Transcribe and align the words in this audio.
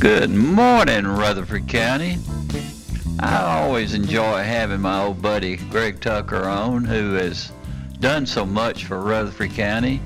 Good 0.00 0.30
morning, 0.30 1.06
Rutherford 1.06 1.68
County. 1.68 2.16
I 3.18 3.36
always 3.36 3.92
enjoy 3.92 4.42
having 4.42 4.80
my 4.80 5.02
old 5.02 5.20
buddy 5.20 5.56
Greg 5.56 6.00
Tucker 6.00 6.44
on, 6.44 6.84
who 6.84 7.12
has 7.12 7.52
done 7.98 8.24
so 8.24 8.46
much 8.46 8.86
for 8.86 8.98
Rutherford 8.98 9.50
County. 9.50 10.00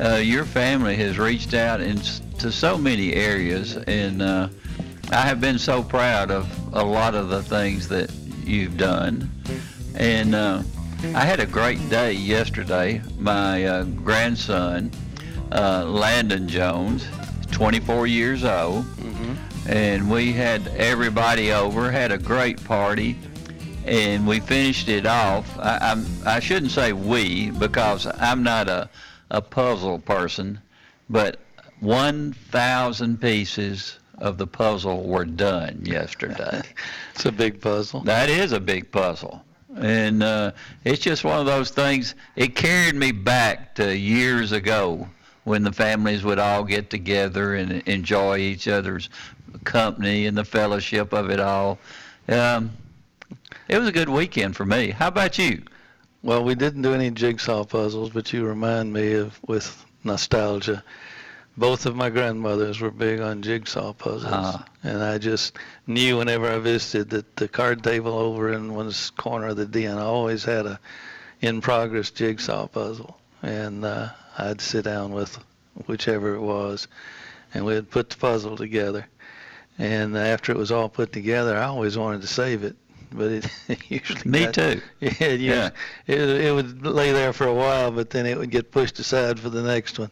Uh, 0.00 0.16
your 0.16 0.44
family 0.44 0.96
has 0.96 1.20
reached 1.20 1.54
out 1.54 1.80
into 1.80 2.50
so 2.50 2.76
many 2.76 3.14
areas, 3.14 3.76
and 3.76 4.22
uh, 4.22 4.48
I 5.12 5.20
have 5.20 5.40
been 5.40 5.60
so 5.60 5.84
proud 5.84 6.32
of 6.32 6.50
a 6.74 6.82
lot 6.82 7.14
of 7.14 7.28
the 7.28 7.44
things 7.44 7.86
that 7.90 8.12
you've 8.44 8.76
done. 8.76 9.30
And 9.94 10.34
uh, 10.34 10.64
I 11.14 11.24
had 11.24 11.38
a 11.38 11.46
great 11.46 11.88
day 11.88 12.10
yesterday. 12.10 13.00
My 13.18 13.64
uh, 13.64 13.84
grandson, 13.84 14.90
uh, 15.52 15.84
Landon 15.84 16.48
Jones, 16.48 17.06
24 17.52 18.08
years 18.08 18.42
old, 18.42 18.84
and 19.68 20.10
we 20.10 20.32
had 20.32 20.66
everybody 20.68 21.52
over, 21.52 21.90
had 21.90 22.10
a 22.10 22.18
great 22.18 22.62
party, 22.64 23.16
and 23.84 24.26
we 24.26 24.40
finished 24.40 24.88
it 24.88 25.04
off. 25.04 25.58
I, 25.58 25.78
I'm, 25.80 26.06
I 26.24 26.40
shouldn't 26.40 26.72
say 26.72 26.94
we 26.94 27.50
because 27.50 28.06
I'm 28.06 28.42
not 28.42 28.68
a, 28.68 28.88
a 29.30 29.42
puzzle 29.42 29.98
person, 29.98 30.58
but 31.10 31.38
1,000 31.80 33.20
pieces 33.20 33.98
of 34.16 34.38
the 34.38 34.46
puzzle 34.46 35.06
were 35.06 35.26
done 35.26 35.82
yesterday. 35.84 36.62
It's 37.14 37.26
a 37.26 37.32
big 37.32 37.60
puzzle. 37.60 38.02
That 38.02 38.30
is 38.30 38.52
a 38.52 38.60
big 38.60 38.92
puzzle. 38.92 39.42
And 39.76 40.22
uh, 40.22 40.52
it's 40.84 41.00
just 41.00 41.24
one 41.24 41.40
of 41.40 41.46
those 41.46 41.70
things. 41.70 42.14
It 42.36 42.54
carried 42.54 42.94
me 42.94 43.10
back 43.10 43.74
to 43.74 43.96
years 43.96 44.52
ago 44.52 45.08
when 45.48 45.64
the 45.64 45.72
families 45.72 46.22
would 46.22 46.38
all 46.38 46.62
get 46.62 46.90
together 46.90 47.54
and 47.54 47.82
enjoy 47.88 48.36
each 48.38 48.68
other's 48.68 49.08
company 49.64 50.26
and 50.26 50.36
the 50.36 50.44
fellowship 50.44 51.12
of 51.12 51.30
it 51.30 51.40
all. 51.40 51.78
Um, 52.28 52.70
it 53.66 53.78
was 53.78 53.88
a 53.88 53.92
good 53.92 54.08
weekend 54.08 54.56
for 54.56 54.66
me. 54.66 54.90
How 54.90 55.08
about 55.08 55.38
you? 55.38 55.62
Well, 56.22 56.44
we 56.44 56.54
didn't 56.54 56.82
do 56.82 56.94
any 56.94 57.10
jigsaw 57.10 57.64
puzzles, 57.64 58.10
but 58.10 58.32
you 58.32 58.44
remind 58.44 58.92
me 58.92 59.14
of 59.14 59.38
with 59.46 59.84
nostalgia. 60.04 60.84
Both 61.56 61.86
of 61.86 61.96
my 61.96 62.10
grandmothers 62.10 62.80
were 62.80 62.90
big 62.90 63.20
on 63.20 63.42
jigsaw 63.42 63.92
puzzles, 63.92 64.32
Ah. 64.32 64.64
and 64.84 65.02
I 65.02 65.18
just 65.18 65.56
knew 65.86 66.18
whenever 66.18 66.48
I 66.48 66.58
visited 66.58 67.10
that 67.10 67.36
the 67.36 67.48
card 67.48 67.82
table 67.82 68.12
over 68.12 68.52
in 68.52 68.74
one 68.74 68.92
corner 69.16 69.48
of 69.48 69.56
the 69.56 69.66
den 69.66 69.98
always 69.98 70.44
had 70.44 70.66
a 70.66 70.78
in-progress 71.40 72.10
jigsaw 72.10 72.66
puzzle, 72.68 73.18
and 73.42 73.84
uh, 73.84 74.08
I'd 74.36 74.60
sit 74.60 74.84
down 74.84 75.12
with 75.12 75.38
whichever 75.86 76.34
it 76.34 76.40
was, 76.40 76.88
and 77.54 77.64
we'd 77.64 77.90
put 77.90 78.10
the 78.10 78.16
puzzle 78.16 78.56
together. 78.56 79.06
And 79.78 80.16
after 80.16 80.50
it 80.52 80.58
was 80.58 80.72
all 80.72 80.88
put 80.88 81.12
together, 81.12 81.56
I 81.56 81.64
always 81.64 81.96
wanted 81.96 82.20
to 82.22 82.26
save 82.26 82.64
it, 82.64 82.74
but 83.12 83.30
it 83.30 83.46
usually 83.90 84.22
Me 84.24 84.44
got- 84.46 84.54
too. 84.54 84.80
Yeah, 85.00 85.10
it, 85.20 85.40
Yeah. 85.40 85.70
it 86.06 86.18
it 86.20 86.54
would 86.54 86.84
lay 86.84 87.12
there 87.12 87.32
for 87.32 87.46
a 87.46 87.54
while, 87.54 87.90
but 87.92 88.10
then 88.10 88.26
it 88.26 88.36
would 88.36 88.50
get 88.50 88.72
pushed 88.72 88.98
aside 88.98 89.38
for 89.38 89.50
the 89.50 89.62
next 89.62 89.98
one. 89.98 90.10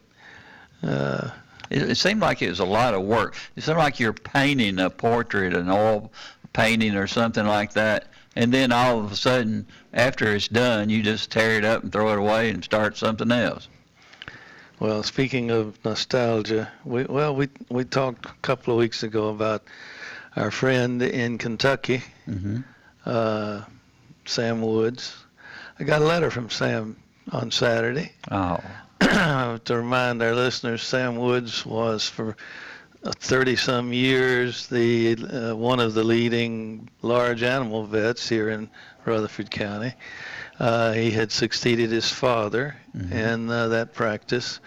Uh, 0.83 1.29
It, 1.69 1.81
it 1.91 1.95
seemed 1.97 2.21
like 2.21 2.41
it 2.41 2.47
was 2.49 2.59
a 2.61 2.65
lot 2.65 2.93
of 2.93 3.01
work. 3.03 3.35
It 3.57 3.63
seemed 3.63 3.77
like 3.77 3.99
you're 3.99 4.13
painting 4.13 4.79
a 4.79 4.89
portrait, 4.89 5.53
an 5.53 5.69
oil 5.69 6.13
painting 6.53 6.95
or 6.95 7.07
something 7.07 7.45
like 7.45 7.73
that, 7.73 8.07
and 8.37 8.53
then 8.53 8.71
all 8.71 8.99
of 8.99 9.11
a 9.11 9.15
sudden, 9.15 9.65
after 9.93 10.33
it's 10.35 10.47
done, 10.47 10.89
you 10.89 11.01
just 11.03 11.31
tear 11.31 11.57
it 11.57 11.65
up 11.65 11.83
and 11.83 11.91
throw 11.91 12.11
it 12.13 12.19
away 12.19 12.49
and 12.51 12.63
start 12.63 12.95
something 12.97 13.31
else. 13.31 13.67
well, 14.79 15.01
speaking 15.03 15.49
of 15.51 15.77
nostalgia, 15.83 16.71
we 16.85 17.03
well 17.05 17.35
we 17.35 17.49
we 17.69 17.83
talked 17.83 18.25
a 18.25 18.33
couple 18.41 18.73
of 18.73 18.79
weeks 18.79 19.03
ago 19.03 19.29
about 19.29 19.63
our 20.35 20.51
friend 20.51 21.01
in 21.01 21.37
Kentucky, 21.37 22.03
Mm-hmm. 22.27 22.59
uh, 23.05 23.61
Sam 24.25 24.61
Woods. 24.61 25.15
I 25.79 25.83
got 25.83 26.01
a 26.01 26.05
letter 26.05 26.29
from 26.29 26.49
Sam 26.49 26.95
on 27.31 27.49
Saturday. 27.51 28.11
Oh, 28.29 28.59
to 28.99 29.75
remind 29.75 30.21
our 30.21 30.35
listeners, 30.35 30.81
Sam 30.83 31.15
Woods 31.17 31.65
was 31.65 32.07
for 32.09 32.35
30 33.11 33.55
some 33.55 33.93
years 33.93 34.67
the 34.67 35.15
uh, 35.15 35.55
one 35.55 35.79
of 35.79 35.93
the 35.93 36.03
leading 36.03 36.89
large 37.01 37.43
animal 37.43 37.85
vets 37.85 38.27
here 38.27 38.49
in 38.49 38.69
Rutherford 39.05 39.51
County. 39.51 39.93
Uh, 40.59 40.93
he 40.93 41.11
had 41.11 41.31
succeeded 41.31 41.91
his 41.91 42.09
father 42.11 42.75
in 43.11 43.49
uh, 43.49 43.67
that 43.67 43.93
practice. 43.93 44.59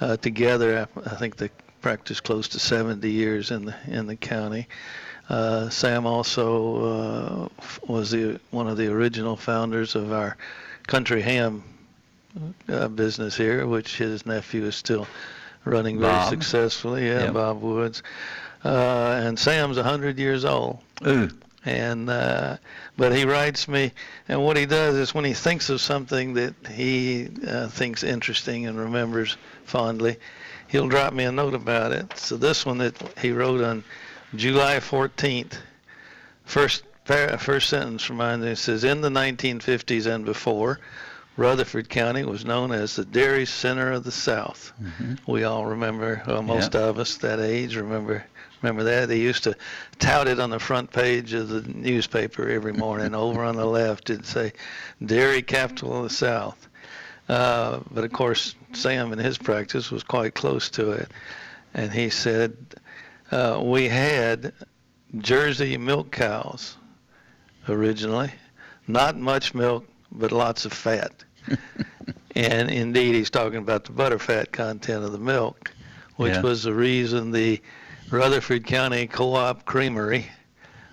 Uh, 0.00 0.16
together, 0.16 0.86
I 1.06 1.14
think 1.16 1.36
they 1.36 1.50
practiced 1.80 2.24
close 2.24 2.48
to 2.48 2.58
70 2.58 3.10
years 3.10 3.50
in 3.50 3.64
the 3.64 3.74
in 3.86 4.06
the 4.06 4.16
county. 4.16 4.68
Uh, 5.28 5.68
Sam 5.68 6.06
also 6.06 7.48
uh, 7.48 7.48
was 7.86 8.10
the 8.10 8.40
one 8.50 8.66
of 8.66 8.76
the 8.76 8.88
original 8.88 9.36
founders 9.36 9.94
of 9.94 10.12
our 10.12 10.36
country 10.86 11.22
ham 11.22 11.62
uh, 12.68 12.88
business 12.88 13.36
here, 13.36 13.66
which 13.66 13.96
his 13.98 14.26
nephew 14.26 14.64
is 14.64 14.74
still 14.74 15.06
running 15.64 15.98
very 15.98 16.12
Bob. 16.12 16.30
successfully. 16.30 17.06
Yeah, 17.06 17.24
Yep. 17.24 17.34
Bob 17.34 17.60
Woods. 17.62 18.02
Uh, 18.64 19.20
and 19.24 19.38
Sam's 19.38 19.76
100 19.76 20.18
years 20.18 20.44
old. 20.44 20.78
ooh, 21.06 21.30
And 21.64 22.10
uh, 22.10 22.58
but 22.96 23.14
he 23.14 23.24
writes 23.24 23.66
me, 23.68 23.92
and 24.28 24.44
what 24.44 24.56
he 24.56 24.66
does 24.66 24.96
is 24.96 25.14
when 25.14 25.24
he 25.24 25.32
thinks 25.34 25.70
of 25.70 25.80
something 25.80 26.34
that 26.34 26.54
he 26.70 27.28
uh, 27.46 27.68
thinks 27.68 28.02
interesting 28.02 28.66
and 28.66 28.78
remembers 28.78 29.36
fondly, 29.64 30.16
he'll 30.68 30.88
drop 30.88 31.12
me 31.14 31.24
a 31.24 31.32
note 31.32 31.54
about 31.54 31.92
it. 31.92 32.16
So 32.18 32.36
this 32.36 32.66
one 32.66 32.78
that 32.78 32.94
he 33.18 33.30
wrote 33.32 33.62
on 33.62 33.82
July 34.36 34.76
14th, 34.76 35.54
first 36.44 36.84
first 37.38 37.68
sentence 37.68 38.08
reminds 38.08 38.44
me. 38.44 38.52
It 38.52 38.56
says, 38.56 38.84
in 38.84 39.00
the 39.00 39.08
1950s 39.08 40.06
and 40.06 40.24
before, 40.24 40.78
Rutherford 41.40 41.88
County 41.88 42.22
was 42.22 42.44
known 42.44 42.70
as 42.70 42.96
the 42.96 43.04
dairy 43.06 43.46
center 43.46 43.92
of 43.92 44.04
the 44.04 44.12
South. 44.12 44.74
We 45.26 45.44
all 45.44 45.64
remember, 45.64 46.22
well, 46.26 46.42
most 46.42 46.76
of 46.76 46.98
us 46.98 47.16
that 47.16 47.40
age 47.40 47.76
remember 47.76 48.26
remember 48.60 48.84
that. 48.84 49.08
They 49.08 49.20
used 49.20 49.44
to 49.44 49.56
tout 49.98 50.28
it 50.28 50.38
on 50.38 50.50
the 50.50 50.58
front 50.58 50.92
page 50.92 51.32
of 51.32 51.48
the 51.48 51.62
newspaper 51.62 52.46
every 52.46 52.74
morning. 52.74 53.14
Over 53.26 53.42
on 53.42 53.56
the 53.56 53.64
left, 53.64 54.10
it'd 54.10 54.26
say, 54.26 54.52
"Dairy 55.02 55.40
capital 55.40 55.96
of 55.96 56.02
the 56.02 56.14
South." 56.14 56.68
Uh, 57.26 57.80
but 57.90 58.04
of 58.04 58.12
course, 58.12 58.54
Sam 58.74 59.10
in 59.10 59.18
his 59.18 59.38
practice 59.38 59.90
was 59.90 60.02
quite 60.02 60.34
close 60.34 60.68
to 60.70 60.90
it, 60.90 61.10
and 61.72 61.90
he 61.90 62.10
said, 62.10 62.54
uh, 63.32 63.58
"We 63.64 63.88
had 63.88 64.52
Jersey 65.16 65.78
milk 65.78 66.10
cows 66.12 66.76
originally, 67.66 68.30
not 68.86 69.16
much 69.16 69.54
milk, 69.54 69.88
but 70.12 70.32
lots 70.32 70.66
of 70.66 70.74
fat." 70.74 71.24
and 72.36 72.70
indeed, 72.70 73.14
he's 73.14 73.30
talking 73.30 73.58
about 73.58 73.84
the 73.84 73.92
butterfat 73.92 74.52
content 74.52 75.04
of 75.04 75.12
the 75.12 75.18
milk, 75.18 75.72
which 76.16 76.34
Yeah. 76.34 76.42
was 76.42 76.62
the 76.62 76.74
reason 76.74 77.30
the 77.30 77.60
Rutherford 78.10 78.66
County 78.66 79.06
Co-op 79.06 79.64
Creamery 79.64 80.26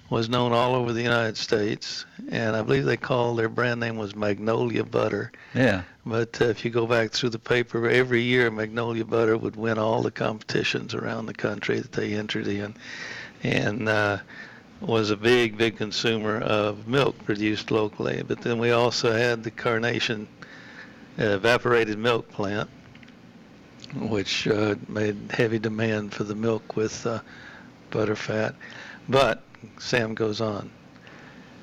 was 0.09 0.29
known 0.29 0.53
all 0.53 0.73
over 0.75 0.93
the 0.93 1.01
United 1.01 1.35
States, 1.35 2.05
and 2.31 2.55
I 2.55 2.61
believe 2.61 2.85
they 2.85 2.95
called 2.95 3.37
their 3.39 3.49
brand 3.49 3.79
name 3.81 3.97
was 3.97 4.15
Magnolia 4.15 4.83
Butter. 4.83 5.31
yeah. 5.53 5.81
But 6.05 6.41
uh, 6.41 6.45
if 6.45 6.63
you 6.63 6.71
go 6.71 6.87
back 6.87 7.11
through 7.11 7.31
the 7.31 7.39
paper, 7.39 7.89
every 7.89 8.21
year 8.21 8.49
Magnolia 8.49 9.03
Butter 9.03 9.37
would 9.37 9.57
win 9.57 9.77
all 9.77 10.01
the 10.01 10.11
competitions 10.11 10.93
around 10.95 11.25
the 11.25 11.33
country 11.33 11.79
that 11.81 11.91
they 11.91 12.13
entered 12.13 12.47
in, 12.47 12.73
and 13.43 13.89
uh, 13.89 14.19
was 14.81 15.09
a 15.09 15.17
big, 15.17 15.57
big 15.57 15.77
consumer 15.77 16.39
of 16.39 16.87
milk 16.87 17.17
produced 17.25 17.71
locally. 17.71 18.23
But 18.27 18.41
then 18.41 18.59
we 18.59 18.71
also 18.71 19.11
had 19.11 19.43
the 19.43 19.51
Carnation 19.51 20.27
evaporated 21.17 21.97
milk 21.97 22.29
plant, 22.31 22.69
which 23.95 24.47
uh, 24.47 24.75
made 24.87 25.17
heavy 25.31 25.59
demand 25.59 26.13
for 26.13 26.23
the 26.23 26.35
milk 26.35 26.75
with 26.75 27.05
uh, 27.05 27.19
butterfat. 27.91 28.53
But 29.09 29.41
Sam 29.79 30.13
goes 30.13 30.41
on. 30.41 30.69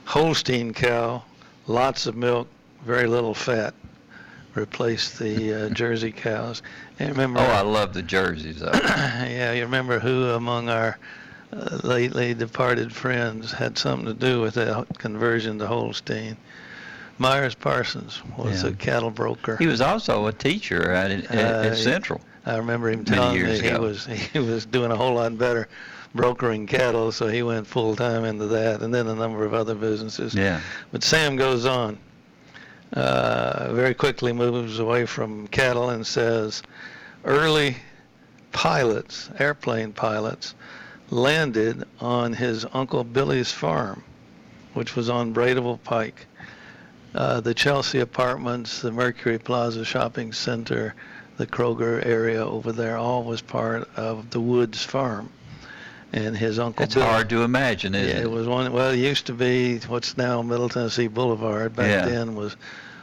Holstein 0.07 0.75
cow, 0.75 1.23
lots 1.67 2.07
of 2.07 2.17
milk, 2.17 2.49
very 2.85 3.07
little 3.07 3.35
fat. 3.35 3.75
Replaced 4.55 5.19
the 5.19 5.67
uh, 5.67 5.69
Jersey 5.71 6.13
cows. 6.13 6.63
And 6.99 7.11
remember? 7.11 7.41
Oh, 7.41 7.45
I 7.45 7.63
love 7.63 7.93
the 7.93 8.03
jerseys. 8.03 8.63
Yeah, 9.25 9.53
you 9.53 9.63
remember 9.63 9.99
who 9.99 10.31
among 10.31 10.69
our 10.69 10.99
uh, 11.55 11.79
lately 11.87 12.35
departed 12.35 12.93
friends 12.95 13.53
had 13.53 13.79
something 13.79 14.07
to 14.07 14.15
do 14.15 14.41
with 14.41 14.55
that 14.55 14.87
conversion 14.99 15.59
to 15.61 15.67
Holstein? 15.67 16.37
Myers 17.19 17.55
Parsons 17.55 18.21
was 18.37 18.63
Yeah. 18.65 18.71
a 18.71 18.73
cattle 18.73 19.11
broker. 19.11 19.57
He 19.57 19.67
was 19.69 19.81
also 19.81 20.27
a 20.27 20.33
teacher 20.33 20.91
at, 20.91 21.11
at, 21.11 21.25
at 21.31 21.73
Uh, 21.73 21.75
Central. 21.77 22.21
I 22.45 22.57
remember 22.57 22.91
him 22.91 23.05
telling 23.05 23.43
me 23.43 23.59
he 23.61 23.73
was 23.75 24.05
he 24.05 24.39
was 24.53 24.67
doing 24.67 24.91
a 24.91 24.97
whole 24.97 25.15
lot 25.15 25.37
better 25.39 25.69
brokering 26.15 26.67
cattle, 26.67 27.11
so 27.13 27.27
he 27.29 27.43
went 27.43 27.67
full 27.67 27.97
time 27.97 28.25
into 28.25 28.47
that, 28.47 28.83
and 28.83 28.93
then 28.95 29.07
a 29.09 29.15
number 29.15 29.45
of 29.45 29.55
other 29.55 29.75
businesses. 29.75 30.35
Yeah. 30.35 30.61
But 30.93 31.03
Sam 31.03 31.37
goes 31.37 31.65
on. 31.67 31.99
Uh, 32.93 33.73
very 33.73 33.95
quickly 33.95 34.33
moves 34.33 34.79
away 34.79 35.05
from 35.07 35.49
cattle 35.49 35.91
and 35.91 36.07
says, 36.07 36.63
early 37.25 37.77
pilots, 38.53 39.31
airplane 39.41 39.93
pilots, 39.93 40.55
landed 41.11 41.85
on 42.01 42.33
his 42.33 42.67
uncle 42.73 43.05
Billy's 43.05 43.53
farm, 43.53 44.03
which 44.75 44.97
was 44.97 45.09
on 45.09 45.35
Bradyville 45.35 45.83
Pike. 45.85 46.27
Uh, 47.15 47.41
the 47.41 47.55
Chelsea 47.55 48.01
Apartments, 48.01 48.81
the 48.81 48.91
Mercury 48.91 49.39
Plaza 49.39 49.85
Shopping 49.85 50.33
Center, 50.33 50.95
the 51.37 51.47
Kroger 51.47 52.05
area 52.05 52.45
over 52.45 52.73
there, 52.73 52.97
all 52.97 53.23
was 53.23 53.41
part 53.41 53.89
of 53.97 54.31
the 54.31 54.41
Woods 54.41 54.83
farm. 54.83 55.31
And 56.13 56.37
his 56.37 56.59
uncle 56.61 56.85
It's 56.85 56.95
Bill. 56.95 57.05
hard 57.05 57.29
to 57.31 57.43
imagine, 57.43 57.95
Yeah, 57.95 58.01
isn't 58.01 58.17
it 58.19 58.23
it? 58.25 58.31
was 58.31 58.47
one. 58.47 58.73
Well, 58.73 58.93
it 58.93 58.99
used 58.99 59.27
to 59.27 59.33
be 59.33 59.79
what's 59.89 60.17
now 60.17 60.43
Middle 60.43 60.69
Tennessee 60.69 61.09
Boulevard. 61.09 61.75
Back 61.75 61.89
Yeah. 61.89 62.07
then 62.07 62.37
was 62.37 62.57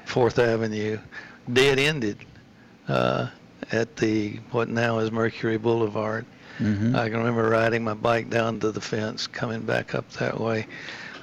Fourth 0.05 0.39
Avenue, 0.39 0.97
dead 1.51 1.77
ended 1.79 2.17
uh, 2.87 3.27
at 3.71 3.95
the 3.97 4.39
what 4.51 4.69
now 4.69 4.99
is 4.99 5.11
Mercury 5.11 5.57
Boulevard. 5.57 6.25
Hmm 6.61 6.95
I 6.95 7.09
can 7.09 7.17
remember 7.17 7.49
riding 7.49 7.83
my 7.83 7.95
bike 7.95 8.29
down 8.29 8.59
to 8.59 8.71
the 8.71 8.81
fence, 8.81 9.27
coming 9.27 9.61
back 9.61 9.95
up 9.95 10.09
that 10.13 10.39
way. 10.39 10.67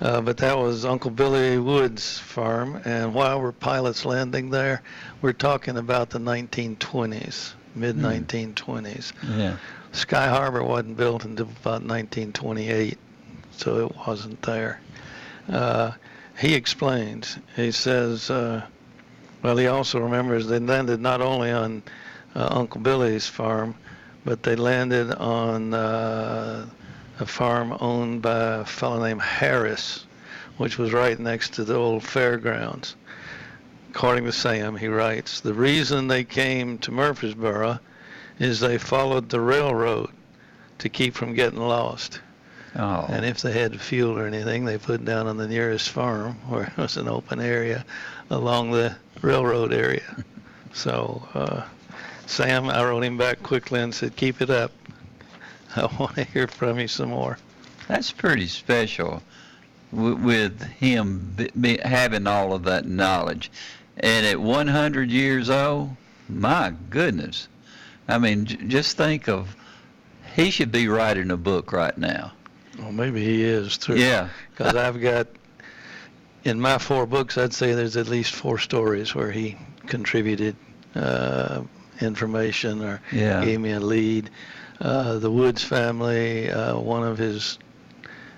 Uh, 0.00 0.20
but 0.20 0.37
that 0.38 0.56
was 0.56 0.85
Uncle 0.85 1.11
Billy 1.11 1.58
Wood's 1.58 2.19
farm, 2.19 2.81
and 2.85 3.14
while 3.14 3.40
we're 3.40 3.52
pilots 3.52 4.05
landing 4.05 4.50
there, 4.50 4.82
we're 5.23 5.32
talking 5.32 5.76
about 5.76 6.11
the 6.11 6.19
1920s, 6.20 7.52
mid 7.75 7.96
1920s. 7.96 9.12
yeah. 9.37 9.56
Sky 9.93 10.29
Harbor 10.29 10.62
wasn't 10.62 10.96
built 10.96 11.25
until 11.25 11.46
about 11.46 11.82
1928, 11.82 12.99
so 13.52 13.87
it 13.87 13.96
wasn't 14.06 14.40
there. 14.43 14.81
Uh, 15.49 15.93
he 16.38 16.55
explains. 16.55 17.38
He 17.56 17.73
says, 17.73 18.31
uh, 18.31 18.64
well, 19.43 19.56
he 19.56 19.67
also 19.67 19.99
remembers 20.00 20.46
they 20.46 20.58
landed 20.58 21.00
not 21.00 21.20
only 21.20 21.50
on 21.50 21.82
uh, 22.35 22.49
Uncle 22.50 22.81
Billy's 22.81 23.26
farm, 23.26 23.75
but 24.28 24.42
they 24.42 24.56
landed 24.56 25.10
on 25.14 25.72
uh, 25.72 26.66
a 27.19 27.25
farm 27.25 27.75
owned 27.80 28.20
by 28.20 28.56
a 28.56 28.64
fellow 28.66 29.02
named 29.02 29.22
Harris, 29.22 30.04
which 30.58 30.76
was 30.76 30.92
right 30.92 31.19
next 31.19 31.54
to 31.54 31.64
the 31.64 31.75
old 31.75 32.04
fairgrounds. 32.04 32.94
According 33.88 34.26
to 34.26 34.32
Sam, 34.32 34.76
he 34.76 34.86
writes, 34.86 35.40
the 35.40 35.54
reason 35.54 36.08
they 36.08 36.25
came 36.25 36.76
to 36.80 36.90
Murfreesboro 36.90 37.78
is 38.38 38.60
they 38.60 38.76
followed 38.76 39.30
the 39.30 39.40
railroad 39.40 40.10
to 40.80 40.90
keep 40.90 41.14
from 41.14 41.32
getting 41.32 41.60
lost. 41.60 42.20
Oh. 42.76 43.06
And 43.08 43.25
if 43.25 43.40
they 43.40 43.52
had 43.52 43.80
fuel 43.80 44.19
or 44.19 44.26
anything, 44.26 44.66
they 44.66 44.76
put 44.76 45.06
down 45.06 45.26
on 45.26 45.38
the 45.38 45.48
nearest 45.48 45.88
farm 45.88 46.34
where 46.48 46.64
it 46.64 46.76
was 46.76 46.98
an 46.98 47.08
open 47.08 47.40
area 47.40 47.82
along 48.28 48.72
the 48.72 48.94
railroad 49.22 49.72
area. 49.72 50.22
So, 50.75 51.26
uh, 51.32 51.62
Sam, 52.28 52.69
I 52.69 52.84
wrote 52.84 53.04
him 53.04 53.16
back 53.16 53.42
quickly 53.42 53.80
and 53.80 53.92
said, 53.92 54.14
keep 54.14 54.42
it 54.42 54.50
up. 54.50 54.70
I 55.76 55.86
want 55.98 56.14
to 56.16 56.25
hear 56.25 56.46
from 56.46 56.78
you 56.78 56.86
some 56.86 57.08
more. 57.08 57.38
That's 57.88 58.12
pretty 58.12 58.46
special 58.48 59.22
with 59.90 60.62
him 60.62 61.34
having 61.82 62.26
all 62.26 62.52
of 62.52 62.64
that 62.64 62.84
knowledge. 62.84 63.50
And 63.96 64.26
at 64.26 64.38
100 64.38 65.10
years 65.10 65.48
old, 65.48 65.96
my 66.28 66.75
goodness. 66.90 67.48
I 68.06 68.19
mean, 68.19 68.44
just 68.44 68.98
think 68.98 69.26
of, 69.26 69.56
he 70.36 70.50
should 70.50 70.70
be 70.70 70.86
writing 70.86 71.30
a 71.30 71.36
book 71.36 71.72
right 71.72 71.96
now. 71.96 72.32
Well, 72.78 72.92
maybe 72.92 73.25
he 73.25 73.42
is 73.42 73.78
too. 73.78 73.96
Yeah. 73.96 74.28
Because 74.50 74.76
I've 74.76 75.00
got, 75.00 75.28
in 76.44 76.60
my 76.60 76.76
four 76.76 77.06
books, 77.06 77.38
I'd 77.38 77.54
say 77.54 77.72
there's 77.72 77.96
at 77.96 78.08
least 78.08 78.34
four 78.34 78.58
stories 78.58 79.14
where 79.14 79.32
he 79.32 79.56
contributed 79.86 80.56
uh, 80.94 81.62
information 82.00 82.83
or 82.83 83.00
Yeah. 83.12 83.45
gave 83.45 83.61
me 83.61 83.73
a 83.73 83.81
lead. 83.81 84.31
Uh, 84.81 85.19
the 85.19 85.31
Woods 85.31 85.62
family, 85.65 86.50
uh, 86.50 86.79
one 86.79 87.03
of 87.03 87.19
his 87.19 87.59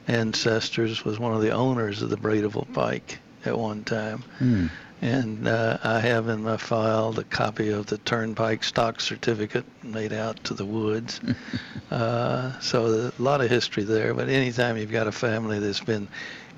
ancestors 0.09 1.05
was 1.05 1.19
one 1.19 1.35
of 1.35 1.43
the 1.43 1.51
owners 1.51 2.03
of 2.03 2.11
the 2.11 2.17
Bradyville 2.17 2.73
Pike 2.73 3.19
at 3.45 3.57
one 3.59 3.85
time. 3.85 4.25
Hmm. 4.39 4.67
And 5.03 5.49
uh, 5.49 5.79
I 5.83 5.99
have 6.01 6.29
in 6.29 6.43
my 6.43 6.59
file 6.59 7.13
the 7.13 7.25
copy 7.25 7.71
of 7.71 7.87
the 7.87 7.97
Turnpike 7.99 8.63
stock 8.63 9.01
certificate 9.01 9.65
made 9.83 10.13
out 10.13 10.43
to 10.45 10.55
the 10.55 10.67
Woods. 10.67 11.21
uh, 11.91 12.59
so 12.61 13.11
a 13.19 13.23
lot 13.23 13.41
of 13.41 13.49
history 13.49 13.85
there. 13.85 14.13
But 14.13 14.29
anytime 14.29 14.77
you've 14.77 14.93
got 14.93 15.07
a 15.07 15.13
family 15.13 15.59
that's 15.59 15.81
been 15.81 16.07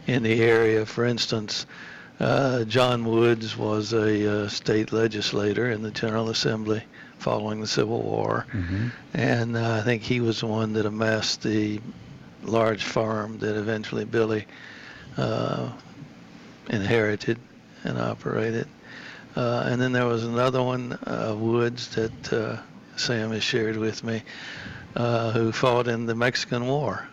in 0.09 0.25
the 0.25 0.43
area, 0.43 0.85
for 0.85 1.05
instance, 1.05 1.67
uh, 2.23 2.65
John 2.65 3.05
Woods 3.05 3.57
was 3.57 3.93
a 3.93 4.45
uh, 4.45 4.49
state 4.49 4.93
legislator 4.93 5.71
in 5.71 5.83
the 5.83 5.91
General 5.91 6.31
Assembly 6.31 6.83
following 7.19 7.61
the 7.61 7.67
Civil 7.67 8.01
War. 8.03 8.47
hmm 8.51 8.89
And 9.13 9.57
uh, 9.57 9.75
I 9.75 9.81
think 9.83 10.03
he 10.03 10.21
was 10.21 10.41
the 10.41 10.47
one 10.47 10.73
that 10.75 10.87
amassed 10.87 11.43
the 11.43 11.81
large 12.43 12.85
farm 12.85 13.39
that 13.39 13.57
eventually 13.57 14.05
Billy 14.05 14.47
uh, 15.17 15.71
inherited 16.71 17.39
and 17.85 17.99
operated. 17.99 18.67
Uh, 19.37 19.67
and 19.67 19.81
then 19.81 19.93
there 19.93 20.07
was 20.07 20.25
another 20.25 20.63
one, 20.63 20.93
uh, 21.07 21.35
Woods, 21.37 21.95
that 21.95 22.33
uh, 22.33 22.57
Sam 22.97 23.33
has 23.33 23.43
shared 23.43 23.77
with 23.77 24.05
me, 24.05 24.23
uh, 24.95 25.33
who 25.33 25.53
fought 25.53 25.89
in 25.89 26.07
the 26.07 26.15
Mexican 26.15 26.67
War 26.67 27.07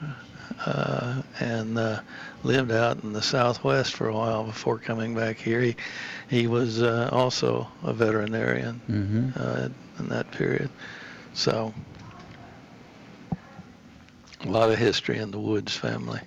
uh, 0.65 1.21
and 1.39 1.77
uh, 1.77 2.01
lived 2.43 2.71
out 2.71 3.03
in 3.03 3.13
the 3.13 3.21
Southwest 3.21 3.93
for 3.93 4.07
a 4.07 4.13
while 4.13 4.43
before 4.43 4.77
coming 4.77 5.15
back 5.15 5.37
here. 5.37 5.61
He, 5.61 5.75
he 6.29 6.47
was 6.47 6.81
uh, 6.81 7.09
also 7.11 7.67
a 7.83 7.93
veterinarian 7.93 8.75
hmm 8.87 9.29
uh, 9.35 9.69
in 9.99 10.09
that 10.09 10.31
period. 10.31 10.69
So, 11.33 11.73
a 14.41 14.47
lot 14.47 14.71
of 14.71 14.77
history 14.77 15.17
in 15.17 15.31
the 15.31 15.39
Woods 15.39 15.75
family. 15.75 16.21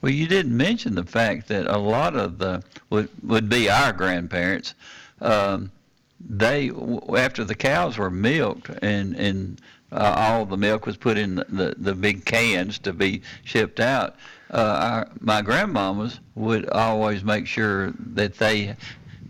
Well, 0.00 0.12
you 0.12 0.28
didn't 0.28 0.56
mention 0.56 0.94
the 0.94 1.04
fact 1.04 1.48
that 1.48 1.66
a 1.66 1.78
lot 1.78 2.14
of 2.14 2.38
the 2.38 2.62
would 2.90 3.08
would 3.22 3.48
be 3.48 3.68
our 3.68 3.92
grandparents. 3.92 4.74
Um, 5.20 5.72
they 6.20 6.70
after 7.16 7.44
the 7.44 7.54
cows 7.54 7.96
were 7.96 8.10
milked 8.10 8.70
and 8.82 9.16
and 9.16 9.60
uh, 9.90 10.14
all 10.16 10.44
the 10.44 10.56
milk 10.56 10.84
was 10.84 10.96
put 10.96 11.16
in 11.16 11.36
the, 11.36 11.46
the, 11.48 11.74
the 11.78 11.94
big 11.94 12.24
cans 12.24 12.78
to 12.80 12.92
be 12.92 13.22
shipped 13.44 13.80
out. 13.80 14.16
Uh, 14.50 14.56
our, 14.56 15.08
my 15.20 15.42
grandmamas 15.42 16.18
would 16.34 16.68
always 16.70 17.22
make 17.22 17.46
sure 17.46 17.92
that 18.14 18.34
they 18.38 18.74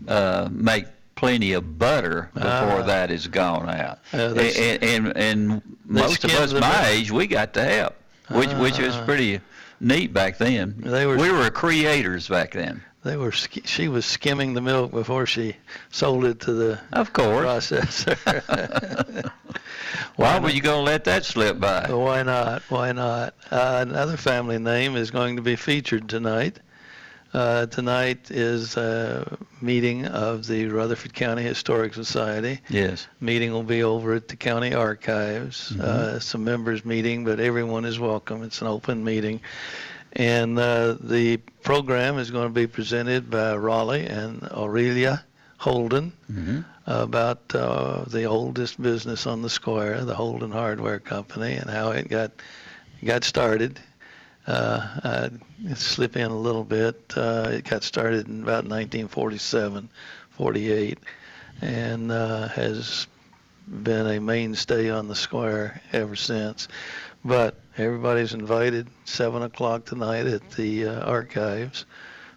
uh, 0.07 0.49
make 0.53 0.85
plenty 1.17 1.53
of 1.55 1.79
butter 1.79 2.31
before 2.35 2.49
Ah. 2.51 2.83
that 2.83 3.11
is 3.11 3.27
gone 3.27 3.69
out. 3.69 3.99
Uh, 4.15 4.35
and, 4.39 4.83
and 4.85 5.17
and 5.17 5.63
most 5.85 6.23
of 6.25 6.31
us 6.31 6.53
my 6.53 6.61
milk. 6.61 6.87
age, 6.87 7.11
we 7.11 7.27
got 7.27 7.53
to 7.55 7.65
help, 7.65 7.97
which 8.31 8.53
which 8.55 8.79
was 8.79 8.95
Ah. 8.95 9.05
pretty 9.05 9.41
neat 9.81 10.13
back 10.13 10.39
then. 10.39 10.75
They 10.79 11.07
were- 11.07 11.17
we 11.17 11.31
were 11.33 11.51
creators 11.51 12.29
back 12.29 12.53
then. 12.53 12.83
They 13.05 13.17
were 13.17 13.31
she 13.33 13.88
was 13.88 14.05
skimming 14.05 14.55
the 14.55 14.61
milk 14.61 14.90
before 14.90 15.25
she 15.26 15.57
sold 15.90 16.25
it 16.25 16.40
to 16.40 16.52
the 16.52 16.81
Of 16.93 17.12
course. 17.12 17.47
processor. 17.71 19.31
Why 20.17 20.38
were 20.40 20.50
you 20.50 20.61
going 20.61 20.85
to 20.85 20.90
let 20.90 21.05
that 21.05 21.25
slip 21.25 21.61
by? 21.61 21.87
Why 21.93 22.23
not? 22.25 22.62
Why 22.69 22.93
not? 22.93 23.35
Uh, 23.50 23.85
another 23.88 24.17
family 24.17 24.59
name 24.59 24.97
is 24.97 25.11
going 25.12 25.37
to 25.37 25.43
be 25.43 25.55
featured 25.57 26.09
tonight. 26.09 26.59
Uh, 27.33 27.67
tonight 27.67 28.31
is 28.31 28.76
a 28.76 29.37
meeting 29.61 30.07
of 30.07 30.47
the 30.47 30.67
Rutherford 30.67 31.14
County 31.14 31.43
Historic 31.43 31.95
Society. 31.95 32.59
Yes. 32.69 33.07
Meeting 33.21 33.52
will 33.52 33.62
be 33.62 33.83
over 33.83 34.14
at 34.14 34.28
the 34.28 34.37
county 34.37 34.75
archives. 34.75 35.71
Mhm. 35.71 35.81
Uh, 35.81 36.19
some 36.21 36.43
members 36.43 36.85
meeting, 36.85 37.25
but 37.25 37.38
everyone 37.38 37.85
is 37.85 37.99
welcome. 37.99 38.43
It's 38.43 38.61
an 38.61 38.67
open 38.67 39.05
meeting. 39.05 39.40
And 40.12 40.59
uh, 40.59 40.97
the 41.00 41.37
program 41.62 42.19
is 42.19 42.31
going 42.31 42.49
to 42.49 42.55
be 42.55 42.67
presented 42.67 43.31
by 43.31 43.55
Raleigh 43.57 44.07
and 44.07 44.43
Aurelia 44.50 45.25
Holden 45.59 46.12
hmm 46.27 46.61
about 46.87 47.55
uh, 47.55 48.03
the 48.07 48.25
oldest 48.25 48.81
business 48.81 49.27
on 49.27 49.43
the 49.43 49.50
square, 49.50 50.03
the 50.07 50.15
Holden 50.15 50.50
Hardware 50.50 50.99
Company, 50.99 51.53
and 51.53 51.69
how 51.69 51.91
it 51.91 52.09
got 52.09 52.31
got 53.05 53.25
started. 53.25 53.79
Uh, 54.47 55.29
I 55.69 55.75
slip 55.75 56.17
in 56.17 56.31
a 56.31 56.38
little 56.38 56.65
bit. 56.65 57.12
Uh, 57.15 57.50
it 57.53 57.65
got 57.65 57.83
started 57.83 58.27
in 58.27 58.43
about 58.43 58.65
1947, 58.65 59.91
48, 60.31 60.99
and 61.61 62.11
uh, 62.11 62.49
has 62.49 63.07
been 63.69 64.07
a 64.07 64.19
mainstay 64.19 64.88
on 64.88 65.09
the 65.09 65.15
square 65.15 65.83
ever 65.93 66.17
since. 66.17 66.69
But 67.25 67.57
everybody's 67.77 68.35
invited, 68.35 68.87
7 69.05 69.43
o'clock 69.43 69.85
tonight 69.85 70.27
at 70.27 70.51
the 70.53 70.87
uh, 70.87 71.01
archives 71.01 71.85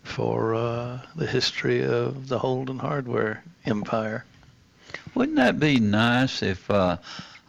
for 0.03 0.55
uh, 0.55 0.99
the 1.15 1.27
history 1.27 1.83
of 1.85 2.27
the 2.27 2.39
Holden 2.39 2.79
Hardware 2.79 3.43
Empire. 3.65 4.25
Wouldn't 5.13 5.37
that 5.37 5.59
be 5.59 5.79
nice 5.79 6.41
if 6.41 6.69
uh, 6.69 6.97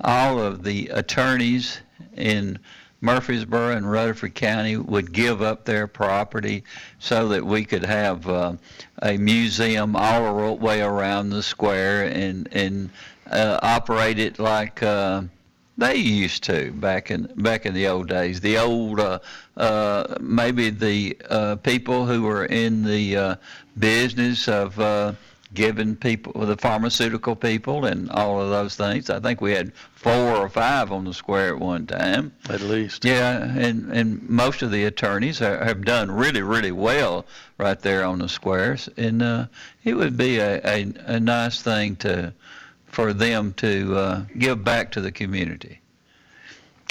all 0.01 0.41
of 0.41 0.63
the 0.63 0.89
attorneys 0.89 1.81
in 2.17 2.59
Murfreesboro 3.01 3.77
and 3.77 3.91
Rutherford 3.91 4.35
County 4.35 4.77
would 4.77 5.13
give 5.13 5.43
up 5.43 5.65
their 5.65 5.89
property 5.89 6.63
so 7.01 7.29
that 7.29 7.45
we 7.45 7.65
could 7.65 7.85
have 7.85 8.29
uh, 8.29 8.55
a 9.03 9.17
museum 9.17 9.97
all 9.97 10.37
the 10.37 10.53
way 10.53 10.83
around 10.83 11.31
the 11.31 11.43
square 11.43 12.05
and 12.05 12.49
and 12.53 12.91
uh, 13.29 13.59
operate 13.63 14.21
it 14.21 14.39
like 14.39 14.83
uh, 14.83 15.23
they 15.79 15.97
used 15.97 16.45
to 16.45 16.71
back 16.73 17.11
in 17.11 17.33
back 17.37 17.67
in 17.67 17.75
the 17.75 17.89
old 17.89 18.09
days. 18.09 18.41
The 18.41 18.59
old 18.59 19.01
uh, 19.01 19.21
uh, 19.57 20.17
maybe 20.21 20.71
the 20.71 21.17
uh, 21.29 21.57
people 21.57 22.07
who 22.07 22.23
were 22.23 22.45
in 22.45 22.85
the 22.85 23.17
uh, 23.17 23.37
business 23.79 24.49
of 24.49 24.79
uh, 24.79 25.15
giving 25.55 25.97
people 25.97 26.33
the 26.33 26.57
pharmaceutical 26.57 27.37
people 27.37 27.85
and 27.85 28.11
all 28.11 28.41
of 28.41 28.51
those 28.51 28.77
things. 28.77 29.11
I 29.11 29.21
think 29.21 29.41
we 29.41 29.53
had 29.53 29.73
four 29.95 30.37
or 30.37 30.49
five 30.49 30.93
on 30.93 31.05
the 31.05 31.15
square 31.15 31.55
at 31.55 31.61
one 31.61 31.87
time. 31.87 32.33
At 32.49 32.61
least. 32.61 33.05
Yeah, 33.05 33.43
and 33.43 33.91
and 33.93 34.29
most 34.29 34.63
of 34.63 34.71
the 34.71 34.85
attorneys 34.85 35.41
are, 35.41 35.65
have 35.65 35.85
done 35.85 36.11
really 36.11 36.43
really 36.43 36.73
well 36.73 37.25
right 37.59 37.81
there 37.81 38.05
on 38.05 38.19
the 38.19 38.29
squares, 38.29 38.89
and 38.97 39.23
uh, 39.23 39.47
it 39.85 39.95
would 39.95 40.17
be 40.17 40.39
a, 40.39 40.61
a, 40.67 40.93
a 41.07 41.21
nice 41.21 41.63
thing 41.63 41.97
to 41.97 42.33
for 42.93 43.13
them 43.15 43.55
to 43.55 43.97
uh, 43.97 44.25
give 44.39 44.63
back 44.63 44.93
to 44.93 45.01
the 45.01 45.11
community. 45.11 45.81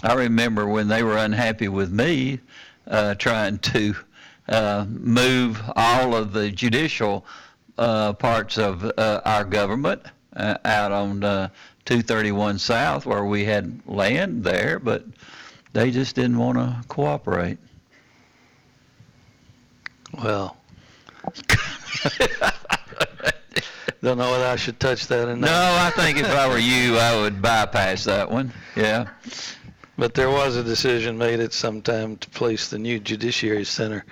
I 0.04 0.14
remember 0.16 0.68
when 0.68 0.88
they 0.88 1.04
were 1.04 1.18
unhappy 1.18 1.68
with 1.68 1.92
me 1.92 2.40
uh, 2.88 3.14
trying 3.16 3.60
to 3.60 3.96
uh, 4.50 4.86
move 4.90 5.62
all 5.76 6.16
of 6.16 6.34
the 6.34 6.50
judicial 6.50 7.24
uh, 7.78 8.14
parts 8.14 8.58
of 8.58 8.84
uh, 8.84 9.22
our 9.24 9.46
government 9.46 10.02
uh, 10.36 10.58
out 10.66 10.92
on 10.92 11.24
uh, 11.24 11.50
231 11.86 12.58
South 12.58 13.06
where 13.06 13.26
we 13.26 13.46
had 13.46 13.80
land 13.86 14.44
there, 14.44 14.80
but 14.80 15.06
they 15.74 15.92
just 15.92 16.16
didn't 16.16 16.40
want 16.40 16.58
to 16.58 16.84
cooperate. 16.88 17.60
Well, 20.24 20.58
don't 24.02 24.18
know 24.18 24.32
whether 24.32 24.46
I 24.48 24.56
should 24.56 24.80
touch 24.80 25.08
that 25.08 25.28
or 25.28 25.36
No. 25.36 25.48
I 25.52 25.92
think 25.96 26.18
if 26.18 26.28
I 26.30 26.48
were 26.48 26.58
you, 26.58 26.98
I 26.98 27.20
would 27.22 27.42
bypass 27.42 28.04
that 28.06 28.30
one. 28.32 28.52
Yeah. 28.76 29.10
But 29.98 30.14
there 30.16 30.30
was 30.32 30.56
a 30.56 30.64
decision 30.64 31.18
made 31.18 31.40
at 31.40 31.54
some 31.54 31.82
time 31.82 32.18
to 32.18 32.30
place 32.32 32.70
the 32.70 32.80
new 32.80 33.00
judiciary 33.00 33.66
center 33.66 34.04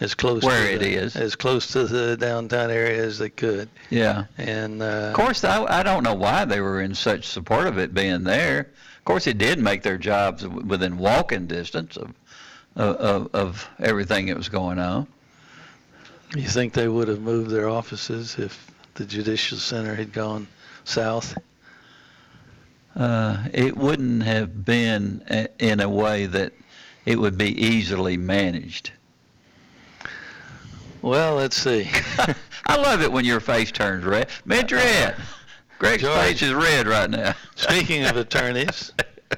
as 0.00 0.14
close 0.14 0.42
Where 0.42 0.66
to 0.66 0.74
it 0.74 0.78
the, 0.80 0.94
is. 0.94 1.16
as 1.16 1.36
close 1.36 1.68
to 1.68 1.84
the 1.84 2.16
downtown 2.16 2.70
area 2.70 3.02
as 3.02 3.18
they 3.18 3.30
could. 3.30 3.68
Yeah. 3.88 4.24
And 4.36 4.82
uh, 4.82 4.84
Of 5.10 5.14
course, 5.14 5.44
I, 5.44 5.62
I 5.64 5.82
don't 5.82 6.02
know 6.02 6.14
why 6.14 6.44
they 6.44 6.60
were 6.60 6.82
in 6.82 6.94
such 6.94 7.26
support 7.28 7.66
of 7.66 7.78
it 7.78 7.94
being 7.94 8.24
there. 8.24 8.60
Of 8.98 9.04
course, 9.04 9.26
it 9.28 9.38
did 9.38 9.58
make 9.60 9.82
their 9.82 9.96
jobs 9.98 10.46
within 10.46 10.98
walking 10.98 11.46
distance 11.46 11.96
of, 11.96 12.12
of, 12.74 13.30
of 13.32 13.70
everything 13.78 14.26
that 14.26 14.36
was 14.36 14.48
going 14.48 14.78
on. 14.80 15.06
you 16.34 16.42
think 16.48 16.72
they 16.72 16.88
would 16.88 17.06
have 17.08 17.20
moved 17.20 17.50
their 17.50 17.68
offices 17.68 18.36
if 18.38 18.70
the 18.96 19.04
judicial 19.04 19.58
center 19.58 19.94
had 19.94 20.12
gone 20.12 20.46
south? 20.84 21.36
Uh, 22.94 23.44
it 23.52 23.76
wouldn't 23.76 24.22
have 24.22 24.64
been 24.64 25.22
a, 25.30 25.48
in 25.58 25.80
a 25.80 25.88
way 25.88 26.26
that 26.26 26.52
it 27.04 27.18
would 27.18 27.36
be 27.38 27.50
easily 27.62 28.16
managed. 28.16 28.90
Well, 31.02 31.36
let's 31.36 31.56
see. 31.56 31.88
I 32.66 32.76
love 32.76 33.02
it 33.02 33.12
when 33.12 33.24
your 33.24 33.40
face 33.40 33.70
turns 33.70 34.04
red. 34.04 34.28
Red. 34.44 35.14
Greg's 35.78 36.02
George. 36.02 36.16
face 36.18 36.42
is 36.42 36.54
red 36.54 36.86
right 36.86 37.08
now. 37.10 37.34
Speaking 37.54 38.04
of 38.06 38.16
attorneys, 38.16 38.92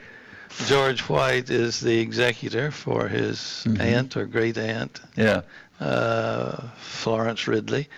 George 0.66 1.00
White 1.02 1.50
is 1.50 1.80
the 1.80 1.98
executor 1.98 2.70
for 2.70 3.08
his 3.08 3.64
Mhm. 3.66 3.80
aunt 3.80 4.16
or 4.16 4.24
great 4.24 4.56
aunt, 4.56 5.00
Yeah. 5.16 5.40
uh, 5.80 6.68
Florence 6.78 7.48
Ridley, 7.48 7.88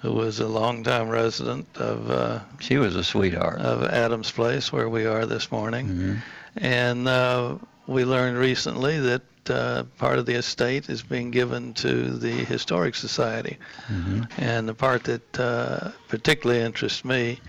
who 0.00 0.12
was 0.12 0.38
a 0.40 0.46
longtime 0.48 1.08
resident 1.08 1.66
of 1.76 2.10
uh, 2.10 2.40
She 2.60 2.76
was 2.76 2.94
a 2.96 3.02
sweetheart. 3.04 3.58
of 3.60 3.82
Adams 3.84 4.30
Place, 4.30 4.72
where 4.72 4.88
we 4.88 5.06
are 5.06 5.26
this 5.26 5.50
morning. 5.50 5.88
Mhm. 5.88 6.22
And 6.56 7.08
uh, 7.08 7.56
we 7.86 8.04
learned 8.04 8.36
recently 8.38 8.98
that 9.00 9.22
uh, 9.50 9.84
part 9.96 10.18
of 10.18 10.26
the 10.26 10.34
estate 10.34 10.88
is 10.90 11.02
being 11.02 11.30
given 11.30 11.72
to 11.74 12.10
the 12.10 12.44
Historic 12.44 12.94
Society. 12.94 13.56
Mhm. 13.88 14.28
And 14.38 14.68
the 14.68 14.74
part 14.74 15.04
that 15.04 15.40
uh, 15.40 15.90
particularly 16.08 16.60
interests 16.62 17.04
me, 17.04 17.40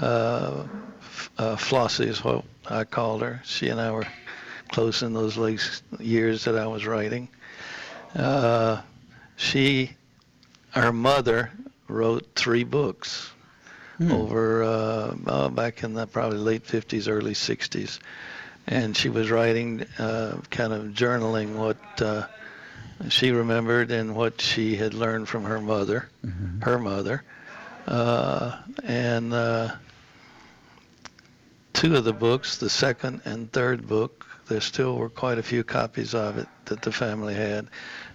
uh, 0.00 0.62
uh, 1.38 1.56
Flossie 1.56 2.06
is 2.06 2.22
what 2.24 2.44
I 2.70 2.84
called 2.84 3.22
her. 3.22 3.40
She 3.44 3.68
and 3.68 3.80
I 3.80 3.90
were 3.90 4.06
close 4.70 5.02
in 5.02 5.12
those 5.12 5.36
late 5.36 5.82
years 5.98 6.44
that 6.44 6.56
I 6.56 6.66
was 6.66 6.86
writing. 6.86 7.28
Uh, 8.14 8.80
she, 9.36 9.90
her 10.70 10.92
mother, 10.92 11.50
wrote 11.92 12.26
three 12.34 12.64
books 12.64 13.30
Hmm. 13.98 14.10
over 14.12 14.62
uh, 14.64 15.14
uh, 15.26 15.48
back 15.48 15.84
in 15.84 15.94
the 15.94 16.06
probably 16.06 16.38
late 16.38 16.64
50s, 16.64 17.08
early 17.08 17.34
60s, 17.34 18.00
and 18.66 18.96
she 18.96 19.08
was 19.10 19.30
writing, 19.30 19.84
uh, 19.98 20.36
kind 20.50 20.72
of 20.72 20.86
journaling 20.94 21.54
what 21.54 21.76
uh, 22.00 22.26
she 23.08 23.30
remembered 23.30 23.90
and 23.90 24.14
what 24.16 24.40
she 24.40 24.76
had 24.76 24.94
learned 24.94 25.28
from 25.28 25.44
her 25.44 25.60
mother, 25.60 26.08
Mhm. 26.24 26.62
her 26.64 26.78
mother, 26.78 27.22
uh, 27.86 28.56
and 28.84 29.32
uh, 29.34 29.68
two 31.72 31.96
of 31.96 32.04
the 32.04 32.12
books, 32.12 32.56
the 32.58 32.70
second 32.70 33.20
and 33.24 33.52
third 33.52 33.86
book, 33.86 34.26
there 34.48 34.60
still 34.60 34.96
were 34.96 35.08
quite 35.10 35.38
a 35.38 35.42
few 35.42 35.62
copies 35.64 36.14
of 36.14 36.38
it 36.38 36.48
that 36.66 36.82
the 36.82 36.92
family 36.92 37.34
had. 37.34 37.66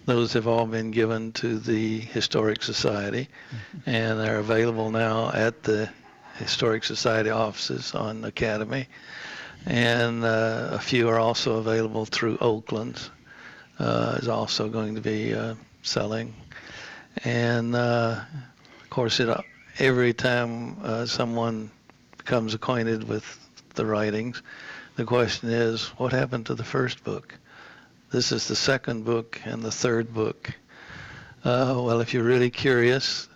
Those 0.07 0.31
have 0.33 0.47
all 0.47 0.65
been 0.65 0.91
given 0.91 1.33
to 1.33 1.59
the 1.59 1.99
Historic 1.99 2.63
Society, 2.63 3.27
and 3.85 4.17
they're 4.17 4.39
available 4.39 4.89
now 4.89 5.31
at 5.33 5.63
the 5.63 5.89
Historic 6.35 6.85
Society 6.85 7.29
offices 7.29 7.93
on 7.93 8.23
Academy. 8.23 8.87
And 9.65 10.23
uh, 10.23 10.69
a 10.71 10.79
few 10.79 11.09
are 11.09 11.19
also 11.19 11.57
available 11.57 12.05
through 12.05 12.37
Oakland, 12.39 12.97
uh, 13.79 14.19
is 14.21 14.29
also 14.29 14.69
going 14.69 14.95
to 14.95 15.01
be 15.01 15.33
uh, 15.33 15.55
selling. 15.81 16.33
And 17.25 17.75
uh, 17.75 18.21
of 18.81 18.89
course, 18.89 19.19
it, 19.19 19.27
every 19.77 20.13
time 20.13 20.77
uh, 20.85 21.05
someone 21.05 21.69
becomes 22.17 22.53
acquainted 22.53 23.09
with 23.09 23.25
the 23.75 23.85
writings, 23.85 24.41
the 24.95 25.03
question 25.03 25.49
is, 25.49 25.87
what 25.97 26.13
happened 26.13 26.45
to 26.45 26.55
the 26.55 26.63
first 26.63 27.03
book? 27.03 27.37
This 28.09 28.31
is 28.31 28.47
the 28.47 28.55
second 28.55 29.03
book 29.03 29.41
and 29.43 29.61
the 29.61 29.71
third 29.71 30.13
book. 30.13 30.53
Uh, 31.43 31.75
well, 31.75 31.99
if 31.99 32.13
you're 32.13 32.23
really 32.23 32.49
curious, 32.49 33.27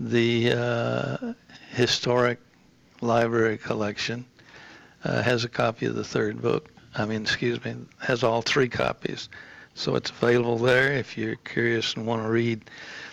the 0.00 0.52
uh, 0.54 1.32
historic 1.70 2.40
library 3.00 3.58
collection 3.58 4.24
uh, 5.04 5.22
has 5.22 5.44
a 5.44 5.48
copy 5.48 5.86
of 5.86 5.94
the 5.94 6.02
third 6.02 6.42
book. 6.42 6.68
I 6.96 7.04
mean, 7.04 7.22
excuse 7.22 7.64
me, 7.64 7.76
has 8.00 8.24
all 8.24 8.42
three 8.42 8.68
copies. 8.68 9.28
So 9.74 9.94
it's 9.94 10.10
available 10.10 10.58
there 10.58 10.94
if 10.94 11.16
you're 11.16 11.36
curious 11.36 11.94
and 11.94 12.04
want 12.04 12.24
to 12.24 12.28
read 12.28 12.68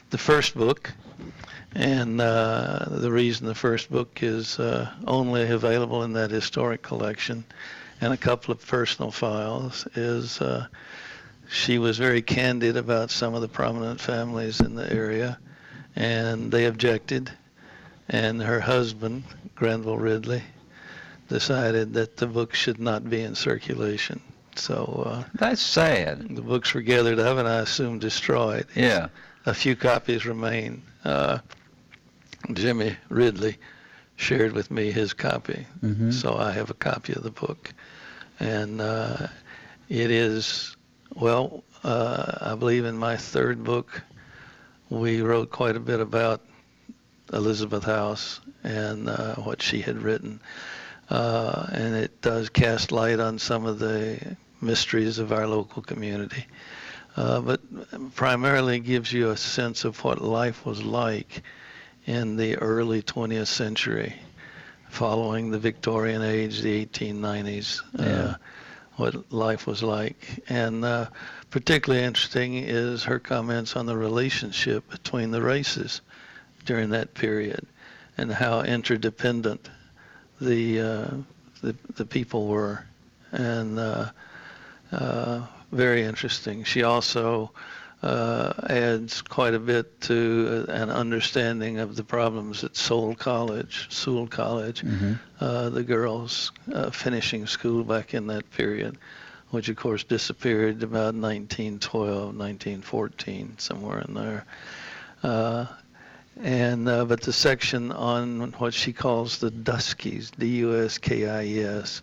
the 0.10 0.18
first 0.18 0.56
book. 0.56 0.92
And 1.76 2.20
uh, 2.20 2.84
the 2.90 3.12
reason 3.12 3.46
the 3.46 3.54
first 3.54 3.92
book 3.92 4.24
is 4.24 4.60
uh, 4.60 4.92
only 5.06 5.44
available 5.52 6.02
in 6.02 6.14
that 6.14 6.32
historic 6.32 6.82
collection 6.82 7.46
and 8.02 8.14
a 8.14 8.18
couple 8.18 8.52
of 8.52 8.66
personal 8.66 9.12
files 9.12 9.88
is 9.96 10.42
uh, 10.42 10.68
she 11.50 11.78
was 11.78 11.98
very 11.98 12.22
candid 12.22 12.78
about 12.78 13.12
some 13.12 13.34
of 13.36 13.42
the 13.42 13.48
prominent 13.48 14.00
families 14.02 14.60
in 14.62 14.76
the 14.76 14.92
area, 14.92 15.38
and 15.96 16.52
they 16.52 16.66
objected. 16.66 17.32
And 18.10 18.42
her 18.42 18.60
husband, 18.60 19.24
Granville 19.56 19.98
Ridley, 19.98 20.44
decided 21.28 21.94
that 21.94 22.18
the 22.18 22.28
book 22.28 22.54
should 22.54 22.80
not 22.80 23.10
be 23.10 23.22
in 23.22 23.34
circulation. 23.36 24.22
So 24.56 25.04
uh, 25.08 25.24
That's 25.34 25.62
sad. 25.62 26.36
the 26.36 26.42
books 26.42 26.74
were 26.74 26.82
gathered 26.82 27.20
up 27.20 27.38
and 27.38 27.48
I 27.48 27.60
assume 27.60 28.00
destroyed. 28.00 28.68
Yeah. 28.76 29.08
A 29.46 29.54
few 29.54 29.76
copies 29.76 30.26
remain. 30.26 30.82
Uh, 31.04 31.40
Jimmy 32.54 32.96
Ridley 33.10 33.58
shared 34.18 34.54
with 34.54 34.70
me 34.72 34.92
his 34.92 35.14
copy, 35.14 35.66
Mhm. 35.84 36.14
so 36.14 36.38
I 36.38 36.52
have 36.52 36.70
a 36.70 36.74
copy 36.76 37.14
of 37.14 37.24
the 37.24 37.32
book, 37.32 37.74
and 38.40 38.80
uh, 38.80 39.28
it 39.90 40.10
is 40.12 40.75
well. 41.16 41.64
Uh, 41.84 42.38
I 42.42 42.56
believe 42.56 42.86
in 42.86 42.98
my 42.98 43.18
third 43.18 43.64
book, 43.64 44.02
we 44.90 45.22
wrote 45.22 45.50
quite 45.52 45.76
a 45.76 45.80
bit 45.80 46.00
about 46.00 46.42
Elizabeth 47.34 47.84
House 47.84 48.40
and 48.64 49.10
uh, 49.10 49.36
what 49.36 49.62
she 49.62 49.82
had 49.82 50.02
written, 50.02 50.40
uh, 51.10 51.68
and 51.72 51.96
it 51.96 52.22
does 52.22 52.50
cast 52.50 52.92
light 52.92 53.20
on 53.20 53.40
some 53.40 53.66
of 53.66 53.80
the 53.80 54.36
mysteries 54.62 55.20
of 55.20 55.32
our 55.32 55.48
local 55.48 55.82
community. 55.82 56.46
Uh, 57.16 57.40
but 57.40 57.62
primarily 58.16 58.80
gives 58.80 59.12
you 59.14 59.30
a 59.30 59.38
sense 59.38 59.86
of 59.86 60.04
what 60.04 60.22
life 60.22 60.66
was 60.66 60.84
like 60.84 61.44
in 62.06 62.36
the 62.36 62.58
early 62.58 63.02
20th 63.02 63.48
century, 63.48 64.14
following 64.90 65.50
the 65.50 65.60
Victorian 65.60 66.22
age, 66.22 66.62
the 66.62 66.86
1890s, 66.86 67.82
Yeah. 67.98 68.36
What 68.98 69.32
life 69.32 69.68
was 69.68 69.84
like. 69.84 70.44
And 70.48 70.86
uh, 70.86 71.08
particularly 71.50 72.04
interesting 72.04 72.56
is 72.56 73.04
her 73.04 73.20
comments 73.20 73.76
on 73.76 73.86
the 73.86 73.98
relationship 73.98 74.90
between 74.90 75.32
the 75.32 75.42
races 75.42 76.02
during 76.66 76.90
that 76.90 77.14
period 77.14 77.66
and 78.18 78.32
how 78.32 78.62
interdependent 78.62 79.70
the 80.42 80.82
uh, 80.82 81.08
the, 81.62 81.76
the 81.96 82.06
people 82.06 82.48
were, 82.48 82.86
and 83.32 83.80
uh, 83.80 84.12
uh, 84.92 85.42
very 85.72 86.04
interesting. 86.04 86.64
She 86.64 86.84
also 86.84 87.52
uh, 88.06 88.54
adds 88.70 89.22
quite 89.24 89.56
a 89.56 89.60
bit 89.60 90.00
to 90.02 90.66
an 90.70 90.92
understanding 90.92 91.80
of 91.80 91.96
the 91.96 92.04
problems 92.04 92.64
at 92.64 92.76
Soule 92.76 93.16
College, 93.16 93.88
Soule 93.90 94.28
College, 94.28 94.84
Mhm. 94.84 95.20
uh, 95.40 95.70
the 95.70 95.84
girls 95.84 96.52
uh, 96.72 96.92
finishing 96.92 97.48
school 97.48 97.84
back 97.84 98.14
in 98.14 98.28
that 98.28 98.50
period, 98.52 98.98
which 99.50 99.70
of 99.70 99.76
course 99.76 100.04
disappeared 100.04 100.84
about 100.84 101.16
1912, 101.16 102.36
1914, 102.36 103.56
somewhere 103.58 104.02
in 104.08 104.14
there. 104.14 104.46
Uh, 105.24 105.66
and 106.44 106.88
uh, 106.88 107.06
but 107.06 107.22
the 107.22 107.34
section 107.34 107.92
on 107.92 108.52
what 108.60 108.74
she 108.74 108.94
calls 108.94 109.40
the 109.40 109.50
Duskies, 109.50 110.30
D-U-S-K-I-E-S, 110.38 112.02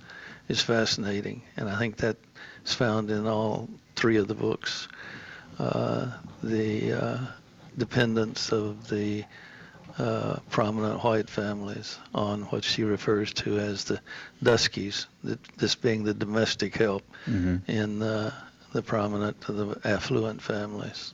is 0.49 0.61
fascinating, 0.61 1.43
and 1.57 1.69
I 1.69 1.79
think 1.79 1.99
that 1.99 2.17
is 2.67 2.75
found 2.75 3.11
in 3.11 3.27
all 3.29 3.69
three 3.95 4.17
of 4.17 4.27
the 4.27 4.35
books. 4.35 4.89
Uh, 5.59 6.07
the 6.43 6.93
uh, 6.93 7.19
dependence 7.79 8.53
of 8.53 8.89
the 8.89 9.25
uh, 9.99 10.37
prominent 10.51 11.03
white 11.05 11.29
families 11.29 11.99
on 12.15 12.43
what 12.45 12.65
she 12.65 12.83
refers 12.83 13.33
to 13.33 13.59
as 13.59 13.85
the 13.85 14.01
Duskies, 14.43 15.07
th- 15.25 15.39
this 15.59 15.75
being 15.75 16.05
the 16.05 16.15
domestic 16.15 16.77
help 16.77 17.03
Mhm. 17.27 17.61
in 17.69 18.03
uh, 18.03 18.33
the 18.73 18.83
prominent, 18.83 19.39
the 19.43 19.79
affluent 19.85 20.41
families. 20.41 21.13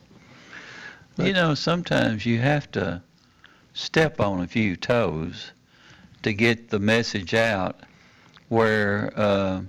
You 1.17 1.33
know, 1.33 1.55
sometimes 1.55 2.25
you 2.25 2.39
have 2.39 2.71
to 2.73 3.03
step 3.75 4.21
on 4.21 4.41
a 4.41 4.47
few 4.47 4.77
toes 4.77 5.51
to 6.23 6.33
get 6.33 6.71
the 6.71 6.79
message 6.79 7.35
out 7.35 7.81
where 8.49 9.13
uh, 9.17 9.61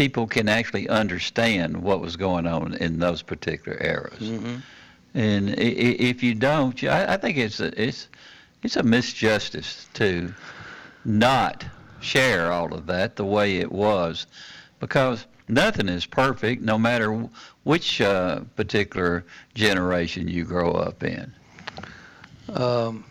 people 0.00 0.26
can 0.26 0.48
actually 0.48 0.88
understand 0.88 1.76
what 1.82 2.00
was 2.00 2.16
going 2.16 2.46
on 2.46 2.72
in 2.76 2.98
those 2.98 3.20
particular 3.20 3.76
eras. 3.82 4.30
hmm 4.30 4.56
And 5.12 5.50
if 5.58 6.22
you 6.22 6.34
don't, 6.34 6.82
I 6.84 7.14
I 7.14 7.16
think 7.18 7.36
it's 7.36 7.60
a, 7.60 7.68
it's 7.84 8.08
it's 8.62 8.76
a 8.76 8.82
misjustice 8.82 9.92
to 9.94 10.32
not 11.04 11.66
share 12.00 12.50
all 12.50 12.72
of 12.72 12.86
that 12.86 13.16
the 13.16 13.26
way 13.26 13.58
it 13.58 13.70
was, 13.70 14.26
because 14.78 15.26
nothing 15.48 15.88
is 15.90 16.06
perfect, 16.06 16.62
no 16.62 16.78
matter 16.78 17.28
which 17.64 18.00
uh, 18.00 18.40
particular 18.56 19.22
generation 19.54 20.28
you 20.28 20.44
grow 20.44 20.70
up 20.72 21.02
in. 21.02 21.30
Um, 22.54 23.04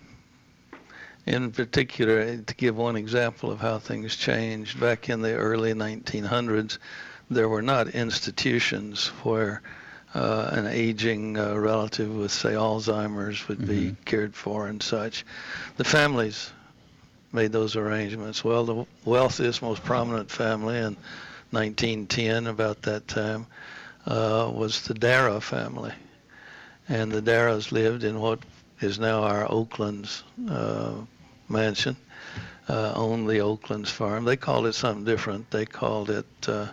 in 1.29 1.51
particular, 1.51 2.37
to 2.37 2.55
give 2.55 2.75
one 2.75 2.95
example 2.95 3.51
of 3.51 3.59
how 3.59 3.77
things 3.77 4.15
changed, 4.15 4.79
back 4.79 5.09
in 5.09 5.21
the 5.21 5.35
early 5.35 5.73
1900s, 5.73 6.79
there 7.29 7.47
were 7.47 7.61
not 7.61 7.87
institutions 7.89 9.07
where 9.21 9.61
uh, 10.15 10.49
an 10.51 10.65
aging 10.65 11.37
uh, 11.37 11.55
relative 11.55 12.13
with, 12.15 12.31
say, 12.31 12.53
Alzheimer's 12.53 13.47
would 13.47 13.67
be 13.67 13.91
Mhm. 13.91 13.95
cared 14.05 14.35
for 14.35 14.67
and 14.67 14.81
such. 14.81 15.23
The 15.77 15.83
families 15.83 16.49
made 17.31 17.51
those 17.51 17.75
arrangements. 17.75 18.43
Well, 18.43 18.65
the 18.65 18.85
wealthiest, 19.05 19.61
most 19.61 19.83
prominent 19.83 20.31
family 20.31 20.77
in 20.77 20.97
1910, 21.51 22.47
about 22.47 22.81
that 22.81 23.07
time, 23.07 23.45
uh, 24.07 24.49
was 24.51 24.81
the 24.81 24.95
Darrah 24.95 25.43
family. 25.43 25.93
And 26.87 27.11
the 27.11 27.21
Darrahs 27.21 27.71
lived 27.71 28.03
in 28.03 28.19
what 28.19 28.39
is 28.81 28.97
now 28.97 29.21
our 29.21 29.45
Oaklands 29.51 30.23
uh, 30.49 30.93
mansion, 31.49 31.95
uh, 32.67 32.93
owned 32.95 33.27
the 33.29 33.39
Oaklands 33.41 33.89
farm. 33.89 34.25
They 34.25 34.37
called 34.37 34.67
it 34.67 34.73
something 34.73 35.05
different. 35.05 35.51
They 35.51 35.65
called 35.65 36.09
it 36.09 36.25
uh, 36.47 36.67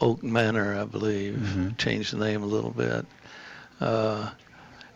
Oak 0.00 0.22
Manor, 0.22 0.78
I 0.80 0.84
believe. 0.84 1.34
Mhm. 1.34 1.76
Changed 1.78 2.12
the 2.12 2.24
name 2.24 2.42
a 2.42 2.46
little 2.46 2.70
bit. 2.70 3.06
Uh, 3.80 4.30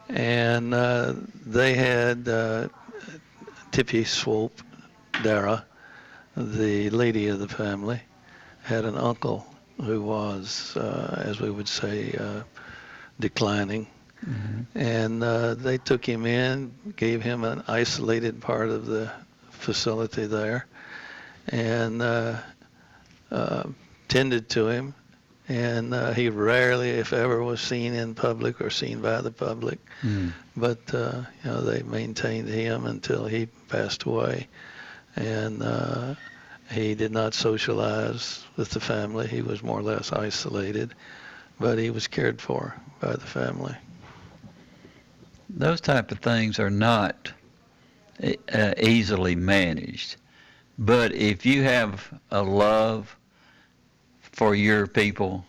and 0.09 0.73
uh, 0.73 1.15
they 1.45 1.75
had 1.75 2.29
uh, 2.29 2.69
Tippy 3.73 4.05
Swope 4.05 4.63
Darrah, 5.21 5.65
the 6.37 6.91
lady 6.91 7.29
of 7.29 7.39
the 7.39 7.49
family, 7.49 8.01
had 8.63 8.85
an 8.85 8.97
uncle 8.97 9.47
who 9.83 10.01
was, 10.03 10.77
uh, 10.77 11.23
as 11.27 11.41
we 11.41 11.51
would 11.51 11.69
say, 11.69 12.15
uh, 12.19 12.43
declining 14.27 14.67
and 14.75 15.23
uh, 15.23 15.55
they 15.55 15.79
took 15.79 16.05
him 16.05 16.27
in, 16.27 16.75
gave 16.97 17.23
him 17.23 17.45
an 17.45 17.63
isolated 17.69 18.41
part 18.41 18.69
of 18.69 18.87
the 18.87 19.11
facility 19.51 20.27
there, 20.27 20.67
and 21.49 22.03
uh, 22.03 22.37
uh, 23.31 23.65
tended 24.09 24.49
to 24.51 24.69
him. 24.69 24.95
And 25.49 25.95
uh, 25.95 26.13
he 26.13 26.29
rarely, 26.29 26.91
if 26.91 27.13
ever, 27.13 27.41
was 27.41 27.61
seen 27.61 27.95
in 27.95 28.17
public 28.17 28.61
or 28.61 28.69
seen 28.69 29.01
by 29.01 29.21
the 29.21 29.31
public. 29.31 29.79
Mm. 30.03 30.33
But 30.57 30.93
uh, 30.93 31.23
you 31.45 31.51
know, 31.51 31.61
they 31.61 31.83
maintained 31.83 32.49
him 32.49 32.85
until 32.85 33.27
he 33.27 33.47
passed 33.69 34.03
away, 34.05 34.49
and 35.15 35.63
uh, 35.63 36.17
he 36.73 36.97
did 36.97 37.13
not 37.13 37.33
socialize 37.33 38.45
with 38.57 38.71
the 38.71 38.81
family. 38.81 39.29
He 39.29 39.43
was 39.43 39.63
more 39.63 39.79
or 39.79 39.83
less 39.83 40.13
isolated, 40.13 40.95
but 41.61 41.79
he 41.79 41.91
was 41.91 42.09
cared 42.09 42.41
for 42.41 42.75
by 43.01 43.13
the 43.13 43.21
family. 43.21 43.77
Those 45.49 45.81
type 45.81 46.11
of 46.11 46.19
things 46.19 46.59
are 46.59 46.71
not 46.71 47.33
uh, 48.23 48.75
easily 48.79 49.37
managed. 49.37 50.17
But 50.79 51.15
if 51.15 51.47
you 51.47 51.63
have 51.63 52.13
a 52.31 52.43
love 52.43 53.17
for 54.21 54.55
your 54.55 54.87
people, 54.87 55.45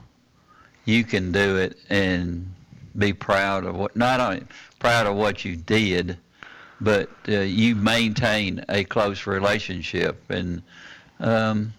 you 0.86 1.04
can 1.04 1.32
do 1.32 1.58
it 1.58 1.78
and 1.90 2.54
be 2.98 3.14
proud 3.14 3.66
of 3.66 3.76
what 3.76 3.96
not 3.96 4.20
only 4.20 4.44
proud 4.80 5.06
of 5.06 5.16
what 5.16 5.44
you 5.44 5.56
did, 5.56 6.18
but 6.80 7.10
uh, 7.28 7.40
you 7.40 7.76
maintain 7.76 8.64
a 8.70 8.84
close 8.84 9.28
relationship. 9.28 10.22
And 10.30 10.62
um, 11.20 11.74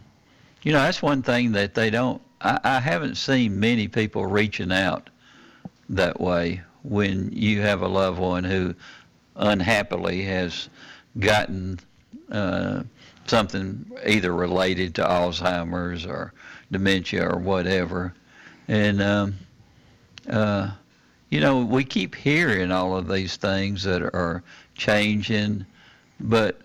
you 0.62 0.72
know 0.72 0.80
that's 0.80 1.02
one 1.02 1.22
thing 1.22 1.52
that 1.52 1.74
they 1.74 1.90
don't. 1.90 2.20
I, 2.40 2.60
I 2.62 2.80
haven't 2.80 3.16
seen 3.16 3.58
many 3.58 3.88
people 3.88 4.26
reaching 4.26 4.72
out 4.72 5.08
that 5.88 6.20
way 6.20 6.62
when 6.88 7.30
you 7.32 7.60
have 7.60 7.82
a 7.82 7.88
loved 7.88 8.18
one 8.18 8.44
who 8.44 8.74
unhappily 9.36 10.22
has 10.22 10.68
gotten 11.18 11.78
uh, 12.30 12.82
something 13.26 13.90
either 14.06 14.34
related 14.34 14.94
to 14.94 15.02
Alzheimer's 15.02 16.06
or 16.06 16.32
dementia 16.72 17.28
or 17.28 17.38
whatever. 17.38 18.14
And, 18.68 19.02
um, 19.02 19.34
uh, 20.30 20.70
you 21.30 21.40
know, 21.40 21.64
we 21.64 21.84
keep 21.84 22.14
hearing 22.14 22.72
all 22.72 22.96
of 22.96 23.08
these 23.08 23.36
things 23.36 23.82
that 23.84 24.02
are 24.02 24.42
changing, 24.74 25.66
but 26.20 26.58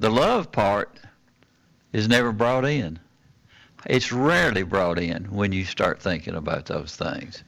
the 0.00 0.10
love 0.10 0.50
part 0.50 0.98
is 1.92 2.08
never 2.08 2.32
brought 2.32 2.64
in. 2.64 2.98
It's 3.86 4.12
rarely 4.12 4.62
brought 4.62 4.98
in 4.98 5.24
when 5.26 5.52
you 5.52 5.64
start 5.64 6.02
thinking 6.02 6.34
about 6.34 6.66
those 6.66 6.96
things. 6.96 7.44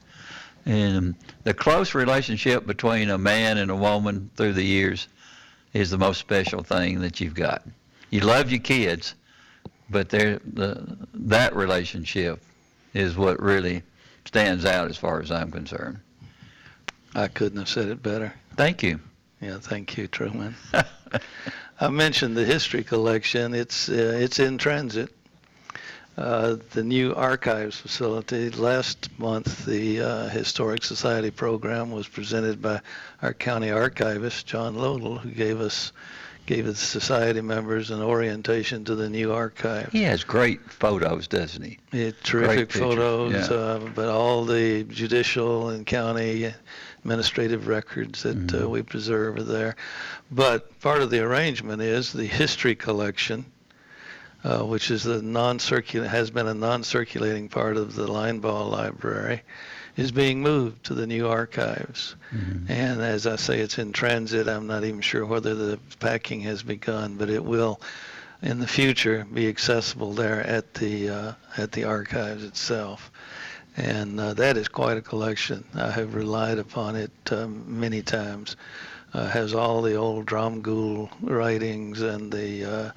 And 0.65 1.15
the 1.43 1.53
close 1.53 1.93
relationship 1.93 2.65
between 2.65 3.09
a 3.09 3.17
man 3.17 3.57
and 3.57 3.69
a 3.69 3.75
woman 3.75 4.29
through 4.35 4.53
the 4.53 4.63
years 4.63 5.07
is 5.73 5.89
the 5.89 5.97
most 5.97 6.19
special 6.19 6.63
thing 6.63 7.01
that 7.01 7.19
you've 7.19 7.33
got. 7.33 7.63
You 8.09 8.21
love 8.21 8.51
your 8.51 8.61
kids, 8.61 9.15
but 9.89 10.09
the, 10.09 10.39
that 11.13 11.55
relationship 11.55 12.41
is 12.93 13.17
what 13.17 13.41
really 13.41 13.83
stands 14.25 14.65
out 14.65 14.89
as 14.89 14.97
far 14.97 15.21
as 15.21 15.31
I'm 15.31 15.51
concerned. 15.51 15.99
I 17.15 17.27
couldn't 17.27 17.59
have 17.59 17.69
said 17.69 17.89
it 17.89 18.01
better. 18.01 18.33
Thank 18.55 18.83
you. 18.83 18.99
Yeah, 19.41 19.57
thank 19.59 19.97
you, 19.97 20.07
Truman. 20.07 20.55
I 21.79 21.89
mentioned 21.89 22.37
the 22.37 22.45
history 22.45 22.83
collection. 22.83 23.53
It's 23.53 23.89
uh, 23.89 24.17
it's 24.19 24.39
in 24.39 24.57
transit. 24.57 25.13
Uh, 26.15 26.57
the 26.71 26.83
new 26.83 27.13
archives 27.15 27.77
facility. 27.79 28.49
Last 28.51 29.09
month, 29.17 29.65
the 29.65 29.99
uh, 30.01 30.27
Historic 30.29 30.83
Society 30.83 31.31
program 31.31 31.91
was 31.91 32.07
presented 32.07 32.61
by 32.61 32.81
our 33.23 33.33
county 33.33 33.71
archivist, 33.71 34.45
John 34.45 34.75
Lodl, 34.75 35.19
who 35.19 35.31
gave 35.31 35.59
us 35.59 35.91
gave 36.45 36.65
the 36.65 36.75
society 36.75 37.39
members 37.39 37.89
an 37.89 38.01
orientation 38.01 38.83
to 38.83 38.95
the 38.95 39.09
new 39.09 39.31
archive. 39.31 39.89
He 39.93 40.03
has 40.03 40.25
great 40.25 40.59
photos, 40.69 41.25
doesn't 41.27 41.63
he? 41.63 41.79
Yeah, 41.93 42.11
terrific 42.21 42.71
photos, 42.73 43.49
yeah. 43.49 43.55
uh, 43.55 43.79
but 43.95 44.09
all 44.09 44.43
the 44.43 44.83
judicial 44.83 45.69
and 45.69 45.85
county 45.85 46.53
administrative 46.99 47.67
records 47.67 48.23
that 48.23 48.53
uh, 48.53 48.57
Mhm. 48.63 48.69
we 48.69 48.81
preserve 48.81 49.37
are 49.37 49.43
there. 49.43 49.75
But 50.31 50.79
part 50.81 51.01
of 51.01 51.09
the 51.09 51.19
arrangement 51.19 51.81
is 51.81 52.11
the 52.11 52.25
history 52.25 52.75
collection, 52.75 53.45
uh, 54.43 54.59
which 54.59 54.91
is 54.91 55.03
the 55.03 55.21
non-circulating 55.21 56.09
has 56.09 56.29
been 56.31 56.47
a 56.47 56.53
non-circulating 56.53 57.49
part 57.49 57.77
of 57.77 57.95
the 57.95 58.07
Linebaugh 58.07 58.69
Library, 58.69 59.41
is 59.95 60.11
being 60.11 60.41
moved 60.41 60.83
to 60.85 60.93
the 60.93 61.07
new 61.07 61.27
archives. 61.27 62.15
Mhm. 62.33 62.69
And 62.69 63.01
as 63.01 63.27
I 63.27 63.35
say, 63.35 63.59
it's 63.59 63.77
in 63.77 63.91
transit. 63.91 64.47
I'm 64.47 64.67
not 64.67 64.83
even 64.83 65.01
sure 65.01 65.25
whether 65.25 65.53
the 65.53 65.79
packing 65.99 66.41
has 66.41 66.63
begun, 66.63 67.15
but 67.15 67.29
it 67.29 67.43
will, 67.43 67.79
in 68.41 68.59
the 68.59 68.67
future, 68.67 69.25
be 69.31 69.47
accessible 69.47 70.13
there 70.13 70.41
at 70.41 70.73
the 70.73 71.09
uh, 71.09 71.31
at 71.57 71.71
the 71.71 71.83
archives 71.83 72.43
itself. 72.43 73.11
And 73.77 74.19
uh, 74.19 74.33
that 74.35 74.57
is 74.57 74.67
quite 74.67 74.97
a 74.97 75.01
collection. 75.01 75.63
I 75.75 75.91
have 75.91 76.15
relied 76.15 76.59
upon 76.59 76.95
it 76.95 77.11
um, 77.31 77.79
many 77.79 78.01
times. 78.01 78.55
Uh, 79.13 79.27
has 79.27 79.53
all 79.53 79.83
the 79.83 79.93
old 79.93 80.25
Dromgoole 80.25 81.07
writings 81.21 82.01
and 82.01 82.31
the 82.31 82.65
uh, 82.65 82.91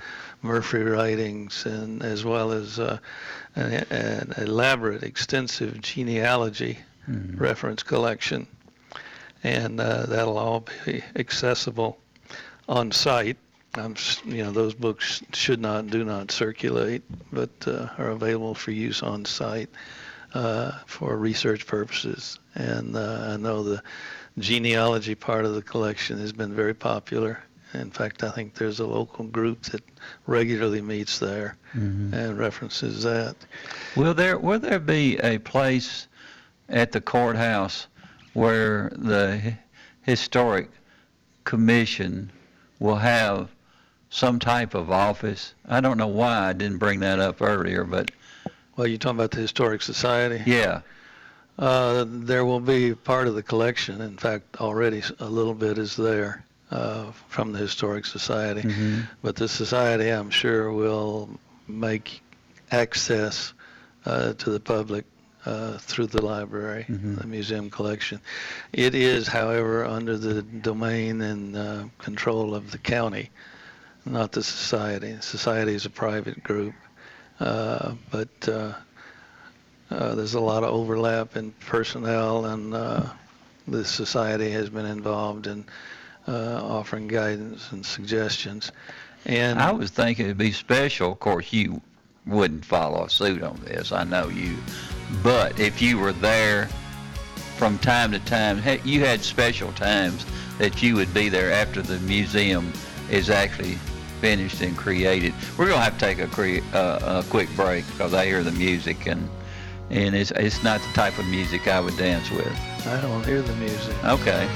Murphy 0.47 0.79
writings, 0.79 1.67
and 1.67 2.03
as 2.03 2.25
well 2.25 2.53
as 2.53 2.79
uh, 2.79 2.99
an, 3.55 3.85
an 3.91 4.35
elaborate, 4.39 5.03
extensive 5.03 5.81
genealogy 5.83 6.79
Mhm. 7.09 7.39
reference 7.39 7.85
collection, 7.85 8.49
and 9.45 9.81
uh, 9.81 10.07
that'll 10.07 10.39
all 10.39 10.67
be 10.85 11.05
accessible 11.15 11.99
on 12.69 12.91
site. 12.91 13.37
I'm, 13.75 13.95
you 14.25 14.43
know, 14.43 14.51
those 14.51 14.75
books 14.75 15.23
should 15.33 15.61
not, 15.61 15.87
do 15.87 16.03
not 16.03 16.33
circulate, 16.33 17.03
but 17.33 17.51
uh, 17.67 17.89
are 17.99 18.09
available 18.11 18.55
for 18.55 18.73
use 18.73 19.03
on 19.05 19.25
site 19.25 19.69
uh, 20.35 20.73
for 20.87 21.17
research 21.17 21.67
purposes. 21.67 22.41
And 22.57 22.97
uh, 22.97 23.35
I 23.35 23.37
know 23.37 23.63
the 23.63 23.83
genealogy 24.39 25.15
part 25.15 25.45
of 25.45 25.55
the 25.55 25.63
collection 25.63 26.19
has 26.19 26.33
been 26.33 26.55
very 26.55 26.75
popular. 26.75 27.39
In 27.81 27.91
fact, 27.91 28.23
I 28.25 28.31
think 28.31 28.55
there's 28.55 28.81
a 28.81 28.87
local 28.87 29.25
group 29.25 29.63
that 29.65 29.83
regularly 30.27 30.81
meets 30.81 31.19
there 31.19 31.57
Mhm. 31.75 32.13
and 32.13 32.39
references 32.39 33.03
that. 33.03 33.37
Will 33.95 34.15
there 34.15 34.39
will 34.39 34.59
there 34.59 34.79
be 34.81 35.19
a 35.19 35.39
place 35.39 36.07
at 36.69 36.93
the 36.93 37.01
courthouse 37.01 37.87
where 38.33 38.91
the 38.97 39.55
historic 40.03 40.71
commission 41.45 42.31
will 42.79 42.97
have 42.97 43.49
some 44.11 44.39
type 44.39 44.75
of 44.75 44.91
office? 44.91 45.55
I 45.69 45.81
don't 45.81 45.99
know 45.99 46.07
why 46.07 46.49
I 46.49 46.53
didn't 46.53 46.79
bring 46.79 47.01
that 47.01 47.19
up 47.21 47.41
earlier, 47.43 47.85
but 47.85 48.11
Well, 48.77 48.87
you're 48.87 48.99
talking 48.99 49.19
about 49.19 49.31
the 49.31 49.41
Historic 49.41 49.81
Society? 49.83 50.43
yeah. 50.47 50.81
Uh, 51.59 52.05
there 52.07 52.45
will 52.45 52.61
be 52.61 52.95
part 52.95 53.27
of 53.27 53.35
the 53.35 53.43
collection. 53.43 54.03
In 54.03 54.19
fact, 54.19 54.61
already 54.61 55.03
a 55.19 55.25
little 55.27 55.55
bit 55.55 55.79
is 55.79 55.97
there 55.97 56.45
uh, 56.71 57.13
from 57.29 57.53
the 57.53 57.59
Historic 57.59 58.07
Society. 58.07 58.63
Mhm. 58.63 59.07
But 59.23 59.37
the 59.37 59.49
society, 59.49 60.09
I'm 60.11 60.31
sure, 60.31 60.73
will 60.73 61.29
make 61.69 62.21
access 62.71 63.53
uh, 64.05 64.33
to 64.35 64.51
the 64.51 64.61
public 64.61 65.05
uh, 65.45 65.79
through 65.79 66.09
the 66.09 66.23
library, 66.23 66.87
Mhm. 66.89 67.21
the 67.21 67.27
museum 67.27 67.71
collection. 67.71 68.21
It 68.73 68.95
is, 68.97 69.29
however, 69.29 69.85
under 69.85 70.17
the 70.17 70.43
domain 70.43 71.21
and 71.21 71.57
uh, 71.57 71.85
control 71.99 72.55
of 72.55 72.73
the 72.73 72.79
county, 72.79 73.31
not 74.05 74.33
the 74.33 74.43
society. 74.43 75.13
The 75.13 75.23
society 75.23 75.75
is 75.75 75.87
a 75.87 75.91
private 75.91 76.43
group, 76.43 76.75
uh, 77.39 77.93
but 78.11 78.49
uh, 78.49 78.73
uh, 79.91 80.15
there's 80.17 80.35
a 80.35 80.41
lot 80.41 80.65
of 80.65 80.71
overlap 80.71 81.37
in 81.37 81.53
personnel, 81.67 82.47
and 82.47 82.75
uh, 82.75 83.05
the 83.69 83.85
society 83.85 84.51
has 84.51 84.69
been 84.69 84.87
involved 84.87 85.47
in 85.47 85.65
uh, 86.29 86.61
offering 86.63 87.09
guidance 87.09 87.73
and 87.73 87.85
suggestions. 87.85 88.73
And 89.25 89.59
I 89.59 89.73
was 89.73 89.91
thinking 89.91 90.27
it'd 90.27 90.39
be 90.39 90.53
special. 90.53 91.13
Of 91.13 91.21
course, 91.21 91.53
you 91.53 91.81
wouldn't 92.27 92.65
follow 92.65 93.07
suit 93.07 93.43
on 93.43 93.61
this. 93.65 93.93
I 93.93 94.05
know 94.05 94.29
you. 94.29 94.57
But 95.23 95.59
if 95.61 95.81
you 95.81 95.99
were 95.99 96.13
there 96.13 96.69
from 97.57 97.79
time 97.79 98.13
to 98.13 98.19
time, 98.21 98.61
you 98.85 99.05
had 99.05 99.23
special 99.23 99.73
times 99.73 100.25
that 100.59 100.83
you 100.83 100.95
would 100.97 101.13
be 101.13 101.29
there 101.29 101.53
after 101.53 101.83
the 101.83 101.99
museum 102.01 102.73
is 103.11 103.31
actually 103.31 103.75
finished 104.21 104.61
and 104.63 104.77
created. 104.77 105.35
We're 105.57 105.69
gonna 105.69 105.83
have 105.83 105.95
to 105.95 105.99
take 105.99 106.19
a, 106.19 106.27
cre- 106.27 106.65
uh, 106.73 107.23
a 107.25 107.31
quick 107.31 107.49
break 107.55 107.87
because 107.89 108.15
I 108.15 108.27
hear 108.27 108.43
the 108.43 108.53
music 108.53 109.07
and 109.07 109.29
and 109.91 110.17
it's 110.17 110.33
it's 110.33 110.65
not 110.65 110.81
the 110.81 110.93
type 110.95 111.17
of 111.19 111.27
music 111.27 111.69
I 111.69 111.79
would 111.81 111.97
dance 111.97 112.31
with. 112.31 112.87
I 112.87 113.01
don't 113.01 113.25
hear 113.25 113.43
the 113.43 113.55
music, 113.57 114.05
Okay. 114.05 114.49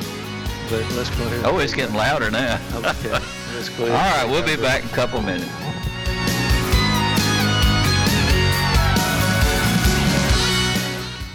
But 0.70 0.88
let's 0.92 1.11
go 1.11 1.26
ahead. 1.26 1.44
Oh, 1.44 1.59
it's 1.59 1.74
getting 1.74 1.94
louder 1.96 2.30
now. 2.30 2.61
Okay, 2.74 3.11
let's 3.54 3.68
go 3.70 3.85
ahead. 3.87 4.24
right, 4.24 4.30
we'll 4.30 4.44
be 4.46 4.61
back 4.61 4.83
in 4.83 4.88
a 4.88 4.92
couple 4.92 5.20
minutes. 5.20 5.50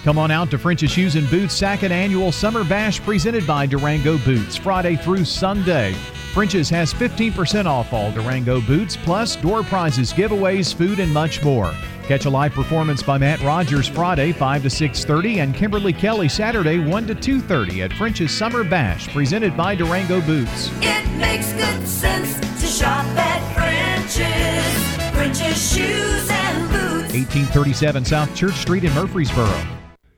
Come 0.03 0.19
on 0.19 0.29
out 0.29 0.51
to 0.51 0.59
French's 0.59 0.91
Shoes 0.91 1.15
and 1.15 1.27
Boots 1.31 1.55
second 1.55 1.91
annual 1.91 2.31
summer 2.31 2.63
bash 2.63 3.01
presented 3.01 3.47
by 3.47 3.65
Durango 3.65 4.19
Boots, 4.19 4.55
Friday 4.55 4.95
through 4.95 5.25
Sunday. 5.25 5.93
French's 6.31 6.69
has 6.69 6.93
15% 6.93 7.65
off 7.65 7.91
all 7.91 8.11
Durango 8.11 8.61
boots, 8.61 8.95
plus 8.95 9.35
door 9.37 9.63
prizes, 9.63 10.13
giveaways, 10.13 10.75
food, 10.75 10.99
and 10.99 11.11
much 11.11 11.43
more. 11.43 11.73
Catch 12.07 12.25
a 12.25 12.29
live 12.29 12.53
performance 12.53 13.01
by 13.01 13.17
Matt 13.17 13.41
Rogers 13.41 13.87
Friday 13.87 14.31
5 14.31 14.61
to 14.61 14.69
6:30 14.69 15.39
and 15.39 15.55
Kimberly 15.55 15.91
Kelly 15.91 16.29
Saturday 16.29 16.77
1 16.77 17.07
to 17.07 17.15
2:30 17.15 17.81
at 17.81 17.91
French's 17.93 18.29
Summer 18.29 18.63
Bash 18.63 19.07
presented 19.07 19.57
by 19.57 19.73
Durango 19.73 20.21
Boots. 20.21 20.69
It 20.81 21.07
makes 21.17 21.51
good 21.53 21.87
sense 21.87 22.39
to 22.61 22.67
shop 22.67 23.03
at 23.17 23.41
French's. 23.55 25.15
French's 25.15 25.73
shoes 25.73 26.29
and 26.29 26.69
boots. 26.69 27.11
1837 27.15 28.05
South 28.05 28.35
Church 28.35 28.53
Street 28.53 28.83
in 28.83 28.93
Murfreesboro. 28.93 29.65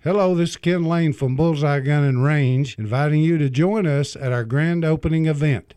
Hello, 0.03 0.35
this 0.35 0.49
is 0.49 0.57
Ken 0.57 0.83
Lane 0.83 1.13
from 1.13 1.37
Bullseye 1.37 1.79
Gun 1.79 2.03
and 2.03 2.21
Range, 2.21 2.75
inviting 2.77 3.21
you 3.21 3.37
to 3.37 3.49
join 3.49 3.87
us 3.87 4.17
at 4.17 4.33
our 4.33 4.43
grand 4.43 4.83
opening 4.83 5.25
event. 5.25 5.73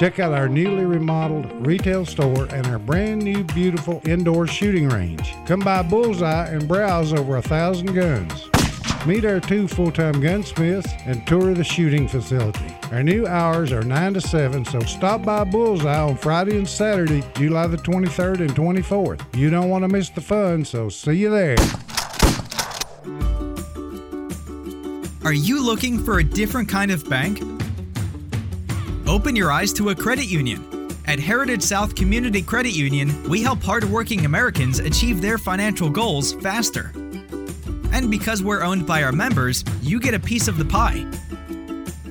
Check 0.00 0.18
out 0.18 0.32
our 0.32 0.48
newly 0.48 0.86
remodeled 0.86 1.66
retail 1.66 2.06
store 2.06 2.46
and 2.54 2.66
our 2.68 2.78
brand 2.78 3.22
new 3.22 3.44
beautiful 3.44 4.00
indoor 4.06 4.46
shooting 4.46 4.88
range. 4.88 5.34
Come 5.44 5.60
by 5.60 5.82
Bullseye 5.82 6.48
and 6.48 6.66
browse 6.66 7.12
over 7.12 7.36
a 7.36 7.42
thousand 7.42 7.92
guns. 7.92 8.48
Meet 9.04 9.26
our 9.26 9.40
two 9.40 9.68
full-time 9.68 10.18
gunsmiths 10.18 10.88
and 11.04 11.26
tour 11.26 11.52
the 11.52 11.62
shooting 11.62 12.08
facility. 12.08 12.74
Our 12.92 13.02
new 13.02 13.26
hours 13.26 13.72
are 13.72 13.82
9 13.82 14.14
to 14.14 14.22
7, 14.22 14.64
so 14.64 14.80
stop 14.80 15.22
by 15.22 15.44
Bullseye 15.44 16.00
on 16.00 16.16
Friday 16.16 16.56
and 16.56 16.66
Saturday, 16.66 17.22
July 17.34 17.66
the 17.66 17.76
23rd 17.76 18.40
and 18.40 18.56
24th. 18.56 19.36
You 19.36 19.50
don't 19.50 19.68
want 19.68 19.84
to 19.84 19.88
miss 19.88 20.08
the 20.08 20.22
fun, 20.22 20.64
so 20.64 20.88
see 20.88 21.12
you 21.12 21.28
there. 21.28 21.58
Are 25.26 25.34
you 25.34 25.62
looking 25.62 26.02
for 26.02 26.20
a 26.20 26.24
different 26.24 26.70
kind 26.70 26.90
of 26.90 27.06
bank? 27.10 27.42
Open 29.10 29.34
your 29.34 29.50
eyes 29.50 29.72
to 29.72 29.88
a 29.88 29.94
credit 29.94 30.26
union. 30.26 30.88
At 31.06 31.18
Heritage 31.18 31.62
South 31.62 31.96
Community 31.96 32.42
Credit 32.42 32.70
Union, 32.70 33.28
we 33.28 33.42
help 33.42 33.60
hardworking 33.60 34.24
Americans 34.24 34.78
achieve 34.78 35.20
their 35.20 35.36
financial 35.36 35.90
goals 35.90 36.34
faster. 36.34 36.92
And 37.92 38.08
because 38.08 38.40
we're 38.40 38.62
owned 38.62 38.86
by 38.86 39.02
our 39.02 39.10
members, 39.10 39.64
you 39.82 39.98
get 39.98 40.14
a 40.14 40.20
piece 40.20 40.46
of 40.46 40.58
the 40.58 40.64
pie. 40.64 41.04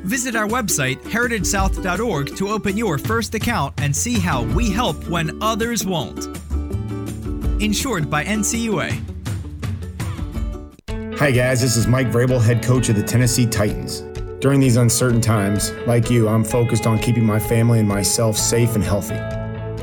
Visit 0.03 0.35
our 0.35 0.45
website, 0.45 0.97
heritagesouth.org, 1.03 2.35
to 2.35 2.49
open 2.49 2.75
your 2.75 2.97
first 2.97 3.33
account 3.33 3.75
and 3.79 3.95
see 3.95 4.19
how 4.19 4.43
we 4.43 4.69
help 4.69 5.07
when 5.07 5.41
others 5.41 5.85
won't. 5.85 6.25
Insured 7.63 8.09
by 8.09 8.25
NCUA. 8.25 8.91
Hi, 11.17 11.31
guys. 11.31 11.61
This 11.61 11.77
is 11.77 11.87
Mike 11.87 12.07
Vrabel, 12.07 12.43
head 12.43 12.61
coach 12.61 12.89
of 12.89 12.97
the 12.97 13.03
Tennessee 13.03 13.45
Titans. 13.45 14.03
During 14.39 14.61
these 14.61 14.77
uncertain 14.77 15.19
times, 15.19 15.73
like 15.85 16.09
you, 16.09 16.29
I'm 16.29 16.45
focused 16.45 16.87
on 16.87 16.97
keeping 16.97 17.25
my 17.25 17.39
family 17.39 17.79
and 17.79 17.87
myself 17.87 18.37
safe 18.37 18.73
and 18.75 18.83
healthy. 18.83 19.17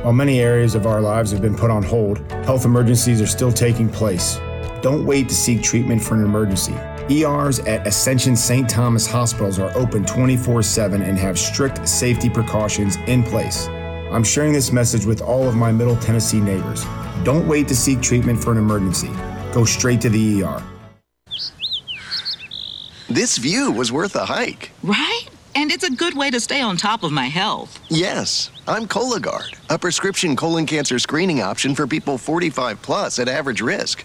While 0.03 0.15
many 0.15 0.41
areas 0.41 0.75
of 0.75 0.87
our 0.87 1.03
lives 1.03 1.31
have 1.33 1.43
been 1.43 1.55
put 1.55 1.71
on 1.71 1.83
hold, 1.83 2.19
health 2.47 2.65
emergencies 2.65 3.21
are 3.21 3.27
still 3.27 3.53
taking 3.53 3.91
place. 3.91 4.39
Don't 4.81 5.05
wait 5.05 5.29
to 5.29 5.35
seek 5.35 5.63
treatment 5.63 6.03
for 6.03 6.15
an 6.15 6.25
emergency. 6.25 6.73
ERs 7.11 7.59
at 7.61 7.87
Ascension 7.87 8.35
St. 8.35 8.67
Thomas 8.67 9.07
hospitals 9.07 9.59
are 9.59 9.77
open 9.77 10.07
24 10.07 10.63
7 10.63 11.03
and 11.03 11.19
have 11.19 11.39
strict 11.39 11.87
safety 11.87 12.31
precautions 12.31 12.97
in 13.09 13.23
place. 13.23 13.67
I'm 14.11 14.25
sharing 14.25 14.55
this 14.55 14.73
message 14.73 15.05
with 15.05 15.21
all 15.21 15.47
of 15.47 15.55
my 15.55 15.71
Middle 15.71 15.97
Tennessee 15.97 16.41
neighbors. 16.41 16.83
Don't 17.25 17.47
wait 17.47 17.69
to 17.69 17.77
seek 17.77 18.01
treatment 18.01 18.43
for 18.43 18.53
an 18.53 18.59
emergency. 18.59 19.11
Go 19.53 19.67
straight 19.67 20.01
to 20.01 20.09
the 20.09 20.45
ER. 20.45 20.63
This 23.09 23.39
view 23.39 23.71
was 23.71 23.93
worth 23.93 24.17
a 24.17 24.25
hike. 24.25 24.73
Right? 24.83 25.27
And 25.55 25.71
it's 25.71 25.85
a 25.85 25.91
good 25.93 26.17
way 26.17 26.29
to 26.31 26.41
stay 26.41 26.61
on 26.61 26.77
top 26.77 27.05
of 27.05 27.13
my 27.13 27.27
health. 27.27 27.79
Yes, 27.89 28.51
I'm 28.67 28.87
Cologuard, 28.87 29.57
a 29.71 29.79
prescription 29.79 30.35
colon 30.35 30.67
cancer 30.67 30.99
screening 30.99 31.41
option 31.41 31.77
for 31.77 31.87
people 31.87 32.19
45 32.19 32.83
plus 32.83 33.21
at 33.21 33.29
average 33.29 33.61
risk. 33.61 34.05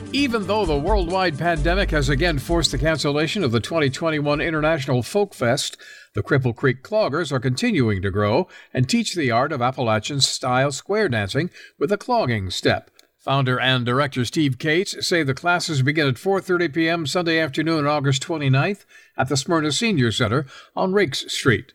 Even 0.13 0.45
though 0.45 0.65
the 0.65 0.77
worldwide 0.77 1.37
pandemic 1.37 1.91
has 1.91 2.09
again 2.09 2.37
forced 2.37 2.71
the 2.71 2.77
cancellation 2.77 3.45
of 3.45 3.53
the 3.53 3.61
2021 3.61 4.41
International 4.41 5.01
Folk 5.01 5.33
Fest, 5.33 5.77
the 6.15 6.21
Cripple 6.21 6.53
Creek 6.53 6.83
Cloggers 6.83 7.31
are 7.31 7.39
continuing 7.39 8.01
to 8.01 8.11
grow 8.11 8.49
and 8.73 8.89
teach 8.89 9.15
the 9.15 9.31
art 9.31 9.53
of 9.53 9.61
Appalachian 9.61 10.19
style 10.19 10.73
square 10.73 11.07
dancing 11.07 11.49
with 11.79 11.93
a 11.93 11.97
clogging 11.97 12.49
step. 12.49 12.91
Founder 13.19 13.57
and 13.57 13.85
director 13.85 14.25
Steve 14.25 14.59
Cates 14.59 15.07
say 15.07 15.23
the 15.23 15.33
classes 15.33 15.81
begin 15.81 16.09
at 16.09 16.15
4:30 16.15 16.73
p.m. 16.73 17.07
Sunday 17.07 17.39
afternoon, 17.39 17.87
August 17.87 18.21
29th 18.21 18.83
at 19.15 19.29
the 19.29 19.37
Smyrna 19.37 19.71
Senior 19.71 20.11
Center 20.11 20.45
on 20.75 20.91
Rakes 20.91 21.31
Street. 21.31 21.71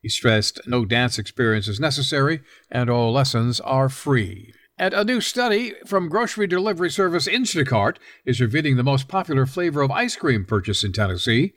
He 0.00 0.08
stressed 0.08 0.60
no 0.64 0.84
dance 0.84 1.18
experience 1.18 1.66
is 1.66 1.80
necessary 1.80 2.40
and 2.70 2.88
all 2.88 3.12
lessons 3.12 3.58
are 3.58 3.88
free. 3.88 4.54
And 4.80 4.94
a 4.94 5.04
new 5.04 5.20
study 5.20 5.74
from 5.84 6.08
grocery 6.08 6.46
delivery 6.46 6.90
service 6.90 7.28
Instacart 7.28 7.98
is 8.24 8.40
revealing 8.40 8.76
the 8.78 8.82
most 8.82 9.08
popular 9.08 9.44
flavor 9.44 9.82
of 9.82 9.90
ice 9.90 10.16
cream 10.16 10.46
purchase 10.46 10.82
in 10.82 10.94
Tennessee. 10.94 11.52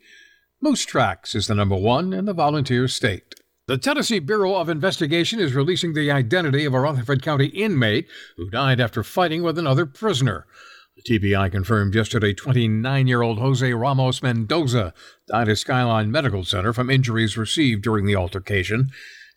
Moose 0.60 0.84
Tracks 0.84 1.34
is 1.34 1.46
the 1.46 1.54
number 1.54 1.74
one 1.74 2.12
in 2.12 2.26
the 2.26 2.34
volunteer 2.34 2.86
state. 2.86 3.34
The 3.66 3.78
Tennessee 3.78 4.18
Bureau 4.18 4.56
of 4.56 4.68
Investigation 4.68 5.40
is 5.40 5.54
releasing 5.54 5.94
the 5.94 6.10
identity 6.10 6.66
of 6.66 6.74
a 6.74 6.80
Rutherford 6.80 7.22
County 7.22 7.46
inmate 7.46 8.08
who 8.36 8.50
died 8.50 8.78
after 8.78 9.02
fighting 9.02 9.42
with 9.42 9.58
another 9.58 9.86
prisoner. 9.86 10.46
The 10.94 11.18
TBI 11.18 11.50
confirmed 11.50 11.94
yesterday 11.94 12.34
29 12.34 13.06
year 13.06 13.22
old 13.22 13.38
Jose 13.38 13.72
Ramos 13.72 14.22
Mendoza 14.22 14.92
died 15.28 15.48
at 15.48 15.56
Skyline 15.56 16.10
Medical 16.10 16.44
Center 16.44 16.74
from 16.74 16.90
injuries 16.90 17.38
received 17.38 17.84
during 17.84 18.04
the 18.04 18.16
altercation. 18.16 18.90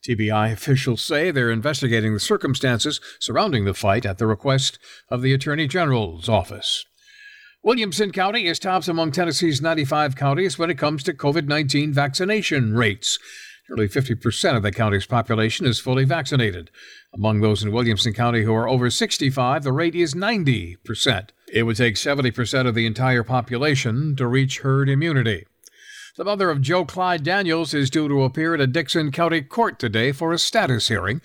TBI 0.08 0.54
officials 0.54 1.02
say 1.02 1.32
they're 1.32 1.52
investigating 1.52 2.14
the 2.14 2.20
circumstances 2.20 3.02
surrounding 3.20 3.66
the 3.66 3.74
fight 3.74 4.06
at 4.06 4.18
the 4.18 4.28
request 4.28 4.80
of 5.10 5.22
the 5.22 5.34
Attorney 5.34 5.68
General's 5.68 6.30
office. 6.30 6.86
Williamson 7.62 8.12
County 8.14 8.48
is 8.48 8.60
tops 8.60 8.88
among 8.88 9.12
Tennessee's 9.12 9.62
95 9.62 10.16
counties 10.16 10.58
when 10.58 10.70
it 10.70 10.78
comes 10.78 11.04
to 11.04 11.14
COVID 11.14 11.48
19 11.48 11.92
vaccination 11.92 12.74
rates. 12.74 13.20
Nearly 13.68 13.90
50% 13.90 14.56
of 14.56 14.64
the 14.64 14.72
county's 14.72 15.06
population 15.06 15.66
is 15.66 15.78
fully 15.78 16.06
vaccinated. 16.06 16.72
Among 17.14 17.42
those 17.42 17.62
in 17.62 17.74
Williamson 17.74 18.14
County 18.14 18.44
who 18.44 18.54
are 18.54 18.70
over 18.70 18.90
65, 18.90 19.64
the 19.64 19.74
rate 19.74 19.96
is 19.96 20.14
90%. 20.14 21.30
It 21.52 21.64
would 21.64 21.76
take 21.76 21.96
70% 21.96 22.68
of 22.68 22.76
the 22.76 22.86
entire 22.86 23.24
population 23.24 24.16
to 24.16 24.28
reach 24.28 24.60
herd 24.60 24.88
immunity. 24.88 25.46
The 26.18 26.26
mother 26.26 26.50
of 26.50 26.64
Joe 26.64 26.84
Clyde 26.84 27.24
Daniels 27.24 27.76
is 27.76 27.92
due 27.92 28.08
to 28.08 28.24
appear 28.24 28.56
at 28.56 28.60
a 28.60 28.66
Dickson 28.66 29.12
County 29.12 29.44
court 29.44 29.78
today 29.78 30.12
for 30.12 30.34
a 30.34 30.40
status 30.40 30.88
hearing. 30.88 31.22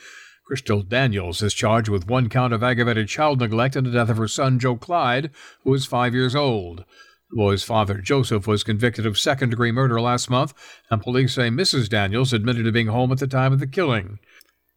Crystal 0.47 0.83
Daniels 0.83 1.41
is 1.41 1.55
charged 1.55 1.89
with 1.89 2.11
one 2.11 2.29
count 2.29 2.53
of 2.53 2.63
aggravated 2.63 3.09
child 3.09 3.41
neglect 3.41 3.75
in 3.75 3.85
the 3.85 3.91
death 3.91 4.11
of 4.11 4.19
her 4.19 4.29
son, 4.29 4.59
Joe 4.59 4.77
Clyde, 4.77 5.31
who 5.65 5.73
is 5.73 5.87
five 5.87 6.13
years 6.13 6.37
old. 6.37 6.85
The 7.31 7.37
boy's 7.37 7.63
father, 7.63 8.03
Joseph, 8.03 8.47
was 8.47 8.63
convicted 8.63 9.07
of 9.07 9.19
second 9.19 9.49
degree 9.49 9.73
murder 9.73 9.99
last 9.99 10.29
month, 10.29 10.53
and 10.91 11.01
police 11.01 11.33
say 11.33 11.49
Mrs. 11.49 11.89
Daniels 11.89 12.35
admitted 12.35 12.67
to 12.67 12.73
being 12.73 12.89
home 12.89 13.13
at 13.13 13.19
the 13.19 13.27
time 13.27 13.55
of 13.55 13.61
the 13.61 13.67
killing. 13.67 14.19